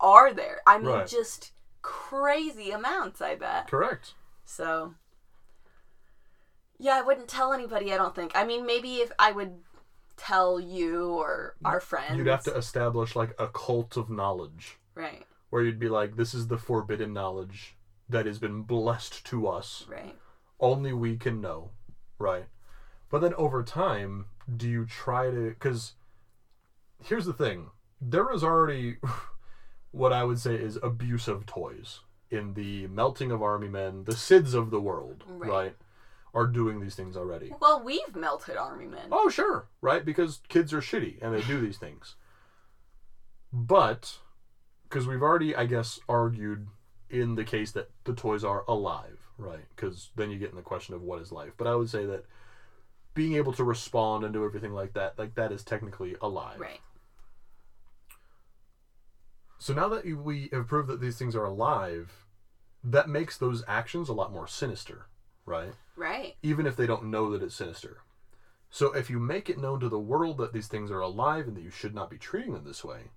are 0.00 0.32
there? 0.32 0.62
I 0.66 0.78
mean, 0.78 0.86
Right. 0.88 1.06
just 1.06 1.52
crazy 1.82 2.72
amounts, 2.72 3.20
I 3.20 3.36
bet. 3.36 3.68
correct 3.68 4.14
So, 4.44 4.94
yeah, 6.78 6.96
I 6.96 7.02
wouldn't 7.02 7.28
tell 7.28 7.52
anybody. 7.52 7.92
I 7.92 7.96
don't 7.98 8.14
think. 8.14 8.32
I 8.34 8.42
mean, 8.42 8.66
maybe 8.66 8.96
if 8.96 9.12
I 9.18 9.30
would 9.30 9.60
tell 10.20 10.60
you 10.60 11.14
or 11.14 11.56
our 11.64 11.80
friends, 11.80 12.16
you'd 12.16 12.26
have 12.26 12.44
to 12.44 12.56
establish 12.56 13.16
like 13.16 13.34
a 13.38 13.48
cult 13.48 13.96
of 13.96 14.10
knowledge 14.10 14.78
right, 14.94 15.24
where 15.50 15.62
you'd 15.62 15.78
be 15.78 15.88
like 15.88 16.16
this 16.16 16.34
is 16.34 16.46
the 16.48 16.58
forbidden 16.58 17.12
knowledge 17.12 17.76
that 18.08 18.26
has 18.26 18.38
been 18.38 18.62
blessed 18.62 19.24
to 19.26 19.46
us 19.48 19.86
right, 19.88 20.16
only 20.60 20.92
we 20.92 21.16
can 21.16 21.40
know, 21.40 21.70
right? 22.18 22.46
But 23.08 23.20
then 23.20 23.34
over 23.34 23.62
time, 23.62 24.26
do 24.56 24.68
you 24.68 24.84
try 24.86 25.30
to? 25.30 25.48
Because 25.50 25.94
here's 27.04 27.26
the 27.26 27.32
thing: 27.32 27.70
there 28.00 28.30
is 28.32 28.44
already 28.44 28.98
what 29.90 30.12
I 30.12 30.22
would 30.24 30.38
say 30.38 30.54
is 30.54 30.78
abusive 30.82 31.46
toys 31.46 32.00
in 32.30 32.54
the 32.54 32.86
melting 32.86 33.32
of 33.32 33.42
army 33.42 33.68
men, 33.68 34.04
the 34.04 34.12
Sids 34.12 34.54
of 34.54 34.70
the 34.70 34.80
world, 34.80 35.24
Right. 35.26 35.50
right? 35.50 35.76
Are 36.32 36.46
doing 36.46 36.80
these 36.80 36.94
things 36.94 37.16
already. 37.16 37.52
Well, 37.60 37.82
we've 37.82 38.14
melted 38.14 38.56
army 38.56 38.86
men. 38.86 39.08
Oh, 39.10 39.28
sure, 39.28 39.66
right? 39.80 40.04
Because 40.04 40.40
kids 40.48 40.72
are 40.72 40.80
shitty 40.80 41.18
and 41.20 41.34
they 41.34 41.42
do 41.42 41.60
these 41.60 41.76
things. 41.76 42.14
But 43.52 44.18
because 44.84 45.06
we've 45.06 45.22
already, 45.22 45.56
I 45.56 45.66
guess, 45.66 45.98
argued 46.08 46.68
in 47.08 47.34
the 47.34 47.44
case 47.44 47.72
that 47.72 47.90
the 48.04 48.14
toys 48.14 48.44
are 48.44 48.64
alive, 48.68 49.18
right? 49.38 49.64
Because 49.74 50.10
then 50.14 50.30
you 50.30 50.38
get 50.38 50.50
in 50.50 50.56
the 50.56 50.62
question 50.62 50.94
of 50.94 51.02
what 51.02 51.20
is 51.20 51.32
life. 51.32 51.52
But 51.56 51.66
I 51.66 51.74
would 51.74 51.90
say 51.90 52.06
that 52.06 52.26
being 53.14 53.34
able 53.34 53.52
to 53.54 53.64
respond 53.64 54.24
and 54.24 54.32
do 54.32 54.44
everything 54.44 54.72
like 54.72 54.92
that, 54.94 55.18
like 55.18 55.34
that 55.34 55.50
is 55.50 55.64
technically 55.64 56.14
alive. 56.22 56.60
Right. 56.60 56.80
So 59.58 59.74
now 59.74 59.88
that 59.88 60.06
we 60.06 60.48
have 60.52 60.68
proved 60.68 60.88
that 60.88 61.00
these 61.00 61.18
things 61.18 61.36
are 61.36 61.44
alive, 61.44 62.24
that 62.82 63.08
makes 63.08 63.36
those 63.36 63.62
actions 63.68 64.08
a 64.08 64.14
lot 64.14 64.32
more 64.32 64.46
sinister, 64.46 65.06
right? 65.50 65.74
Right. 65.96 66.36
Even 66.42 66.66
if 66.66 66.76
they 66.76 66.86
don't 66.86 67.10
know 67.10 67.30
that 67.30 67.42
it's 67.42 67.54
sinister. 67.54 67.98
So 68.70 68.92
if 68.92 69.10
you 69.10 69.18
make 69.18 69.50
it 69.50 69.58
known 69.58 69.80
to 69.80 69.88
the 69.88 69.98
world 69.98 70.38
that 70.38 70.52
these 70.52 70.68
things 70.68 70.90
are 70.90 71.00
alive 71.00 71.48
and 71.48 71.56
that 71.56 71.62
you 71.62 71.70
should 71.70 71.94
not 71.94 72.08
be 72.08 72.16
treating 72.16 72.54
them 72.54 72.64
this 72.64 72.84
way, 72.84 73.10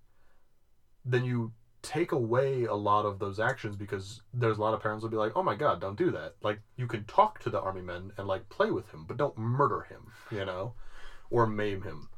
then 1.06 1.24
you 1.24 1.54
take 1.84 2.12
away 2.12 2.64
a 2.64 2.74
lot 2.74 3.06
of 3.06 3.20
those 3.20 3.40
actions 3.40 3.76
because 3.76 4.22
there's 4.34 4.58
a 4.58 4.62
lot 4.62 4.74
of 4.74 4.82
parents 4.82 5.04
will 5.04 5.10
be 5.10 5.18
like, 5.18 5.34
"Oh 5.36 5.44
my 5.44 5.56
god, 5.56 5.80
don't 5.80 5.98
do 5.98 6.12
that." 6.12 6.36
Like 6.42 6.60
you 6.76 6.88
can 6.88 7.06
talk 7.06 7.40
to 7.40 7.50
the 7.50 7.62
army 7.62 7.82
men 7.82 8.12
and 8.18 8.28
like 8.28 8.50
play 8.50 8.72
with 8.72 8.90
him, 8.92 9.06
but 9.08 9.18
don't 9.18 9.38
murder 9.38 9.82
him, 9.82 10.12
you 10.32 10.46
know, 10.46 10.74
or 11.30 11.46
maim 11.46 11.84
him. 11.84 12.10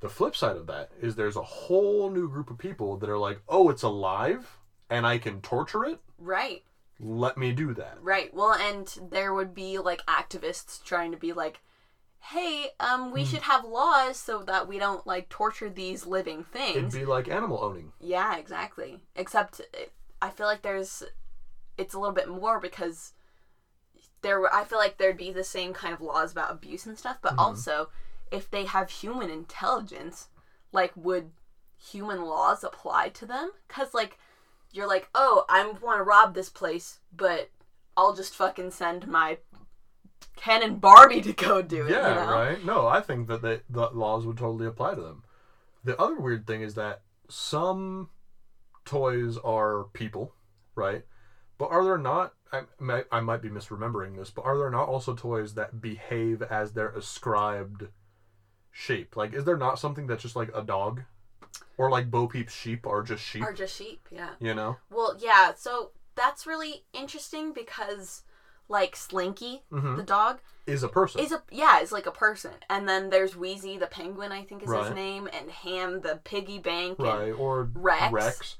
The 0.00 0.08
flip 0.08 0.36
side 0.36 0.56
of 0.56 0.66
that 0.68 0.90
is 1.00 1.14
there's 1.14 1.36
a 1.36 1.42
whole 1.42 2.10
new 2.10 2.28
group 2.28 2.48
of 2.50 2.58
people 2.58 2.96
that 2.98 3.10
are 3.10 3.18
like, 3.18 3.42
"Oh, 3.48 3.68
it's 3.68 3.82
alive 3.82 4.58
and 4.88 5.06
I 5.06 5.18
can 5.18 5.40
torture 5.40 5.84
it. 5.84 6.00
Right. 6.18 6.62
Let 6.98 7.36
me 7.36 7.52
do 7.52 7.74
that." 7.74 7.98
Right. 8.02 8.32
Well, 8.32 8.52
and 8.52 8.86
there 9.10 9.32
would 9.34 9.54
be 9.54 9.78
like 9.78 10.04
activists 10.06 10.82
trying 10.82 11.10
to 11.12 11.16
be 11.18 11.32
like, 11.32 11.60
"Hey, 12.18 12.70
um, 12.80 13.06
Hmm. 13.06 13.10
we 13.12 13.24
should 13.24 13.42
have 13.42 13.64
laws 13.64 14.16
so 14.18 14.42
that 14.42 14.66
we 14.66 14.78
don't 14.78 15.06
like 15.06 15.28
torture 15.28 15.68
these 15.70 16.06
living 16.06 16.44
things. 16.44 16.76
It'd 16.76 16.92
be 16.92 17.04
like 17.04 17.28
animal 17.28 17.62
owning. 17.62 17.92
yeah, 17.98 18.36
exactly. 18.36 19.00
Except 19.14 19.60
it, 19.72 19.92
I 20.22 20.30
feel 20.30 20.46
like 20.46 20.62
there's 20.62 21.02
it's 21.78 21.92
a 21.94 21.98
little 21.98 22.14
bit 22.14 22.28
more 22.28 22.58
because 22.58 23.12
there 24.22 24.40
were- 24.40 24.52
I 24.52 24.64
feel 24.64 24.78
like 24.78 24.96
there'd 24.96 25.16
be 25.16 25.30
the 25.30 25.44
same 25.44 25.72
kind 25.74 25.92
of 25.92 26.00
laws 26.00 26.32
about 26.32 26.50
abuse 26.50 26.86
and 26.86 26.98
stuff, 26.98 27.18
but 27.20 27.34
also 27.38 27.90
if 28.30 28.50
they 28.50 28.64
have 28.64 28.88
human 28.90 29.30
intelligence, 29.30 30.28
like 30.72 30.92
would 30.96 31.32
human 31.76 32.22
laws 32.22 32.64
apply 32.64 33.10
to 33.10 33.26
them? 33.26 33.52
Cuz 33.68 33.92
like 33.94 34.18
you're 34.76 34.88
like, 34.88 35.08
"Oh, 35.14 35.44
I 35.48 35.66
want 35.82 35.98
to 35.98 36.02
rob 36.04 36.34
this 36.34 36.48
place, 36.48 37.00
but 37.14 37.50
I'll 37.96 38.14
just 38.14 38.34
fucking 38.34 38.70
send 38.72 39.06
my 39.08 39.38
Ken 40.36 40.62
and 40.62 40.80
Barbie 40.80 41.22
to 41.22 41.32
go 41.32 41.62
do 41.62 41.86
it." 41.86 41.90
Yeah, 41.90 42.08
you 42.08 42.14
know? 42.26 42.32
right. 42.32 42.64
No, 42.64 42.86
I 42.86 43.00
think 43.00 43.28
that 43.28 43.42
they, 43.42 43.60
the 43.70 43.88
laws 43.90 44.26
would 44.26 44.38
totally 44.38 44.66
apply 44.66 44.94
to 44.94 45.00
them. 45.00 45.24
The 45.84 46.00
other 46.00 46.16
weird 46.20 46.46
thing 46.46 46.62
is 46.62 46.74
that 46.74 47.02
some 47.28 48.10
toys 48.84 49.38
are 49.38 49.84
people, 49.92 50.34
right? 50.74 51.04
But 51.58 51.70
are 51.70 51.84
there 51.84 51.98
not? 51.98 52.34
I, 52.52 52.62
might- 52.78 53.06
I 53.10 53.20
might 53.20 53.42
be 53.42 53.48
misremembering 53.48 54.16
this, 54.16 54.30
but 54.30 54.44
are 54.44 54.56
there 54.56 54.70
not 54.70 54.88
also 54.88 55.14
toys 55.14 55.54
that 55.54 55.80
behave 55.80 56.42
as 56.42 56.72
their 56.72 56.90
ascribed 56.90 57.88
shape? 58.70 59.16
Like, 59.16 59.32
is 59.32 59.44
there 59.44 59.56
not 59.56 59.78
something 59.78 60.06
that's 60.06 60.22
just 60.22 60.36
like 60.36 60.50
a 60.54 60.62
dog, 60.62 61.02
or 61.78 61.90
like 61.90 62.10
Bo 62.10 62.26
Peep's 62.26 62.54
sheep 62.54 62.86
are 62.86 63.02
just 63.02 63.22
sheep? 63.24 63.42
Or 63.42 63.52
just 63.52 63.76
sheep, 63.76 64.06
yeah. 64.10 64.30
you 64.40 64.54
know? 64.54 64.76
Well, 64.90 65.16
yeah, 65.18 65.52
so 65.56 65.90
that's 66.14 66.46
really 66.46 66.84
interesting 66.92 67.52
because 67.52 68.22
like 68.68 68.96
Slinky, 68.96 69.62
Mhm. 69.70 69.96
the 69.96 70.02
dog, 70.02 70.40
Is 70.66 70.82
a 70.82 70.88
person. 70.88 71.20
is 71.20 71.30
a 71.32 71.42
yeah, 71.50 71.78
is 71.80 71.92
like 71.92 72.06
a 72.06 72.10
person. 72.10 72.52
And 72.68 72.88
then 72.88 73.10
there's 73.10 73.36
Wheezy 73.36 73.78
the 73.78 73.86
penguin, 73.86 74.32
I 74.32 74.42
think 74.42 74.62
is 74.64 74.70
his 74.72 74.90
name, 74.90 75.28
and 75.32 75.50
Hamm 75.50 76.00
the 76.00 76.20
piggy 76.24 76.58
bank 76.58 76.98
and 76.98 77.06
right 77.06 77.30
or 77.32 77.70
Rex. 77.74 78.12
Rex. 78.12 78.56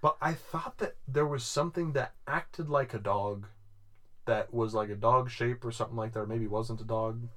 But 0.00 0.16
I 0.20 0.34
thought 0.34 0.78
that 0.78 0.96
there 1.06 1.24
was 1.26 1.44
something 1.44 1.92
that 1.92 2.12
acted 2.26 2.68
like 2.68 2.92
a 2.94 2.98
dog, 2.98 3.46
that 4.26 4.52
was 4.52 4.74
like 4.74 4.88
a 4.90 4.94
dog 4.96 5.30
shape 5.30 5.64
or 5.64 5.70
something 5.70 5.96
like 5.96 6.12
that, 6.14 6.20
or 6.20 6.26
maybe 6.26 6.46
wasn't 6.46 6.80
a 6.80 6.84
dog. 6.84 7.28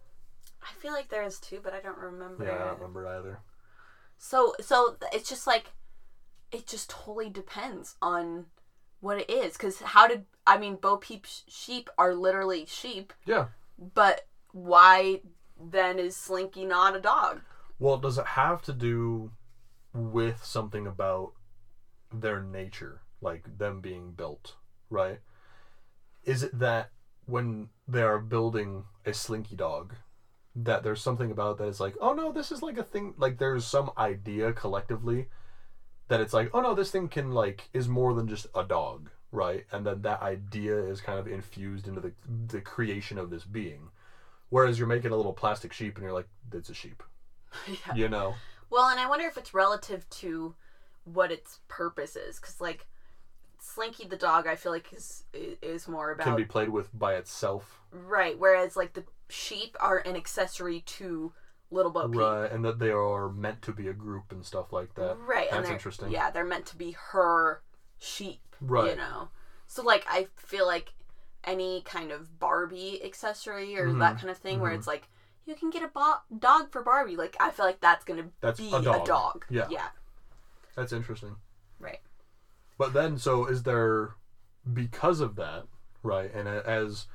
I 0.64 0.74
feel 0.80 0.92
like 0.94 1.10
there 1.10 1.24
is 1.24 1.40
too, 1.40 1.60
but 1.64 1.74
I 1.74 1.80
don't 1.82 1.98
remember. 1.98 2.44
Yeah, 2.46 2.56
I 2.56 2.66
don't 2.70 2.80
remember 2.80 3.08
either. 3.08 3.40
So 4.18 4.54
so 4.60 4.98
it's 5.14 5.30
just 5.30 5.48
like 5.48 5.72
it 6.52 6.66
just 6.68 6.90
totally 6.90 7.30
depends 7.30 7.96
on 8.02 8.46
what 9.00 9.20
it 9.20 9.30
is 9.30 9.58
cuz 9.58 9.80
how 9.80 10.08
did 10.08 10.26
I 10.46 10.58
mean 10.58 10.76
Bo 10.76 10.98
Peep's 10.98 11.44
sheep 11.48 11.90
are 11.98 12.14
literally 12.16 12.66
sheep, 12.66 13.14
Yeah. 13.26 13.48
but 13.78 14.28
why 14.52 15.22
then 15.60 16.00
is 16.00 16.16
Slinky 16.16 16.66
not 16.66 16.96
a 16.96 17.00
dog? 17.02 17.42
Well, 17.80 17.98
does 17.98 18.18
it 18.18 18.26
have 18.26 18.62
to 18.64 18.74
do 18.74 19.32
with 19.94 20.44
something 20.44 20.88
about 20.88 21.34
their 22.12 22.42
nature, 22.42 23.02
like 23.22 23.58
them 23.58 23.82
being 23.82 24.12
built, 24.14 24.56
right? 24.90 25.20
Is 26.24 26.44
it 26.44 26.58
that 26.58 26.92
when 27.26 27.70
they 27.88 28.02
are 28.02 28.20
building 28.20 28.86
a 29.06 29.14
slinky 29.14 29.56
dog, 29.56 29.96
that 30.64 30.84
there's 30.84 31.02
something 31.02 31.32
about 31.32 31.58
that 31.58 31.68
is 31.68 31.80
like, 31.80 31.96
oh 32.02 32.14
no, 32.14 32.32
this 32.32 32.52
is 32.52 32.62
like 32.62 32.78
a 32.78 32.84
thing, 32.84 33.14
like 33.18 33.38
there's 33.38 33.66
some 33.66 33.92
idea 33.98 34.54
collectively 34.54 35.28
that 36.08 36.20
it's 36.20 36.34
like, 36.34 36.50
oh 36.54 36.62
no, 36.62 36.74
this 36.74 36.92
thing 36.92 37.08
can 37.08 37.32
like 37.32 37.70
is 37.74 37.88
more 37.88 38.14
than 38.14 38.28
just 38.28 38.48
a 38.56 38.64
dog, 38.64 39.10
right? 39.32 39.66
And 39.72 39.86
then 39.86 40.02
that 40.02 40.22
idea 40.22 40.76
is 40.78 41.00
kind 41.00 41.20
of 41.20 41.28
infused 41.28 41.88
into 41.88 42.02
the 42.02 42.14
the 42.48 42.62
creation 42.62 43.18
of 43.18 43.30
this 43.30 43.44
being. 43.44 43.90
Whereas 44.50 44.80
you're 44.80 44.88
making 44.88 45.12
a 45.12 45.16
little 45.16 45.34
plastic 45.34 45.74
sheep 45.74 45.96
and 45.98 46.04
you're 46.04 46.14
like, 46.14 46.30
it's 46.54 46.70
a 46.70 46.74
sheep, 46.74 47.04
yeah. 47.68 47.94
you 47.94 48.08
know? 48.08 48.36
Well, 48.70 48.88
and 48.88 49.00
I 49.00 49.08
wonder 49.08 49.26
if 49.26 49.38
it's 49.38 49.54
relative 49.54 50.10
to 50.10 50.56
what 51.04 51.32
its 51.32 51.60
purpose 51.68 52.16
is, 52.16 52.40
because 52.40 52.60
like 52.60 52.88
Slinky 53.60 54.08
the 54.08 54.18
dog, 54.18 54.48
I 54.48 54.56
feel 54.56 54.72
like 54.72 54.92
is 54.94 55.24
is 55.34 55.88
more 55.88 56.12
about 56.12 56.24
can 56.24 56.36
be 56.36 56.46
played 56.46 56.70
with 56.70 56.98
by 56.98 57.16
itself. 57.16 57.82
right, 57.92 58.38
whereas 58.40 58.76
like 58.76 58.94
the 58.94 59.04
sheep 59.30 59.76
are 59.80 59.98
an 60.00 60.16
accessory 60.16 60.82
to 60.82 61.34
Little 61.70 61.92
Bo 61.92 62.08
Peep. 62.08 62.20
Right, 62.22 62.52
and 62.52 62.64
that 62.66 62.80
they 62.80 62.92
are 62.92 63.30
meant 63.30 63.62
to 63.64 63.72
be 63.74 63.88
a 63.88 63.94
group 63.94 64.32
and 64.32 64.46
stuff 64.46 64.72
like 64.72 64.96
that. 64.96 65.18
Right, 65.18 65.48
That's 65.52 65.70
interesting. 65.70 66.12
yeah, 66.12 66.32
they're 66.32 66.46
meant 66.46 66.66
to 66.68 66.78
be 66.78 66.92
her 67.12 67.62
sheep. 67.98 68.42
Right. 68.62 68.92
You 68.92 68.96
know, 68.96 69.30
so 69.68 69.84
like 69.84 70.06
I 70.10 70.28
feel 70.36 70.66
like 70.66 70.94
any 71.44 71.82
kind 71.82 72.12
of 72.12 72.40
Barbie 72.40 73.04
accessory 73.04 73.78
or 73.78 73.92
that 73.94 74.16
Mhm, 74.16 74.20
kind 74.20 74.30
of 74.30 74.38
thing, 74.38 74.60
where 74.60 74.72
mhm. 74.72 74.76
it's 74.78 74.88
like 74.88 75.10
you 75.46 75.56
can 75.56 75.70
get 75.70 75.84
a 75.84 75.88
bo- 75.88 76.22
dog 76.40 76.72
for 76.72 76.82
Barbie. 76.84 77.16
Like 77.16 77.36
I 77.40 77.52
feel 77.52 77.66
like 77.66 77.80
that's 77.82 78.04
gonna 78.04 78.30
That's 78.42 78.60
be 78.60 78.74
a 78.74 78.82
dog. 78.82 79.46
Yeah. 79.50 79.68
Yeah. 79.70 79.90
That's 80.76 80.92
interesting. 80.94 81.36
Right. 81.80 82.00
But 82.78 82.94
then, 82.94 83.18
so 83.18 83.46
is 83.46 83.64
there, 83.64 84.16
because 84.72 85.20
of 85.20 85.36
that, 85.38 85.66
right, 86.04 86.32
and 86.34 86.48
as 86.48 87.08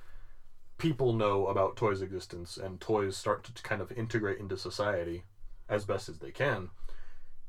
people 0.82 1.12
know 1.12 1.46
about 1.46 1.76
toys' 1.76 2.02
existence 2.02 2.56
and 2.56 2.80
toys 2.80 3.16
start 3.16 3.44
to 3.44 3.62
kind 3.62 3.80
of 3.80 3.92
integrate 3.92 4.40
into 4.40 4.56
society 4.56 5.22
as 5.68 5.84
best 5.84 6.08
as 6.08 6.18
they 6.18 6.32
can, 6.32 6.70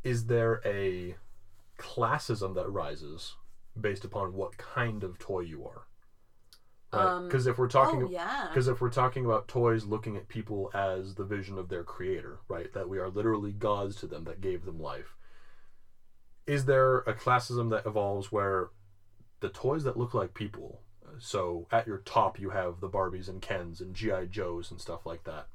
is 0.04 0.28
there 0.28 0.62
a 0.64 1.16
classism 1.80 2.54
that 2.54 2.70
rises 2.70 3.34
based 3.82 4.06
upon 4.06 4.36
what 4.36 4.56
kind 4.60 5.04
of 5.04 5.18
toy 5.18 5.40
you 5.40 5.66
are? 5.66 5.88
Right? 6.94 7.06
Um, 7.08 7.28
Because 7.28 7.48
if 7.48 7.58
we're 7.58 7.68
talking 7.68 8.04
oh 8.04 8.10
yeah. 8.12 8.50
Because 8.50 8.68
if 8.68 8.80
we're 8.80 8.92
talking 8.92 9.26
about 9.26 9.48
toys 9.48 9.84
looking 9.84 10.16
at 10.16 10.28
people 10.28 10.70
as 10.76 11.16
the 11.16 11.26
vision 11.26 11.58
of 11.58 11.70
their 11.70 11.84
creator, 11.84 12.38
right? 12.48 12.72
That 12.74 12.88
we 12.88 13.00
are 13.00 13.10
literally 13.10 13.52
gods 13.52 13.96
to 13.98 14.06
them 14.06 14.26
that 14.26 14.42
gave 14.42 14.64
them 14.64 14.80
life. 14.80 15.16
Is 16.46 16.66
there 16.66 17.00
a 17.00 17.16
classism 17.16 17.72
that 17.72 17.88
evolves 17.88 18.32
where 18.32 18.70
the 19.40 19.50
toys 19.50 19.84
that 19.86 19.98
look 19.98 20.14
like 20.14 20.36
people, 20.36 20.82
so 21.20 21.68
at 21.72 21.88
your 21.88 22.00
top 22.00 22.40
you 22.40 22.50
have 22.52 22.80
the 22.80 22.90
Barbies 22.90 23.28
and 23.30 23.42
Kens 23.42 23.82
and 23.82 23.96
G.I. 23.96 24.26
Joes 24.26 24.72
and 24.72 24.80
stuff 24.82 25.06
like 25.06 25.24
that. 25.26 25.48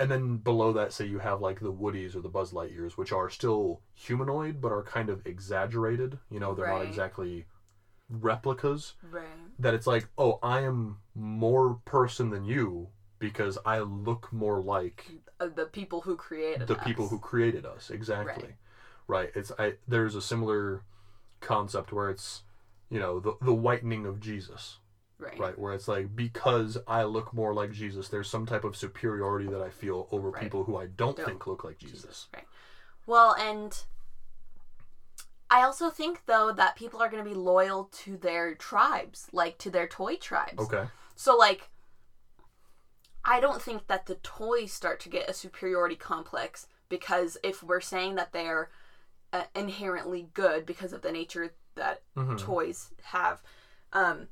And 0.00 0.10
then 0.10 0.38
below 0.38 0.72
that, 0.72 0.92
say 0.92 1.06
you 1.06 1.20
have 1.20 1.40
like 1.40 1.60
the 1.60 1.72
Woodies 1.72 2.16
or 2.16 2.20
the 2.22 2.28
Buzz 2.28 2.52
Lightyears, 2.52 2.92
which 2.92 3.12
are 3.12 3.30
still 3.30 3.82
humanoid 3.94 4.60
but 4.60 4.72
are 4.72 4.82
kind 4.82 5.08
of 5.10 5.24
exaggerated. 5.26 6.18
You 6.30 6.40
know, 6.40 6.54
they're 6.54 6.66
not 6.66 6.82
exactly 6.82 7.46
replicas 8.10 8.94
Right. 9.10 9.24
that 9.58 9.74
it's 9.74 9.86
like, 9.86 10.08
oh, 10.18 10.38
I 10.42 10.60
am 10.62 10.98
more 11.14 11.80
person 11.84 12.30
than 12.30 12.44
you 12.44 12.88
because 13.18 13.58
I 13.64 13.78
look 13.80 14.32
more 14.32 14.60
like 14.60 15.08
Uh, 15.38 15.46
the 15.48 15.66
people 15.66 16.00
who 16.00 16.16
created 16.16 16.66
the 16.66 16.76
us. 16.78 16.84
people 16.84 17.08
who 17.08 17.18
created 17.18 17.64
us. 17.64 17.90
Exactly. 17.90 18.56
Right. 19.06 19.30
It's 19.34 19.52
I 19.58 19.74
there's 19.86 20.14
a 20.14 20.22
similar 20.22 20.82
concept 21.40 21.92
where 21.92 22.10
it's 22.10 22.42
you 22.92 23.00
know 23.00 23.18
the 23.20 23.34
the 23.40 23.54
whitening 23.54 24.04
of 24.04 24.20
Jesus, 24.20 24.78
right. 25.18 25.38
right? 25.38 25.58
Where 25.58 25.72
it's 25.72 25.88
like 25.88 26.14
because 26.14 26.76
I 26.86 27.04
look 27.04 27.32
more 27.32 27.54
like 27.54 27.72
Jesus, 27.72 28.08
there's 28.08 28.28
some 28.28 28.44
type 28.44 28.64
of 28.64 28.76
superiority 28.76 29.48
that 29.48 29.62
I 29.62 29.70
feel 29.70 30.08
over 30.12 30.30
Right. 30.30 30.42
people 30.42 30.64
who 30.64 30.76
I 30.76 30.86
don't, 30.86 31.16
Don't. 31.16 31.24
think 31.24 31.46
look 31.46 31.64
like 31.64 31.78
Jesus. 31.78 32.28
Right. 32.34 32.44
Well, 33.06 33.34
and 33.34 33.82
I 35.50 35.62
also 35.62 35.88
think 35.88 36.26
though 36.26 36.52
that 36.52 36.76
people 36.76 37.00
are 37.00 37.08
going 37.08 37.24
to 37.24 37.28
be 37.28 37.34
loyal 37.34 37.88
to 38.04 38.18
their 38.18 38.54
tribes, 38.54 39.26
like 39.32 39.56
to 39.58 39.70
their 39.70 39.88
toy 39.88 40.16
tribes. 40.16 40.58
Okay. 40.58 40.84
So 41.16 41.34
like 41.34 41.70
I 43.24 43.40
don't 43.40 43.62
think 43.62 43.86
that 43.86 44.04
the 44.04 44.16
toys 44.16 44.72
start 44.72 45.00
to 45.00 45.08
get 45.08 45.30
a 45.30 45.34
superiority 45.34 45.96
complex 45.96 46.66
because 46.90 47.38
if 47.42 47.62
we're 47.62 47.80
saying 47.80 48.16
that 48.16 48.32
they're 48.32 48.70
uh, 49.32 49.44
inherently 49.54 50.28
good 50.34 50.66
because 50.66 50.92
of 50.92 51.00
the 51.00 51.12
nature 51.12 51.54
that 51.74 52.02
Mhm. 52.16 52.38
toys 52.38 52.90
have 53.04 53.42
um 53.92 54.28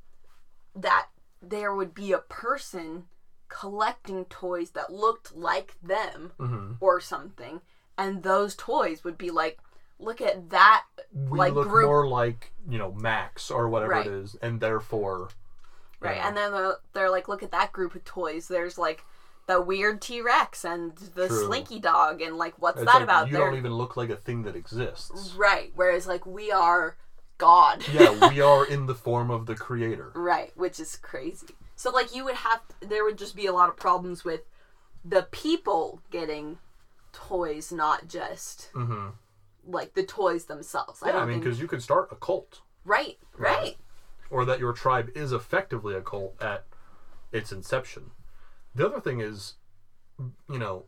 that 0.75 1.07
there 1.41 1.73
would 1.73 1.93
be 1.93 2.11
a 2.11 2.19
person 2.19 3.07
collecting 3.47 4.25
toys 4.25 4.71
that 4.71 4.91
looked 4.91 5.35
like 5.35 5.75
them 5.81 6.31
Mhm. 6.39 6.77
or 6.79 6.99
something 7.01 7.61
and 7.97 8.23
those 8.23 8.55
toys 8.55 9.03
would 9.03 9.17
be 9.17 9.29
like 9.29 9.59
look 9.99 10.19
at 10.21 10.49
that 10.49 10.85
We 11.13 11.37
Like 11.37 11.53
look 11.53 11.67
group- 11.67 11.85
more 11.85 12.07
like 12.07 12.53
you 12.67 12.77
know 12.79 12.91
Max 12.93 13.51
or 13.51 13.67
whatever 13.69 13.91
Right. 13.91 14.07
it 14.07 14.11
is, 14.13 14.35
and 14.41 14.59
therefore, 14.61 15.29
right 15.99 16.17
know, 16.17 16.23
and 16.23 16.37
then 16.37 16.51
they're, 16.53 16.75
they're 16.93 17.09
like 17.11 17.27
look 17.27 17.43
at 17.43 17.51
that 17.51 17.71
group 17.71 17.93
of 17.93 18.03
toys 18.05 18.47
there's 18.47 18.77
like 18.79 19.03
the 19.47 19.59
weird 19.61 20.01
t-rex 20.01 20.63
and 20.63 20.95
the 20.97 21.27
True. 21.27 21.45
slinky 21.45 21.79
dog 21.79 22.21
and 22.21 22.37
like 22.37 22.53
what's 22.57 22.77
it's 22.79 22.85
that 22.85 22.95
like, 22.95 23.03
about 23.03 23.27
You 23.27 23.33
They're- 23.33 23.45
don't 23.45 23.57
even 23.57 23.73
look 23.73 23.95
like 23.97 24.09
a 24.09 24.15
thing 24.15 24.43
that 24.43 24.55
exists. 24.55 25.33
right 25.33 25.71
whereas 25.75 26.07
like 26.07 26.25
we 26.25 26.51
are 26.51 26.95
god 27.41 27.83
yeah, 27.93 28.11
we 28.11 28.39
are 28.41 28.65
in 28.65 28.85
the 28.85 28.95
form 28.95 29.31
of 29.31 29.45
the 29.45 29.55
creator. 29.55 30.13
Right, 30.13 30.51
which 30.55 30.79
is 30.79 30.95
crazy. 30.97 31.55
So 31.75 31.89
like 31.89 32.13
you 32.13 32.23
would 32.25 32.35
have 32.35 32.61
there 32.81 33.03
would 33.03 33.17
just 33.17 33.35
be 33.35 33.45
a 33.45 33.53
lot 33.53 33.69
of 33.69 33.77
problems 33.77 34.23
with 34.23 34.41
the 35.03 35.23
people 35.31 36.01
getting 36.11 36.59
toys, 37.13 37.71
not 37.71 38.07
just 38.07 38.71
hmm 38.73 39.09
like 39.65 39.93
the 39.93 40.03
toys 40.03 40.45
themselves. 40.45 41.01
I 41.03 41.07
Yeah, 41.07 41.13
don't 41.13 41.23
I 41.23 41.25
mean, 41.25 41.39
think 41.39 41.43
because 41.43 41.59
you 41.59 41.67
could 41.67 41.81
start 41.83 42.09
a 42.11 42.15
cult, 42.15 42.61
right, 42.85 43.17
right, 43.37 43.77
or 44.29 44.45
that 44.45 44.59
your 44.59 44.73
tribe 44.73 45.09
is 45.15 45.31
effectively 45.31 45.95
a 45.95 46.01
cult 46.01 46.41
at 46.41 46.65
its 47.31 47.51
inception. 47.51 48.11
The 48.75 48.85
other 48.85 48.99
thing 49.01 49.19
is, 49.21 49.55
you 50.49 50.59
know, 50.59 50.85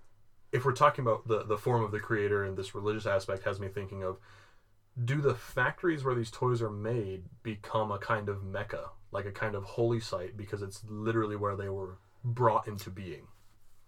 if 0.52 0.66
we're 0.66 0.74
talking 0.74 1.04
about 1.04 1.28
the 1.28 1.44
the 1.44 1.58
form 1.58 1.84
of 1.84 1.92
the 1.92 2.00
creator 2.00 2.44
and 2.44 2.58
this 2.58 2.76
religious 2.76 3.06
aspect, 3.06 3.44
has 3.44 3.60
me 3.60 3.68
thinking 3.68 4.04
of 4.04 4.18
do 5.02 5.22
the 5.22 5.36
factories 5.36 6.04
where 6.04 6.16
these 6.16 6.32
toys 6.32 6.62
are 6.62 6.70
made 6.70 7.24
become 7.42 7.92
a 7.92 7.98
kind 7.98 8.30
of 8.30 8.44
mecca, 8.44 8.90
like 9.12 9.26
a 9.26 9.32
kind 9.32 9.56
of 9.56 9.64
holy 9.64 10.00
site, 10.00 10.38
because 10.38 10.62
it's 10.62 10.84
literally 10.88 11.36
where 11.36 11.56
they 11.56 11.70
were 11.70 11.98
brought 12.24 12.68
into 12.68 12.90
being. 12.90 13.28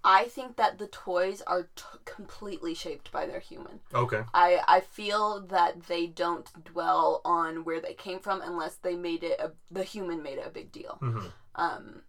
I 0.04 0.26
think 0.26 0.58
that 0.58 0.78
the 0.78 0.88
toys 0.88 1.42
are 1.48 1.64
t- 1.76 1.84
completely 2.06 2.76
shaped 2.76 3.12
by 3.12 3.26
their 3.26 3.40
human. 3.40 3.80
Okay. 3.94 4.22
I 4.34 4.62
I 4.68 4.80
feel 4.82 5.42
that 5.48 5.84
they 5.88 6.06
don't 6.08 6.64
dwell 6.64 7.22
on 7.26 7.64
where 7.66 7.80
they 7.82 7.94
came 7.96 8.20
from 8.20 8.42
unless 8.42 8.76
they 8.76 8.96
made 8.96 9.24
it 9.24 9.40
a, 9.40 9.52
the 9.72 9.84
human 9.84 10.22
made 10.22 10.38
it 10.38 10.46
a 10.46 10.52
big 10.52 10.72
deal. 10.72 10.98
hmm 11.00 11.28
Um, 11.56 12.02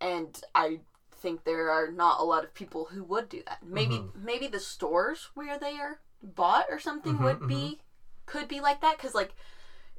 and 0.00 0.40
I 0.54 0.80
think 1.10 1.44
there 1.44 1.70
are 1.70 1.90
not 1.90 2.20
a 2.20 2.24
lot 2.24 2.44
of 2.44 2.54
people 2.54 2.84
who 2.86 3.02
would 3.04 3.28
do 3.28 3.42
that. 3.46 3.60
Maybe 3.66 3.96
Mm-hmm. 3.96 4.24
maybe 4.24 4.46
the 4.46 4.60
stores 4.60 5.30
where 5.34 5.58
they 5.58 5.76
are 5.78 6.00
bought 6.22 6.66
or 6.70 6.78
something 6.78 7.18
Mhm, 7.18 7.24
would 7.24 7.46
be 7.46 7.78
could 8.26 8.48
be 8.48 8.60
like 8.60 8.80
that 8.80 8.96
because 8.96 9.14
like 9.14 9.34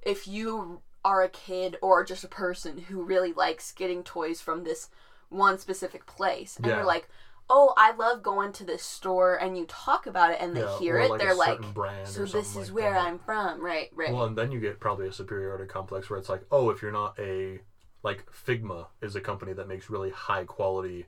if 0.01 0.27
you 0.27 0.81
are 1.05 1.21
a 1.23 1.29
kid 1.29 1.77
or 1.81 2.03
just 2.03 2.23
a 2.23 2.27
person 2.27 2.77
who 2.77 3.01
really 3.03 3.31
likes 3.33 3.71
getting 3.71 4.03
toys 4.03 4.41
from 4.41 4.63
this 4.63 4.89
one 5.29 5.57
specific 5.57 6.05
place 6.05 6.57
and 6.57 6.67
Yeah. 6.67 6.77
you're 6.77 6.85
like 6.85 7.07
oh 7.49 7.73
i 7.77 7.91
love 7.95 8.23
going 8.23 8.51
to 8.51 8.63
this 8.65 8.83
store 8.83 9.35
and 9.35 9.57
you 9.57 9.65
talk 9.67 10.05
about 10.05 10.31
it 10.31 10.37
and 10.41 10.55
they 10.55 10.61
Yeah, 10.61 10.77
hear 10.79 10.99
it 10.99 11.09
like 11.09 11.19
they're 11.19 11.33
like 11.35 11.73
brand 11.73 12.13
so 12.13 12.25
this 12.25 12.55
is 12.55 12.55
like 12.69 12.73
where 12.75 12.95
that. 12.95 13.07
i'm 13.07 13.19
from 13.19 13.61
right 13.63 13.89
right 13.93 14.11
Well, 14.11 14.23
and 14.25 14.37
then 14.37 14.51
you 14.51 14.59
get 14.59 14.79
probably 14.79 15.07
a 15.07 15.11
superiority 15.13 15.65
complex 15.65 16.09
where 16.09 16.19
it's 16.19 16.29
like, 16.29 16.43
oh, 16.51 16.69
if 16.69 16.81
you're 16.81 16.91
not 16.91 17.17
a 17.19 17.59
like 18.03 18.25
Figma 18.31 18.87
is 19.01 19.15
a 19.15 19.21
company 19.21 19.53
that 19.53 19.67
makes 19.67 19.89
really 19.89 20.11
high 20.11 20.45
quality, 20.45 21.05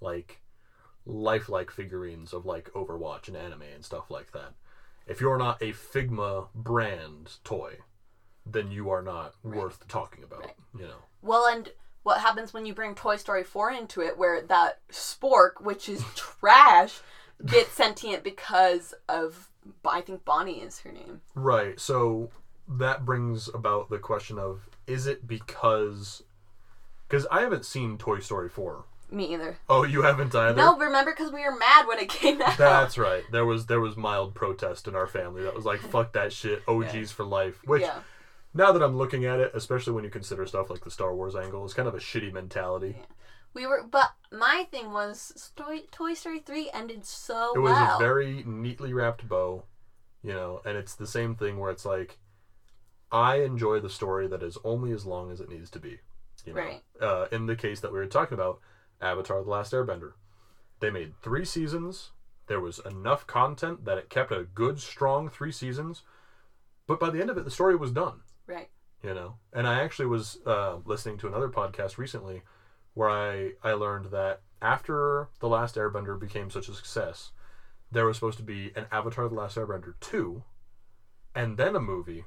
like 0.00 0.41
lifelike 1.04 1.70
figurines 1.70 2.32
of 2.32 2.46
like 2.46 2.70
Overwatch 2.72 3.28
and 3.28 3.36
anime 3.36 3.62
and 3.74 3.84
stuff 3.84 4.10
like 4.10 4.32
that. 4.32 4.54
If 5.06 5.20
you're 5.20 5.38
not 5.38 5.60
a 5.60 5.72
Figma 5.72 6.48
brand 6.54 7.32
toy, 7.44 7.78
then 8.46 8.70
you 8.70 8.90
are 8.90 9.02
not 9.02 9.34
worth 9.42 9.86
talking 9.88 10.22
about. 10.24 10.40
Right. 10.40 10.56
You 10.78 10.86
know. 10.86 10.98
Well, 11.22 11.46
and 11.46 11.70
what 12.02 12.20
happens 12.20 12.52
when 12.52 12.66
you 12.66 12.74
bring 12.74 12.94
Toy 12.94 13.16
Story 13.16 13.44
4 13.44 13.72
into 13.72 14.00
it, 14.00 14.18
where 14.18 14.42
that 14.42 14.80
spork, 14.90 15.60
which 15.60 15.88
is 15.88 16.04
trash, 16.16 17.00
gets 17.44 17.72
sentient 17.72 18.22
because 18.22 18.94
of, 19.08 19.48
I 19.84 20.00
think 20.00 20.24
Bonnie 20.24 20.60
is 20.60 20.80
her 20.80 20.92
name. 20.92 21.20
Right. 21.34 21.78
So 21.78 22.30
that 22.68 23.04
brings 23.04 23.48
about 23.48 23.90
the 23.90 23.98
question 23.98 24.38
of 24.38 24.68
is 24.86 25.06
it 25.06 25.26
because 25.26 26.22
because 27.08 27.26
I 27.30 27.42
haven't 27.42 27.66
seen 27.66 27.98
Toy 27.98 28.20
Story 28.20 28.48
4. 28.48 28.84
Me 29.12 29.34
either. 29.34 29.58
Oh, 29.68 29.84
you 29.84 30.02
haven't 30.02 30.34
either? 30.34 30.56
No, 30.56 30.76
remember 30.78 31.12
because 31.12 31.30
we 31.30 31.44
were 31.44 31.54
mad 31.54 31.86
when 31.86 31.98
it 31.98 32.08
came 32.08 32.40
out. 32.40 32.56
That's 32.56 32.96
right. 32.96 33.22
There 33.30 33.44
was 33.44 33.66
there 33.66 33.80
was 33.80 33.96
mild 33.96 34.34
protest 34.34 34.88
in 34.88 34.94
our 34.94 35.06
family 35.06 35.42
that 35.42 35.54
was 35.54 35.66
like 35.66 35.80
fuck 35.80 36.12
that 36.14 36.32
shit. 36.32 36.62
OGs 36.68 37.12
for 37.12 37.24
life. 37.24 37.60
Which 37.66 37.82
yeah. 37.82 38.00
now 38.54 38.72
that 38.72 38.82
I'm 38.82 38.96
looking 38.96 39.26
at 39.26 39.38
it, 39.38 39.52
especially 39.54 39.92
when 39.92 40.04
you 40.04 40.10
consider 40.10 40.46
stuff 40.46 40.70
like 40.70 40.82
the 40.82 40.90
Star 40.90 41.14
Wars 41.14 41.36
angle, 41.36 41.64
is 41.66 41.74
kind 41.74 41.88
of 41.88 41.94
a 41.94 41.98
shitty 41.98 42.32
mentality. 42.32 42.96
We 43.54 43.66
were, 43.66 43.82
but 43.88 44.12
my 44.30 44.66
thing 44.70 44.92
was 44.92 45.52
Toy, 45.56 45.80
Toy 45.90 46.14
Story 46.14 46.38
3 46.38 46.70
ended 46.72 47.04
so 47.04 47.34
well. 47.34 47.52
It 47.54 47.58
was 47.58 47.72
well. 47.72 47.96
a 47.96 47.98
very 47.98 48.42
neatly 48.46 48.94
wrapped 48.94 49.28
bow, 49.28 49.64
you 50.22 50.32
know, 50.32 50.62
and 50.64 50.78
it's 50.78 50.94
the 50.94 51.06
same 51.06 51.34
thing 51.34 51.58
where 51.58 51.70
it's 51.70 51.84
like 51.84 52.18
I 53.10 53.42
enjoy 53.42 53.80
the 53.80 53.90
story 53.90 54.26
that 54.28 54.42
is 54.42 54.56
only 54.64 54.90
as 54.92 55.04
long 55.04 55.30
as 55.30 55.40
it 55.40 55.50
needs 55.50 55.68
to 55.70 55.78
be. 55.78 55.98
You 56.46 56.54
know? 56.54 56.60
Right. 56.60 56.82
Uh, 57.00 57.26
in 57.30 57.44
the 57.44 57.54
case 57.54 57.80
that 57.80 57.92
we 57.92 57.98
were 57.98 58.06
talking 58.06 58.34
about, 58.34 58.60
Avatar: 59.02 59.42
The 59.42 59.50
Last 59.50 59.72
Airbender, 59.72 60.12
they 60.80 60.90
made 60.90 61.14
three 61.22 61.44
seasons. 61.44 62.10
There 62.46 62.60
was 62.60 62.80
enough 62.80 63.26
content 63.26 63.84
that 63.84 63.98
it 63.98 64.10
kept 64.10 64.32
a 64.32 64.46
good, 64.54 64.80
strong 64.80 65.28
three 65.28 65.52
seasons. 65.52 66.02
But 66.86 66.98
by 67.00 67.10
the 67.10 67.20
end 67.20 67.30
of 67.30 67.38
it, 67.38 67.44
the 67.44 67.50
story 67.50 67.76
was 67.76 67.92
done. 67.92 68.20
right. 68.46 68.68
You 69.02 69.14
know, 69.14 69.34
and 69.52 69.66
I 69.66 69.82
actually 69.82 70.06
was 70.06 70.38
uh, 70.46 70.76
listening 70.84 71.18
to 71.18 71.26
another 71.26 71.48
podcast 71.48 71.98
recently 71.98 72.42
where 72.94 73.10
I 73.10 73.52
I 73.64 73.72
learned 73.72 74.12
that 74.12 74.42
after 74.60 75.28
The 75.40 75.48
Last 75.48 75.74
Airbender 75.74 76.18
became 76.18 76.50
such 76.50 76.68
a 76.68 76.74
success, 76.74 77.32
there 77.90 78.06
was 78.06 78.16
supposed 78.16 78.38
to 78.38 78.44
be 78.44 78.70
an 78.76 78.86
Avatar: 78.92 79.28
The 79.28 79.34
Last 79.34 79.56
Airbender 79.56 79.94
two, 80.00 80.44
and 81.34 81.56
then 81.56 81.74
a 81.74 81.80
movie, 81.80 82.24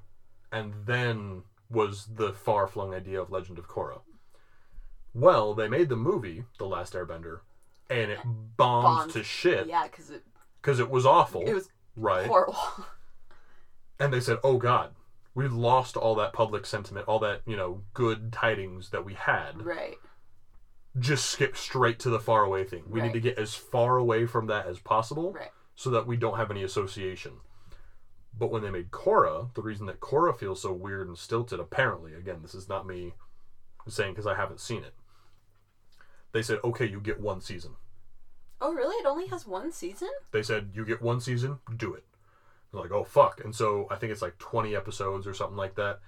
and 0.51 0.73
then 0.85 1.43
was 1.69 2.07
the 2.15 2.33
far 2.33 2.67
flung 2.67 2.93
idea 2.93 3.21
of 3.21 3.31
Legend 3.31 3.57
of 3.57 3.69
Korra. 3.69 4.01
Well, 5.15 5.53
they 5.53 5.67
made 5.69 5.87
the 5.89 5.95
movie 5.95 6.43
The 6.59 6.65
Last 6.65 6.93
Airbender, 6.93 7.39
and 7.89 8.11
it 8.11 8.19
bombed, 8.25 8.57
Bombed. 8.57 9.11
to 9.13 9.23
shit 9.23 9.65
Yeah, 9.67 9.83
because 9.87 10.09
it, 10.09 10.23
because 10.61 10.79
it 10.79 10.89
was 10.89 11.05
awful, 11.05 11.41
it 11.47 11.53
was 11.53 11.69
right? 11.95 12.27
horrible. 12.27 12.57
and 13.99 14.11
they 14.13 14.19
said, 14.19 14.39
"Oh 14.43 14.57
God, 14.57 14.93
we 15.33 15.47
lost 15.47 15.95
all 15.95 16.15
that 16.15 16.33
public 16.33 16.65
sentiment, 16.65 17.07
all 17.07 17.19
that 17.19 17.41
you 17.45 17.55
know 17.55 17.81
good 17.93 18.33
tidings 18.33 18.89
that 18.89 19.05
we 19.05 19.13
had. 19.13 19.63
right. 19.65 19.95
Just 20.99 21.29
skip 21.29 21.57
straight 21.57 21.99
to 21.99 22.09
the 22.09 22.19
far 22.19 22.43
away 22.43 22.63
thing. 22.65 22.83
We 22.89 23.01
need 23.01 23.13
to 23.13 23.19
get 23.19 23.37
as 23.37 23.53
far 23.53 23.97
away 23.97 24.25
from 24.25 24.47
that 24.47 24.65
as 24.65 24.79
possible, 24.79 25.33
Right. 25.33 25.51
so 25.75 25.89
that 25.91 26.07
we 26.07 26.17
don't 26.17 26.37
have 26.37 26.51
any 26.51 26.63
association." 26.63 27.39
But 28.37 28.51
when 28.51 28.63
they 28.63 28.69
made 28.69 28.91
Korra, 28.91 29.53
the 29.53 29.61
reason 29.61 29.85
that 29.85 30.01
Korra 30.01 30.37
feels 30.37 30.61
so 30.61 30.73
weird 30.73 31.07
and 31.07 31.17
stilted, 31.17 31.57
apparently, 31.57 32.13
again, 32.13 32.41
this 32.41 32.53
is 32.53 32.67
not 32.67 32.85
me 32.85 33.13
saying 33.87 34.11
because 34.11 34.27
I 34.27 34.35
haven't 34.35 34.59
seen 34.59 34.83
it. 34.83 34.93
They 36.35 36.41
said, 36.41 36.59
"Okay, 36.65 36.85
you 36.85 36.99
get 36.99 37.21
one 37.21 37.39
season." 37.39 37.75
Oh, 38.59 38.73
really? 38.73 38.97
It 38.97 39.05
only 39.05 39.27
has 39.27 39.47
one 39.47 39.71
season? 39.71 40.09
They 40.31 40.43
said, 40.43 40.71
"You 40.73 40.83
get 40.83 41.01
one 41.01 41.21
season, 41.21 41.59
do 41.77 41.93
it." 41.93 42.03
They're 42.73 42.81
like, 42.81 42.91
"Oh 42.91 43.05
fuck!" 43.05 43.41
And 43.41 43.55
so 43.55 43.87
I 43.89 43.95
think 43.95 44.11
it's 44.11 44.21
like 44.21 44.37
twenty 44.37 44.75
episodes 44.75 45.27
or 45.27 45.33
something 45.33 45.55
like 45.55 45.75
that. 45.75 46.01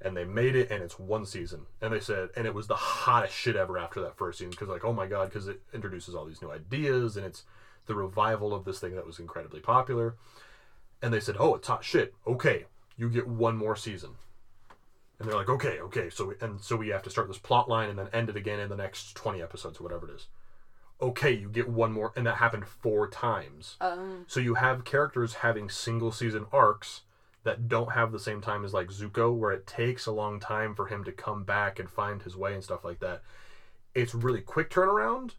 And 0.00 0.16
they 0.16 0.24
made 0.24 0.56
it, 0.56 0.70
and 0.70 0.82
it's 0.82 0.98
one 0.98 1.26
season. 1.26 1.66
And 1.82 1.92
they 1.92 2.00
said, 2.00 2.30
and 2.34 2.46
it 2.46 2.54
was 2.54 2.66
the 2.66 2.74
hottest 2.74 3.34
shit 3.34 3.56
ever 3.56 3.76
after 3.76 4.00
that 4.00 4.16
first 4.16 4.38
season 4.38 4.52
because 4.52 4.68
like, 4.68 4.86
oh 4.86 4.94
my 4.94 5.06
god, 5.06 5.28
because 5.28 5.48
it 5.48 5.60
introduces 5.74 6.14
all 6.14 6.24
these 6.24 6.40
new 6.40 6.50
ideas, 6.50 7.18
and 7.18 7.26
it's 7.26 7.44
the 7.84 7.94
revival 7.94 8.54
of 8.54 8.64
this 8.64 8.80
thing 8.80 8.94
that 8.94 9.06
was 9.06 9.18
incredibly 9.18 9.60
popular. 9.60 10.16
And 11.02 11.12
they 11.12 11.20
said, 11.20 11.36
"Oh, 11.38 11.56
it's 11.56 11.68
hot 11.68 11.84
shit. 11.84 12.14
Okay, 12.26 12.64
you 12.96 13.10
get 13.10 13.28
one 13.28 13.58
more 13.58 13.76
season." 13.76 14.16
And 15.24 15.32
they're 15.32 15.38
like, 15.38 15.48
"Okay, 15.48 15.80
okay." 15.80 16.10
So 16.10 16.26
we, 16.26 16.34
and 16.42 16.60
so 16.60 16.76
we 16.76 16.88
have 16.88 17.02
to 17.04 17.10
start 17.10 17.28
this 17.28 17.38
plot 17.38 17.66
line 17.66 17.88
and 17.88 17.98
then 17.98 18.08
end 18.12 18.28
it 18.28 18.36
again 18.36 18.60
in 18.60 18.68
the 18.68 18.76
next 18.76 19.14
twenty 19.14 19.40
episodes 19.40 19.80
or 19.80 19.82
whatever 19.82 20.06
it 20.06 20.14
is. 20.14 20.26
Okay, 21.00 21.32
you 21.32 21.48
get 21.48 21.68
one 21.68 21.92
more, 21.92 22.12
and 22.14 22.26
that 22.26 22.36
happened 22.36 22.66
four 22.66 23.08
times. 23.08 23.76
Um, 23.80 24.26
So 24.28 24.38
you 24.38 24.54
have 24.54 24.84
characters 24.84 25.34
having 25.34 25.70
single 25.70 26.12
season 26.12 26.46
arcs 26.52 27.02
that 27.42 27.68
don't 27.68 27.92
have 27.92 28.12
the 28.12 28.18
same 28.18 28.40
time 28.42 28.64
as 28.64 28.74
like 28.74 28.88
Zuko, 28.88 29.34
where 29.34 29.50
it 29.52 29.66
takes 29.66 30.04
a 30.06 30.12
long 30.12 30.40
time 30.40 30.74
for 30.74 30.86
him 30.86 31.04
to 31.04 31.12
come 31.12 31.42
back 31.42 31.78
and 31.78 31.88
find 31.90 32.22
his 32.22 32.36
way 32.36 32.54
and 32.54 32.62
stuff 32.62 32.84
like 32.84 33.00
that. 33.00 33.22
It's 33.94 34.14
really 34.14 34.40
quick 34.42 34.70
turnaround, 34.70 35.32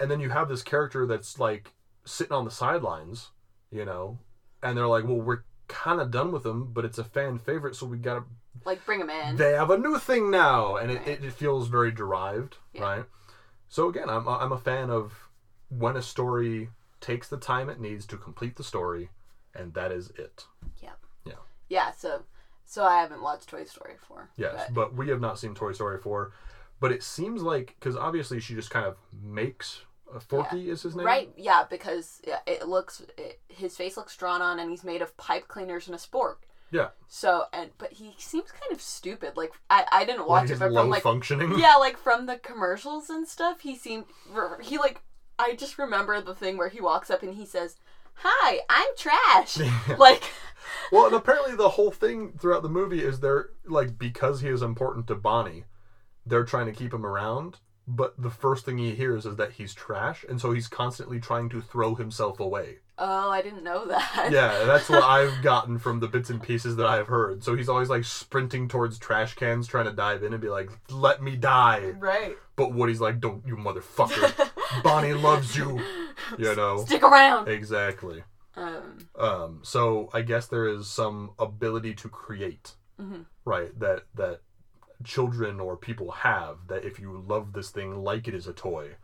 and 0.00 0.10
then 0.10 0.20
you 0.20 0.30
have 0.30 0.48
this 0.48 0.62
character 0.62 1.06
that's 1.06 1.38
like 1.38 1.72
sitting 2.04 2.32
on 2.32 2.44
the 2.46 2.50
sidelines, 2.50 3.30
you 3.70 3.84
know, 3.84 4.18
and 4.62 4.76
they're 4.76 4.86
like, 4.86 5.04
"Well, 5.04 5.20
we're 5.20 5.44
kind 5.68 6.00
of 6.00 6.10
done 6.10 6.32
with 6.32 6.44
him, 6.44 6.72
but 6.72 6.84
it's 6.84 6.98
a 6.98 7.04
fan 7.04 7.38
favorite, 7.38 7.76
so 7.76 7.86
we 7.86 7.98
gotta." 7.98 8.24
Like, 8.64 8.84
bring 8.84 8.98
them 9.00 9.10
in. 9.10 9.36
They 9.36 9.52
have 9.52 9.70
a 9.70 9.78
new 9.78 9.98
thing 9.98 10.30
now, 10.30 10.76
and 10.76 10.90
it, 10.90 10.98
Right. 10.98 11.08
it, 11.08 11.24
it 11.24 11.32
feels 11.32 11.68
very 11.68 11.90
derived, 11.90 12.58
Yeah. 12.72 12.82
right? 12.82 13.04
So 13.68 13.88
again, 13.88 14.08
I'm 14.10 14.28
I'm 14.28 14.52
a 14.52 14.58
fan 14.58 14.90
of 14.90 15.28
when 15.70 15.96
a 15.96 16.02
story 16.02 16.70
takes 17.00 17.28
the 17.28 17.38
time 17.38 17.68
it 17.70 17.80
needs 17.80 18.06
to 18.06 18.16
complete 18.16 18.56
the 18.56 18.64
story, 18.64 19.10
and 19.54 19.72
that 19.74 19.90
is 19.90 20.10
it. 20.10 20.46
Yeah. 20.80 20.90
Yeah. 21.24 21.34
Yeah. 21.68 21.90
So, 21.92 22.24
So 22.64 22.84
I 22.84 23.00
haven't 23.02 23.20
watched 23.22 23.48
Toy 23.50 23.64
Story 23.64 23.96
4. 24.08 24.30
Yes, 24.36 24.64
but- 24.68 24.74
but 24.74 24.94
we 24.94 25.08
have 25.08 25.20
not 25.20 25.38
seen 25.38 25.54
Toy 25.54 25.72
Story 25.72 25.98
4. 25.98 26.32
But 26.80 26.90
it 26.92 27.02
seems 27.02 27.42
like, 27.42 27.76
because 27.78 27.96
obviously 27.96 28.40
she 28.40 28.54
just 28.54 28.70
kind 28.70 28.86
of 28.86 28.96
makes. 29.22 29.82
Uh, 30.12 30.18
Forky 30.20 30.70
is 30.70 30.82
his 30.82 30.96
name? 30.96 31.04
Right, 31.06 31.32
yeah, 31.36 31.64
because 31.68 32.20
it 32.46 32.66
looks 32.68 33.00
it, 33.18 33.40
his 33.48 33.76
face 33.76 33.96
looks 33.96 34.16
drawn 34.16 34.40
on, 34.42 34.58
and 34.58 34.70
he's 34.70 34.84
made 34.84 35.02
of 35.02 35.16
pipe 35.16 35.48
cleaners 35.48 35.86
and 35.86 35.94
a 35.94 35.98
spork. 35.98 36.36
Yeah. 36.72 36.88
So 37.06 37.44
and 37.52 37.70
but 37.78 37.92
he 37.92 38.14
seems 38.18 38.50
kind 38.50 38.72
of 38.72 38.80
stupid. 38.80 39.36
Like 39.36 39.52
I 39.70 39.84
I 39.92 40.04
didn't 40.04 40.20
Like 40.20 40.28
watch 40.28 40.44
it, 40.46 40.48
he's 40.50 40.58
but 40.58 40.72
from 40.72 40.88
like 40.88 41.02
functioning. 41.02 41.58
yeah, 41.58 41.76
like 41.76 41.98
from 41.98 42.26
the 42.26 42.36
commercials 42.38 43.10
and 43.10 43.28
stuff, 43.28 43.60
he 43.60 43.76
seemed 43.76 44.06
he 44.62 44.78
like 44.78 45.02
I 45.38 45.54
just 45.54 45.78
remember 45.78 46.20
the 46.20 46.34
thing 46.34 46.56
where 46.56 46.68
he 46.70 46.80
walks 46.80 47.10
up 47.10 47.22
and 47.22 47.34
he 47.34 47.44
says, 47.46 47.76
"Hi, 48.14 48.60
I'm 48.70 48.88
trash." 48.96 49.58
like 49.98 50.24
Well, 50.90 51.06
and 51.06 51.14
apparently 51.14 51.54
the 51.56 51.70
whole 51.70 51.90
thing 51.90 52.32
throughout 52.38 52.62
the 52.62 52.68
movie 52.68 53.02
is 53.04 53.20
they're 53.20 53.50
like 53.66 53.98
because 53.98 54.40
he 54.40 54.48
is 54.48 54.62
important 54.62 55.06
to 55.08 55.14
Bonnie, 55.14 55.64
they're 56.24 56.44
trying 56.44 56.66
to 56.66 56.72
keep 56.72 56.92
him 56.94 57.04
around. 57.04 57.58
But 57.86 58.14
the 58.16 58.30
first 58.30 58.64
thing 58.64 58.78
he 58.78 58.94
hears 58.94 59.26
is 59.26 59.34
that 59.36 59.52
he's 59.52 59.74
trash, 59.74 60.24
and 60.28 60.40
so 60.40 60.52
he's 60.52 60.68
constantly 60.68 61.18
trying 61.18 61.48
to 61.48 61.60
throw 61.60 61.96
himself 61.96 62.38
away. 62.38 62.78
Oh, 63.04 63.30
I 63.30 63.42
didn't 63.42 63.64
know 63.64 63.86
that. 63.86 64.28
Yeah, 64.30 64.64
that's 64.64 64.88
what 64.88 65.02
I've 65.18 65.42
gotten 65.42 65.78
from 65.78 66.00
the 66.00 66.08
bits 66.08 66.30
and 66.30 66.42
pieces 66.42 66.76
that 66.76 66.86
I've 66.86 67.08
heard. 67.08 67.42
So 67.44 67.56
he's 67.56 67.68
always 67.68 67.88
like 67.90 68.04
sprinting 68.04 68.68
towards 68.68 68.98
trash 68.98 69.34
cans, 69.34 69.66
trying 69.66 69.86
to 69.86 69.92
dive 69.92 70.22
in 70.22 70.32
and 70.32 70.40
be 70.40 70.48
like, 70.48 70.70
"Let 70.90 71.22
me 71.22 71.36
die." 71.36 71.92
Right. 71.98 72.36
But 72.56 72.72
Woody's 72.74 73.00
like, 73.00 73.20
"Don't 73.20 73.46
you 73.46 73.56
motherfucker! 73.56 74.50
Bonnie 74.82 75.14
loves 75.14 75.56
you." 75.56 75.80
You 76.38 76.54
know 76.54 76.84
Stick 76.86 77.02
around. 77.02 77.48
exactly. 77.48 78.22
Um. 78.56 78.98
Um, 79.18 79.60
so 79.62 80.08
I 80.14 80.22
guess 80.22 80.46
there 80.46 80.66
is 80.66 80.86
some 80.86 81.30
ability 81.38 81.94
to 81.94 82.08
create, 82.08 82.74
Mhm. 83.00 83.24
right? 83.44 83.76
That 83.80 84.04
that 84.14 84.40
children 85.04 85.58
or 85.60 85.76
people 85.76 86.10
have. 86.12 86.58
That 86.68 86.84
if 86.84 87.00
you 87.00 87.24
love 87.26 87.52
this 87.52 87.70
thing 87.70 88.04
like 88.04 88.28
it 88.28 88.34
is 88.34 88.46
a 88.46 88.52
toy, 88.52 88.96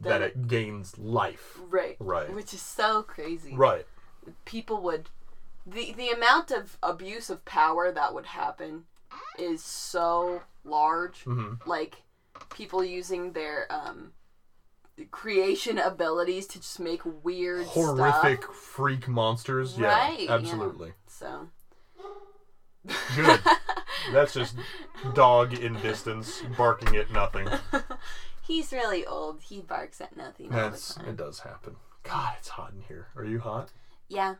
that 0.00 0.08
That 0.08 0.22
it 0.22 0.48
gains 0.48 0.98
life. 0.98 1.58
Right. 1.68 1.96
Right. 1.98 2.32
Which 2.32 2.54
is 2.54 2.62
so 2.62 3.02
crazy. 3.02 3.54
Right. 3.54 3.86
people 4.44 4.80
would 4.82 5.08
the 5.66 5.92
the 5.92 6.08
amount 6.10 6.50
of 6.50 6.78
abuse 6.82 7.28
of 7.30 7.44
power 7.44 7.90
that 7.92 8.14
would 8.14 8.26
happen 8.26 8.84
is 9.38 9.62
so 9.62 10.42
large 10.64 11.22
hmm 11.24 11.54
like 11.66 12.02
people 12.50 12.82
using 12.84 13.32
their 13.32 13.66
um 13.70 14.12
creation 15.10 15.78
abilities 15.78 16.46
to 16.46 16.58
just 16.60 16.78
make 16.80 17.00
weird 17.04 17.66
Horrific 17.66 18.42
stuff. 18.44 18.54
freak 18.54 19.08
monsters. 19.08 19.78
Right, 19.78 20.20
Yeah, 20.20 20.24
yeah. 20.26 20.34
absolutely. 20.34 20.92
so 21.06 21.48
Good. 23.14 23.40
That's 24.12 24.32
just 24.34 24.56
dog 25.14 25.52
in 25.54 25.74
distance 25.80 26.42
barking 26.56 26.96
at 26.96 27.10
nothing. 27.10 27.48
he's 28.50 28.72
really 28.72 29.06
old 29.06 29.40
he 29.42 29.60
barks 29.60 30.00
at 30.00 30.16
nothing 30.16 30.46
all 30.52 30.58
That's 30.70 30.96
it 30.98 31.16
does 31.16 31.40
happen. 31.40 31.76
God, 32.02 32.34
it's 32.38 32.48
hot 32.48 32.72
in 32.74 32.82
here. 32.82 33.08
Are 33.16 33.24
you 33.24 33.38
hot? 33.40 33.70
yeah 34.08 34.34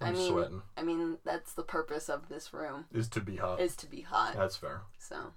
i 0.00 0.08
I'm 0.08 0.14
mean 0.14 0.32
sweating. 0.32 0.62
i 0.76 0.82
mean 0.82 1.18
that's 1.24 1.52
the 1.54 1.62
purpose 1.62 2.08
of 2.10 2.28
this 2.28 2.52
room 2.52 2.84
Is 2.92 3.08
to 3.10 3.20
be 3.20 3.36
hot. 3.36 3.60
is 3.60 3.76
to 3.76 3.86
be 3.86 4.02
hot 4.02 4.34
That's 4.36 4.56
fair. 4.56 4.82
so 4.98 5.32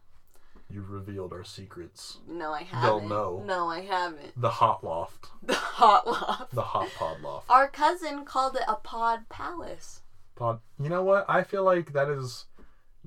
You 0.70 0.82
revealed 0.82 1.32
our 1.32 1.44
secrets. 1.44 2.18
no 2.28 2.52
i 2.52 2.64
haven't. 2.64 2.82
They'll 2.86 3.08
know. 3.08 3.44
no 3.46 3.68
i 3.70 3.82
haven't 3.82 4.34
The 4.40 4.50
hot 4.50 4.84
loft. 4.84 5.28
the 5.44 5.54
hot 5.54 6.06
loft 6.08 6.54
The 6.56 6.62
hot 6.64 6.90
pod 6.98 7.22
loft. 7.22 7.50
Our 7.50 7.70
cousin 7.70 8.26
called 8.26 8.56
it 8.56 8.64
a 8.68 8.76
pod 8.76 9.30
palace. 9.30 10.02
Pod. 10.36 10.60
You 10.80 10.90
know 10.90 11.04
what? 11.04 11.26
I 11.30 11.44
feel 11.44 11.64
like 11.64 11.94
that 11.94 12.10
is 12.10 12.46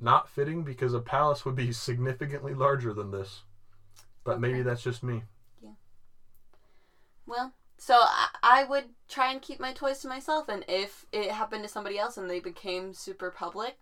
not 0.01 0.29
fitting 0.29 0.63
because 0.65 0.95
a 0.95 1.01
palace 1.01 1.45
would 1.45 1.55
be 1.57 1.73
significantly 1.73 2.55
larger 2.55 2.93
than 2.95 3.11
this. 3.11 3.43
But 4.31 4.41
maybe 4.41 4.63
that's 4.63 4.83
just 4.83 5.03
me. 5.03 5.23
Yeah. 5.63 5.71
Well, 7.27 7.53
so 7.79 7.95
I, 7.95 8.29
I 8.43 8.65
would 8.65 8.85
try 9.09 9.33
and 9.33 9.41
keep 9.43 9.59
my 9.59 9.73
toys 9.73 10.01
to 10.01 10.09
myself, 10.09 10.49
and 10.49 10.65
if 10.69 11.07
it 11.13 11.31
happened 11.31 11.63
to 11.65 11.69
somebody 11.69 11.99
else 11.99 12.17
and 12.17 12.31
they 12.31 12.41
became 12.41 12.95
super 12.95 13.31
public, 13.31 13.79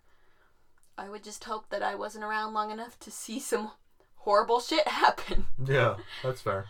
I 0.96 1.08
would 1.08 1.22
just 1.22 1.44
hope 1.44 1.68
that 1.70 1.82
I 1.82 1.94
wasn't 1.94 2.24
around 2.24 2.54
long 2.54 2.70
enough 2.70 2.98
to 3.00 3.10
see 3.10 3.38
some 3.38 3.72
horrible 4.16 4.60
shit 4.60 4.86
happen. 4.88 5.46
Yeah, 5.66 5.96
that's 6.22 6.40
fair. 6.40 6.66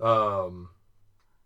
Um, 0.00 0.68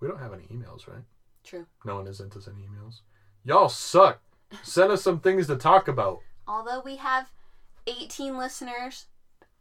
we 0.01 0.09
don't 0.09 0.19
have 0.19 0.33
any 0.33 0.45
emails, 0.45 0.89
right? 0.89 1.05
True. 1.45 1.67
No 1.85 1.97
one 1.97 2.07
has 2.07 2.19
sent 2.19 2.35
us 2.37 2.49
any 2.49 2.67
emails. 2.67 3.01
Y'all 3.45 3.69
suck. 3.69 4.21
Send 4.63 4.91
us 4.91 5.03
some 5.03 5.21
things 5.21 5.47
to 5.47 5.57
talk 5.57 5.89
about. 5.89 6.21
Although 6.47 6.81
we 6.85 6.97
have 6.97 7.31
18 7.87 8.37
listeners, 8.39 9.07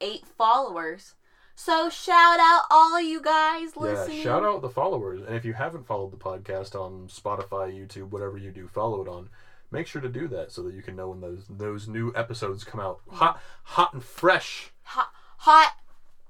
8 0.02 0.26
followers. 0.26 1.16
So 1.60 1.90
shout 1.90 2.40
out 2.40 2.66
all 2.70 3.02
you 3.02 3.20
guys 3.20 3.76
listening. 3.76 4.18
Yeah, 4.18 4.24
shout 4.24 4.44
out 4.44 4.62
the 4.62 4.70
followers. 4.70 5.22
And 5.26 5.36
if 5.36 5.44
you 5.44 5.54
haven't 5.54 5.88
followed 5.88 6.12
the 6.12 6.18
podcast 6.18 6.76
on 6.80 7.08
Spotify, 7.08 7.74
YouTube, 7.74 8.12
whatever 8.12 8.38
you 8.38 8.52
do, 8.52 8.68
follow 8.68 9.02
it 9.02 9.08
on. 9.08 9.30
Make 9.72 9.88
sure 9.88 10.00
to 10.00 10.08
do 10.08 10.28
that 10.28 10.52
so 10.52 10.62
that 10.62 10.76
you 10.76 10.84
can 10.84 10.96
know 10.96 11.10
when 11.10 11.20
those 11.20 11.46
those 11.50 11.88
new 11.88 12.14
episodes 12.16 12.64
come 12.64 12.80
out 12.80 13.00
hot, 13.10 13.42
hot 13.64 13.92
and 13.94 14.04
fresh. 14.04 14.72
hot, 14.84 15.10
hot, 15.40 15.74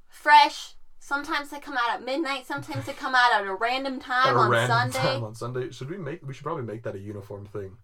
fresh. 0.08 0.76
Sometimes 1.00 1.50
they 1.50 1.60
come 1.60 1.76
out 1.78 1.94
at 2.00 2.06
midnight. 2.06 2.48
Sometimes 2.48 2.86
they 2.86 2.94
come 2.94 3.14
out 3.14 3.34
at 3.34 3.46
a 3.46 3.54
random 3.54 4.00
time 4.12 4.34
a 4.34 4.40
on 4.40 4.50
random 4.50 4.92
Sunday. 4.94 5.10
time 5.10 5.24
on 5.26 5.36
Sunday. 5.36 5.72
Should 5.72 5.90
we 5.90 5.98
make? 5.98 6.26
We 6.26 6.34
should 6.34 6.44
probably 6.46 6.64
make 6.64 6.84
that 6.84 6.96
a 6.96 7.00
uniform 7.00 7.46
thing, 7.48 7.76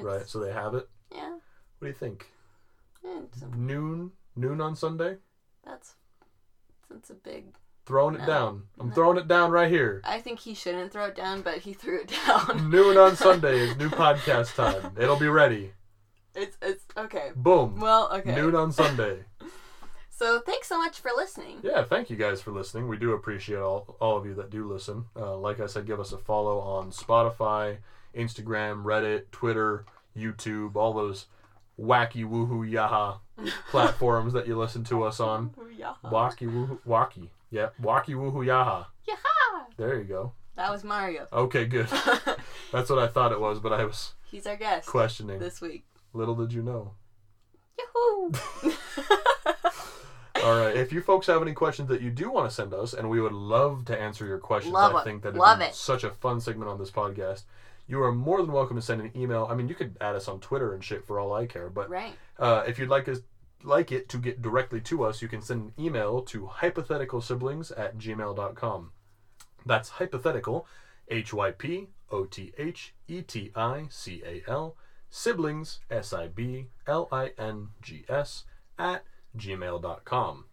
right? 0.00 0.28
So 0.28 0.38
they 0.38 0.52
have 0.52 0.74
it. 0.74 0.88
Yeah, 1.12 1.30
What 1.32 1.40
do 1.82 1.86
you 1.88 1.92
think? 1.92 2.30
Noon, 3.56 4.12
noon 4.36 4.60
on 4.60 4.76
Sunday. 4.76 5.16
that's 5.64 5.94
that's 6.94 7.10
a 7.10 7.14
big. 7.14 7.44
Throwing 7.86 8.14
it 8.14 8.20
No. 8.22 8.26
down. 8.26 8.62
I'm 8.80 8.88
No. 8.88 8.94
throwing 8.94 9.18
it 9.18 9.28
down 9.28 9.50
right 9.50 9.68
here. 9.70 10.00
I 10.04 10.20
think 10.20 10.38
he 10.40 10.54
shouldn't 10.54 10.90
throw 10.90 11.04
it 11.04 11.14
down, 11.14 11.42
but 11.42 11.58
he 11.58 11.74
threw 11.74 12.00
it 12.00 12.12
down. 12.26 12.70
Noon 12.70 12.96
on 12.96 13.14
Sunday 13.26 13.58
is 13.58 13.76
new 13.76 13.90
podcast 13.90 14.54
time. 14.54 14.92
It'll 14.98 15.18
be 15.18 15.28
ready. 15.28 15.74
it's 16.34 16.56
it's 16.62 16.84
okay. 16.96 17.32
Boom. 17.36 17.78
Well, 17.80 18.10
okay. 18.12 18.34
Noon 18.34 18.54
on 18.54 18.72
Sunday. 18.72 19.24
So 20.16 20.38
thanks 20.40 20.68
so 20.68 20.78
much 20.78 21.00
for 21.00 21.10
listening. 21.16 21.58
Yeah, 21.64 21.82
thank 21.82 22.08
you 22.08 22.14
guys 22.16 22.40
for 22.40 22.52
listening. 22.52 22.86
We 22.86 22.96
do 22.96 23.14
appreciate 23.14 23.58
all, 23.58 23.96
all 24.00 24.16
of 24.16 24.24
you 24.24 24.32
that 24.34 24.48
do 24.48 24.64
listen. 24.64 25.06
Uh, 25.16 25.36
like 25.36 25.58
I 25.58 25.66
said, 25.66 25.86
give 25.88 25.98
us 25.98 26.12
a 26.12 26.18
follow 26.18 26.60
on 26.60 26.92
Spotify, 26.92 27.78
Instagram, 28.16 28.84
Reddit, 28.84 29.32
Twitter, 29.32 29.84
YouTube, 30.16 30.76
all 30.76 30.92
those 30.92 31.26
wacky 31.78 32.24
woohoo 32.24 32.60
yaha 32.64 33.18
platforms 33.70 34.32
that 34.32 34.46
you 34.46 34.56
listen 34.58 34.84
to 34.84 35.02
us 35.04 35.20
on. 35.20 35.50
Wacky 36.04 36.48
woohoo, 36.50 36.78
wacky. 36.86 37.28
Yeah, 37.50 37.68
wacky 37.82 38.10
woohoo 38.14 38.44
yaha. 38.46 38.86
Yaha! 39.08 39.64
There 39.76 39.98
you 39.98 40.04
go. 40.04 40.32
That 40.56 40.70
was 40.70 40.84
Mario. 40.84 41.26
Okay, 41.32 41.64
good. 41.66 41.88
That's 42.72 42.88
what 42.90 42.98
I 42.98 43.08
thought 43.08 43.32
it 43.32 43.40
was, 43.40 43.58
but 43.58 43.72
I 43.72 43.84
was 43.84 44.14
He's 44.30 44.46
our 44.46 44.56
guest 44.56 44.88
questioning. 44.88 45.38
this 45.40 45.60
week. 45.60 45.84
Little 46.12 46.34
did 46.36 46.52
you 46.52 46.62
know. 46.62 46.92
Yahoo! 47.78 48.32
All 50.44 50.56
right. 50.60 50.76
If 50.76 50.92
you 50.92 51.00
folks 51.00 51.26
have 51.28 51.40
any 51.42 51.52
questions 51.52 51.88
that 51.88 52.02
you 52.02 52.10
do 52.10 52.30
want 52.30 52.48
to 52.48 52.54
send 52.54 52.74
us, 52.74 52.92
and 52.92 53.08
we 53.08 53.20
would 53.20 53.32
love 53.32 53.84
to 53.86 53.98
answer 53.98 54.26
your 54.26 54.38
questions, 54.38 54.74
Love 54.74 54.94
I 54.94 55.00
it. 55.00 55.04
think 55.04 55.22
that 55.22 55.34
Love 55.34 55.60
it. 55.60 55.74
such 55.74 56.04
a 56.04 56.10
fun 56.10 56.40
segment 56.40 56.70
on 56.70 56.78
this 56.78 56.90
podcast. 56.90 57.44
You 57.86 58.02
are 58.02 58.12
more 58.12 58.40
than 58.40 58.52
welcome 58.52 58.76
to 58.76 58.82
send 58.82 59.00
an 59.00 59.10
email. 59.14 59.46
I 59.50 59.54
mean, 59.54 59.68
you 59.68 59.74
could 59.74 59.96
add 60.00 60.16
us 60.16 60.26
on 60.26 60.40
Twitter 60.40 60.72
and 60.72 60.82
shit 60.82 61.06
for 61.06 61.20
all 61.20 61.34
I 61.34 61.46
care. 61.46 61.68
But 61.68 61.90
right. 61.90 62.14
uh, 62.38 62.64
if 62.66 62.78
you'd 62.78 62.88
like 62.88 63.08
us 63.08 63.20
like 63.62 63.92
it 63.92 64.08
to 64.10 64.18
get 64.18 64.42
directly 64.42 64.80
to 64.82 65.04
us, 65.04 65.22
you 65.22 65.28
can 65.28 65.42
send 65.42 65.62
an 65.62 65.84
email 65.84 66.22
to 66.22 66.50
hypotheticalsiblings 66.60 67.72
at 67.78 67.98
gmail.com. 67.98 68.92
That's 69.66 69.88
hypothetical, 69.90 70.66
H 71.08 71.32
Y 71.32 71.50
P 71.50 71.88
O 72.10 72.24
T 72.24 72.52
H 72.58 72.94
E 73.08 73.22
T 73.22 73.50
I 73.54 73.86
C 73.90 74.22
A 74.24 74.42
L, 74.50 74.76
siblings, 75.10 75.80
S 75.90 76.12
I 76.12 76.28
B 76.28 76.66
L 76.86 77.08
I 77.10 77.32
N 77.38 77.68
G 77.82 78.04
S, 78.08 78.44
at 78.78 79.04
gmail.com. 79.36 80.44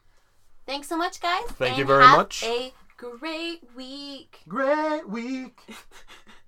Thanks 0.65 0.87
so 0.87 0.97
much, 0.97 1.19
guys. 1.21 1.43
Thank 1.51 1.77
you 1.77 1.83
and 1.83 1.87
very 1.87 2.05
have 2.05 2.17
much. 2.17 2.43
A 2.43 2.73
great 2.97 3.61
week. 3.75 4.41
Great! 4.47 5.01